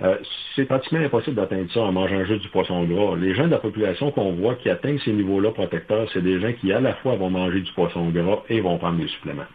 euh, 0.03 0.17
c'est 0.57 0.65
pratiquement 0.65 1.01
impossible 1.01 1.37
d'atteindre 1.37 1.71
ça 1.73 1.81
en 1.81 1.93
mangeant 1.93 2.25
juste 2.25 2.43
du 2.43 2.49
poisson 2.49 2.85
gras. 2.85 3.17
Les 3.17 3.35
gens 3.35 3.45
de 3.45 3.51
la 3.51 3.59
population 3.59 4.11
qu'on 4.11 4.33
voit 4.33 4.57
qui 4.57 4.69
atteignent 4.69 4.99
ces 4.99 5.13
niveaux-là 5.13 5.53
protecteurs, 5.53 6.09
c'est 6.13 6.23
des 6.23 6.41
gens 6.41 6.53
qui 6.61 6.73
à 6.73 6.81
la 6.81 6.95
fois 6.95 7.15
vont 7.17 7.31
manger 7.31 7.61
du 7.61 7.73
poisson 7.73 8.09
gras 8.11 8.43
et 8.49 8.61
vont 8.61 8.79
prendre 8.79 8.99
des 8.99 9.09
suppléments. 9.09 9.47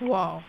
Wow! 0.00 0.42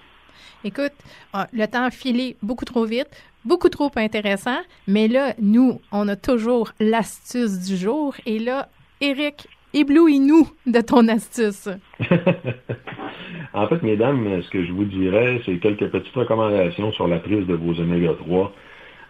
Écoute, 0.64 0.94
ah, 1.34 1.48
le 1.54 1.66
temps 1.66 1.90
filé 1.92 2.36
beaucoup 2.42 2.66
trop 2.66 2.86
vite, 2.86 3.10
beaucoup 3.46 3.70
trop 3.70 3.92
intéressant, 3.96 4.60
mais 4.88 5.08
là, 5.08 5.34
nous, 5.40 5.80
on 5.92 6.08
a 6.08 6.16
toujours 6.16 6.72
l'astuce 6.80 7.68
du 7.68 7.78
jour. 7.78 8.16
Et 8.26 8.40
là, 8.40 8.70
Eric, 9.02 9.48
éblouis-nous 9.76 10.48
de 10.66 10.82
ton 10.82 11.08
astuce. 11.10 11.70
en 13.54 13.68
fait, 13.68 13.84
mesdames, 13.84 14.42
ce 14.42 14.50
que 14.50 14.66
je 14.66 14.72
vous 14.72 14.86
dirais, 14.86 15.42
c'est 15.46 15.58
quelques 15.58 15.90
petites 15.90 16.16
recommandations 16.16 16.92
sur 16.94 17.08
la 17.08 17.20
prise 17.20 17.46
de 17.46 17.54
vos 17.54 17.80
oméga 17.80 18.14
3 18.18 18.54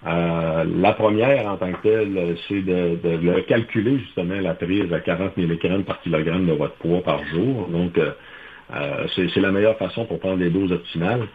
euh, 0.08 0.66
la 0.78 0.94
première, 0.94 1.48
en 1.48 1.58
tant 1.58 1.72
que 1.72 1.82
telle, 1.82 2.36
c'est 2.48 2.62
de, 2.62 3.40
calculer 3.48 3.98
justement 4.00 4.40
la 4.40 4.54
prise 4.54 4.92
à 4.94 5.00
40 5.00 5.36
mg 5.36 5.84
par 5.84 6.00
kilogramme 6.02 6.46
de 6.46 6.54
votre 6.54 6.76
poids 6.76 7.02
par 7.02 7.26
jour. 7.26 7.68
Donc, 7.72 7.98
euh, 7.98 8.12
euh, 8.76 9.08
c'est 9.16 9.40
la 9.40 9.52
meilleure 9.52 9.78
façon 9.78 10.06
pour 10.06 10.20
prendre 10.20 10.38
les 10.40 10.50
doses 10.50 10.72
optimales. 10.72 11.28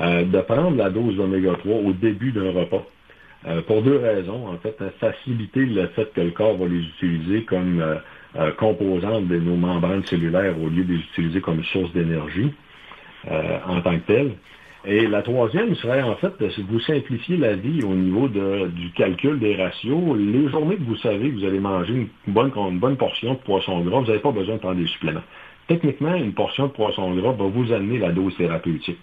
de 0.00 0.40
prendre 0.40 0.76
la 0.76 0.90
dose 0.90 1.16
d'oméga 1.16 1.52
3 1.60 1.76
au 1.76 1.92
début 1.92 2.32
d'un 2.32 2.50
repas. 2.50 2.84
pour 3.68 3.82
deux 3.82 3.98
raisons. 3.98 4.48
En 4.48 4.58
fait, 4.58 4.76
faciliter 4.98 5.64
le 5.64 5.86
fait 5.88 6.12
que 6.12 6.20
le 6.20 6.32
corps 6.32 6.56
va 6.56 6.66
les 6.66 6.80
utiliser 6.80 7.44
comme 7.44 7.80
composantes 8.58 9.28
de 9.28 9.38
nos 9.38 9.56
membranes 9.56 10.04
cellulaires 10.04 10.54
au 10.60 10.68
lieu 10.68 10.84
de 10.84 10.94
les 10.94 11.00
utiliser 11.00 11.40
comme 11.40 11.62
source 11.64 11.92
d'énergie 11.92 12.52
en 13.30 13.80
tant 13.80 13.98
que 13.98 14.06
telle. 14.06 14.32
Et 14.88 15.08
la 15.08 15.22
troisième 15.22 15.74
serait 15.74 16.02
en 16.02 16.14
fait 16.14 16.38
de 16.38 16.48
vous 16.68 16.78
simplifier 16.78 17.36
la 17.36 17.54
vie 17.54 17.82
au 17.82 17.94
niveau 17.94 18.28
du 18.28 18.90
calcul 18.94 19.38
des 19.40 19.56
ratios. 19.56 20.16
Les 20.16 20.48
journées 20.48 20.76
que 20.76 20.84
vous 20.84 20.96
savez 20.98 21.30
que 21.30 21.34
vous 21.34 21.44
allez 21.44 21.58
manger 21.58 21.92
une 21.92 22.08
bonne, 22.32 22.52
une 22.54 22.78
bonne 22.78 22.96
portion 22.96 23.34
de 23.34 23.38
poisson 23.38 23.80
gras, 23.80 23.98
vous 23.98 24.06
n'avez 24.06 24.20
pas 24.20 24.30
besoin 24.30 24.54
de 24.54 24.60
prendre 24.60 24.76
des 24.76 24.86
suppléments. 24.86 25.24
Techniquement, 25.66 26.14
une 26.14 26.34
portion 26.34 26.68
de 26.68 26.72
poisson 26.72 27.12
gras 27.16 27.32
va 27.32 27.46
vous 27.46 27.72
amener 27.72 27.98
la 27.98 28.12
dose 28.12 28.36
thérapeutique. 28.36 28.98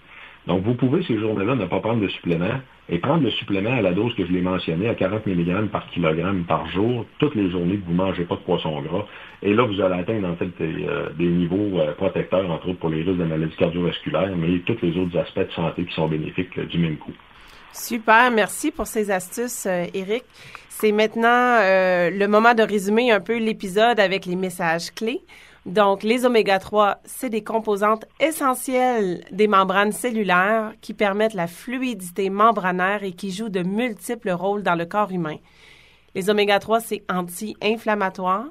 Donc, 0.48 0.64
vous 0.64 0.74
pouvez 0.74 1.04
ces 1.04 1.18
journées-là 1.18 1.56
ne 1.56 1.66
pas 1.66 1.80
prendre 1.80 2.02
de 2.02 2.10
supplément 2.10 2.60
et 2.90 3.00
prendre 3.00 3.24
le 3.24 3.32
supplément 3.32 3.72
à 3.72 3.82
la 3.82 3.94
dose 3.94 4.14
que 4.16 4.26
je 4.26 4.32
l'ai 4.32 4.42
mentionné, 4.42 4.90
à 4.90 4.96
40 4.96 5.26
mg 5.26 5.68
par 5.70 5.88
kilogramme 5.90 6.44
par 6.44 6.70
jour, 6.70 7.06
toutes 7.18 7.36
les 7.36 7.50
journées 7.50 7.78
que 7.78 7.86
vous 7.86 7.94
ne 7.94 7.98
mangez 7.98 8.26
pas 8.26 8.36
de 8.36 8.42
poisson 8.42 8.82
gras. 8.82 9.06
Et 9.42 9.54
là, 9.54 9.64
vous 9.64 9.80
allez 9.80 10.02
atteindre 10.02 10.28
en 10.28 10.36
fait 10.36 10.50
des, 10.60 10.86
euh, 10.86 11.10
niveaux 11.18 11.80
euh, 11.80 11.94
protecteurs, 11.94 12.50
entre 12.52 12.70
autres 12.70 12.80
pour 12.80 12.90
les 12.90 13.04
risques 13.04 13.20
de 13.20 13.24
maladies 13.24 13.56
cardiovasculaires, 13.56 14.36
mais 14.36 14.60
tous 14.66 14.78
les 14.82 14.98
autres 14.98 15.18
aspects 15.18 15.48
de 15.48 15.52
santé 15.52 15.86
qui 15.86 15.94
sont 15.94 16.10
bénéfiques 16.10 16.58
euh, 16.58 16.66
du 16.66 16.78
même 16.78 16.98
coup. 16.98 17.14
Super, 17.72 18.30
merci 18.30 18.72
pour 18.72 18.86
ces 18.86 19.10
astuces, 19.10 19.66
Eric. 19.66 20.24
C'est 20.70 20.92
maintenant 20.92 21.58
le 21.60 22.28
moment 22.28 22.54
de 22.54 22.62
résumer 22.62 23.12
un 23.12 23.20
peu 23.20 23.40
l'épisode 23.40 24.00
avec 24.00 24.28
les 24.28 24.36
messages 24.36 24.92
clés. 24.92 25.22
Donc, 25.66 26.04
les 26.04 26.26
oméga 26.26 26.60
3, 26.60 26.98
c'est 27.06 27.30
des 27.30 27.44
composantes 27.44 28.06
essentielles 28.20 29.24
des 29.32 29.48
membranes 29.48 29.94
cellulaires 29.94 30.74
qui 30.82 30.94
permettent 30.94 31.36
la 31.36 31.48
fluidité 31.48 32.30
membranaire 32.30 33.04
et 33.04 33.14
qui 33.14 33.32
jouent 33.32 33.50
de 33.50 33.64
multiples 33.64 34.32
rôles 34.32 34.64
dans 34.64 34.76
le 34.76 34.86
corps 34.86 35.12
humain. 35.12 35.38
Les 36.16 36.30
oméga 36.30 36.60
3, 36.60 36.82
c'est 36.82 37.04
anti-inflammatoire 37.10 38.48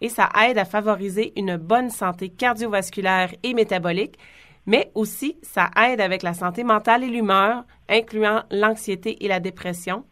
et 0.00 0.08
ça 0.08 0.28
aide 0.46 0.56
à 0.58 0.64
favoriser 0.64 1.32
une 1.36 1.56
bonne 1.56 1.90
santé 1.90 2.28
cardiovasculaire 2.28 3.32
et 3.42 3.54
métabolique, 3.54 4.16
mais 4.64 4.92
aussi 4.94 5.36
ça 5.42 5.68
aide 5.76 6.00
avec 6.00 6.22
la 6.22 6.32
santé 6.32 6.62
mentale 6.62 7.02
et 7.02 7.08
l'humeur, 7.08 7.64
incluant 7.88 8.44
l'anxiété 8.52 9.24
et 9.24 9.28
la 9.28 9.40
dépression. 9.40 10.04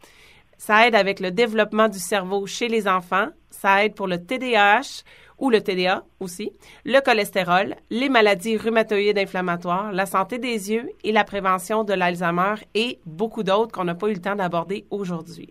Ça 0.57 0.85
aide 0.85 0.95
avec 0.95 1.21
le 1.21 1.31
développement 1.31 1.87
du 1.87 1.97
cerveau 1.97 2.45
chez 2.45 2.67
les 2.67 2.89
enfants, 2.89 3.29
ça 3.49 3.83
aide 3.83 3.95
pour 3.95 4.07
le 4.07 4.23
TDAH 4.23 5.03
ou 5.41 5.49
le 5.49 5.61
TDA 5.61 6.05
aussi, 6.21 6.53
le 6.85 7.01
cholestérol, 7.01 7.75
les 7.89 8.07
maladies 8.07 8.55
rhumatoïdes 8.55 9.17
inflammatoires, 9.17 9.91
la 9.91 10.05
santé 10.05 10.37
des 10.37 10.71
yeux 10.71 10.89
et 11.03 11.11
la 11.11 11.25
prévention 11.25 11.83
de 11.83 11.93
l'Alzheimer 11.93 12.55
et 12.75 12.99
beaucoup 13.05 13.43
d'autres 13.43 13.73
qu'on 13.73 13.83
n'a 13.83 13.95
pas 13.95 14.07
eu 14.07 14.13
le 14.13 14.21
temps 14.21 14.35
d'aborder 14.35 14.85
aujourd'hui. 14.91 15.49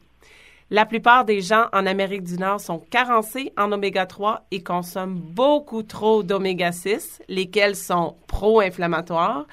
La 0.70 0.86
plupart 0.86 1.24
des 1.24 1.40
gens 1.40 1.64
en 1.72 1.84
Amérique 1.84 2.22
du 2.22 2.36
Nord 2.38 2.60
sont 2.60 2.78
carencés 2.78 3.52
en 3.58 3.72
oméga 3.72 4.06
3 4.06 4.46
et 4.52 4.62
consomment 4.62 5.18
beaucoup 5.18 5.82
trop 5.82 6.22
d'oméga 6.22 6.70
6, 6.70 7.22
lesquels 7.28 7.74
sont 7.74 8.14
pro-inflammatoires. 8.28 9.46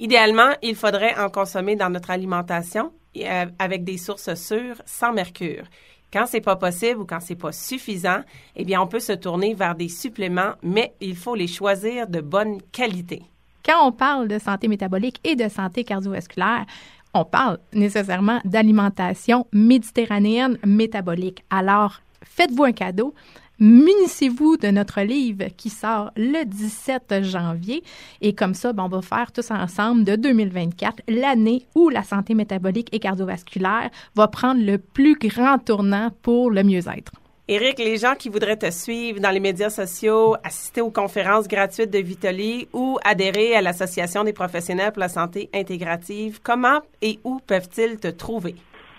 Idéalement, 0.00 0.52
il 0.62 0.76
faudrait 0.76 1.14
en 1.18 1.28
consommer 1.28 1.76
dans 1.76 1.90
notre 1.90 2.10
alimentation 2.10 2.90
euh, 3.18 3.46
avec 3.58 3.84
des 3.84 3.98
sources 3.98 4.34
sûres 4.34 4.80
sans 4.86 5.12
mercure. 5.12 5.64
Quand 6.12 6.24
c'est 6.26 6.40
pas 6.40 6.56
possible 6.56 7.00
ou 7.00 7.04
quand 7.04 7.20
c'est 7.20 7.34
pas 7.34 7.52
suffisant, 7.52 8.20
eh 8.56 8.64
bien, 8.64 8.80
on 8.80 8.86
peut 8.86 9.00
se 9.00 9.12
tourner 9.12 9.54
vers 9.54 9.74
des 9.74 9.88
suppléments, 9.88 10.52
mais 10.62 10.94
il 11.00 11.14
faut 11.16 11.34
les 11.34 11.46
choisir 11.46 12.06
de 12.06 12.20
bonne 12.20 12.62
qualité. 12.72 13.22
Quand 13.64 13.86
on 13.86 13.92
parle 13.92 14.28
de 14.28 14.38
santé 14.38 14.68
métabolique 14.68 15.20
et 15.22 15.36
de 15.36 15.48
santé 15.48 15.84
cardiovasculaire, 15.84 16.64
on 17.12 17.24
parle 17.24 17.58
nécessairement 17.74 18.40
d'alimentation 18.44 19.46
méditerranéenne 19.52 20.58
métabolique. 20.64 21.44
Alors, 21.50 22.00
faites-vous 22.22 22.64
un 22.64 22.72
cadeau, 22.72 23.14
munissez-vous 23.60 24.56
de 24.56 24.68
notre 24.68 25.00
livre 25.00 25.46
qui 25.56 25.70
sort 25.70 26.10
le 26.16 26.44
17 26.44 27.22
janvier. 27.22 27.82
Et 28.20 28.34
comme 28.34 28.54
ça, 28.54 28.72
ben, 28.72 28.84
on 28.84 28.88
va 28.88 29.02
faire 29.02 29.32
tous 29.32 29.50
ensemble 29.50 30.04
de 30.04 30.16
2024 30.16 31.02
l'année 31.08 31.66
où 31.74 31.88
la 31.88 32.02
santé 32.02 32.34
métabolique 32.34 32.88
et 32.92 32.98
cardiovasculaire 32.98 33.90
va 34.14 34.28
prendre 34.28 34.64
le 34.64 34.78
plus 34.78 35.16
grand 35.18 35.58
tournant 35.58 36.10
pour 36.22 36.50
le 36.50 36.62
mieux-être. 36.62 37.12
Éric, 37.50 37.78
les 37.78 37.96
gens 37.96 38.14
qui 38.14 38.28
voudraient 38.28 38.58
te 38.58 38.70
suivre 38.70 39.20
dans 39.20 39.30
les 39.30 39.40
médias 39.40 39.70
sociaux, 39.70 40.36
assister 40.44 40.82
aux 40.82 40.90
conférences 40.90 41.48
gratuites 41.48 41.90
de 41.90 41.98
Vitoli 41.98 42.68
ou 42.74 42.98
adhérer 43.02 43.54
à 43.54 43.62
l'Association 43.62 44.22
des 44.22 44.34
professionnels 44.34 44.92
pour 44.92 45.00
la 45.00 45.08
santé 45.08 45.48
intégrative, 45.54 46.40
comment 46.42 46.82
et 47.00 47.18
où 47.24 47.40
peuvent-ils 47.46 47.96
te 47.96 48.08
trouver? 48.08 48.54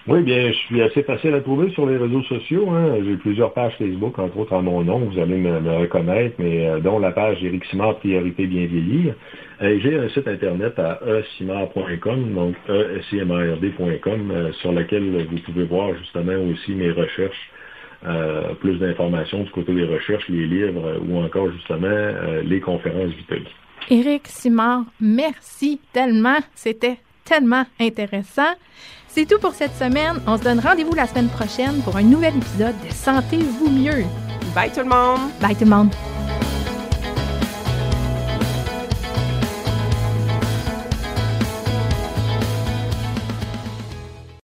Oui, 0.09 0.23
bien, 0.23 0.47
je 0.47 0.57
suis 0.57 0.81
assez 0.81 1.03
facile 1.03 1.35
à 1.35 1.39
trouver 1.39 1.69
sur 1.69 1.85
les 1.85 1.95
réseaux 1.95 2.23
sociaux. 2.23 2.67
Hein. 2.71 2.95
J'ai 3.05 3.15
plusieurs 3.17 3.53
pages 3.53 3.75
Facebook, 3.77 4.17
entre 4.17 4.37
autres 4.39 4.53
en 4.53 4.63
mon 4.63 4.83
nom, 4.83 4.97
vous 5.01 5.19
allez 5.19 5.37
me, 5.37 5.77
reconnaître, 5.81 6.35
mais 6.39 6.67
euh, 6.67 6.79
dont 6.79 6.97
la 6.97 7.11
page 7.11 7.43
Éric 7.43 7.63
Simard, 7.65 7.99
Priorité 7.99 8.47
bien 8.47 8.65
vieillir. 8.65 9.13
J'ai 9.61 9.99
un 9.99 10.09
site 10.09 10.27
internet 10.27 10.79
à 10.79 10.99
esimard.com, 11.05 12.33
donc 12.33 12.55
esimard.com, 12.97 14.31
euh, 14.31 14.51
sur 14.53 14.71
lequel 14.71 15.27
vous 15.29 15.37
pouvez 15.45 15.65
voir 15.65 15.95
justement 15.99 16.41
aussi 16.51 16.71
mes 16.71 16.89
recherches, 16.89 17.51
euh, 18.07 18.55
plus 18.55 18.79
d'informations 18.79 19.43
du 19.43 19.51
côté 19.51 19.75
des 19.75 19.85
recherches, 19.85 20.27
les 20.27 20.47
livres 20.47 21.03
ou 21.07 21.19
encore 21.19 21.51
justement 21.51 22.13
les 22.43 22.59
conférences 22.59 23.11
Vitali. 23.11 23.45
Éric 23.91 24.25
Simard, 24.25 24.85
merci 24.99 25.79
tellement. 25.93 26.39
C'était 26.55 26.97
tellement 27.25 27.65
intéressant. 27.79 28.55
C'est 29.11 29.25
tout 29.25 29.39
pour 29.39 29.53
cette 29.53 29.75
semaine. 29.75 30.21
On 30.27 30.37
se 30.37 30.43
donne 30.43 30.59
rendez-vous 30.59 30.93
la 30.93 31.07
semaine 31.07 31.29
prochaine 31.29 31.81
pour 31.81 31.97
un 31.97 32.03
nouvel 32.03 32.37
épisode 32.37 32.75
de 32.87 32.93
Santé 32.93 33.37
vous 33.37 33.69
mieux. 33.69 34.05
Bye 34.53 34.71
tout 34.71 34.81
le 34.81 34.89
monde. 34.89 35.19
Bye 35.41 35.55
tout 35.55 35.65
le 35.65 35.71
monde. 35.71 35.93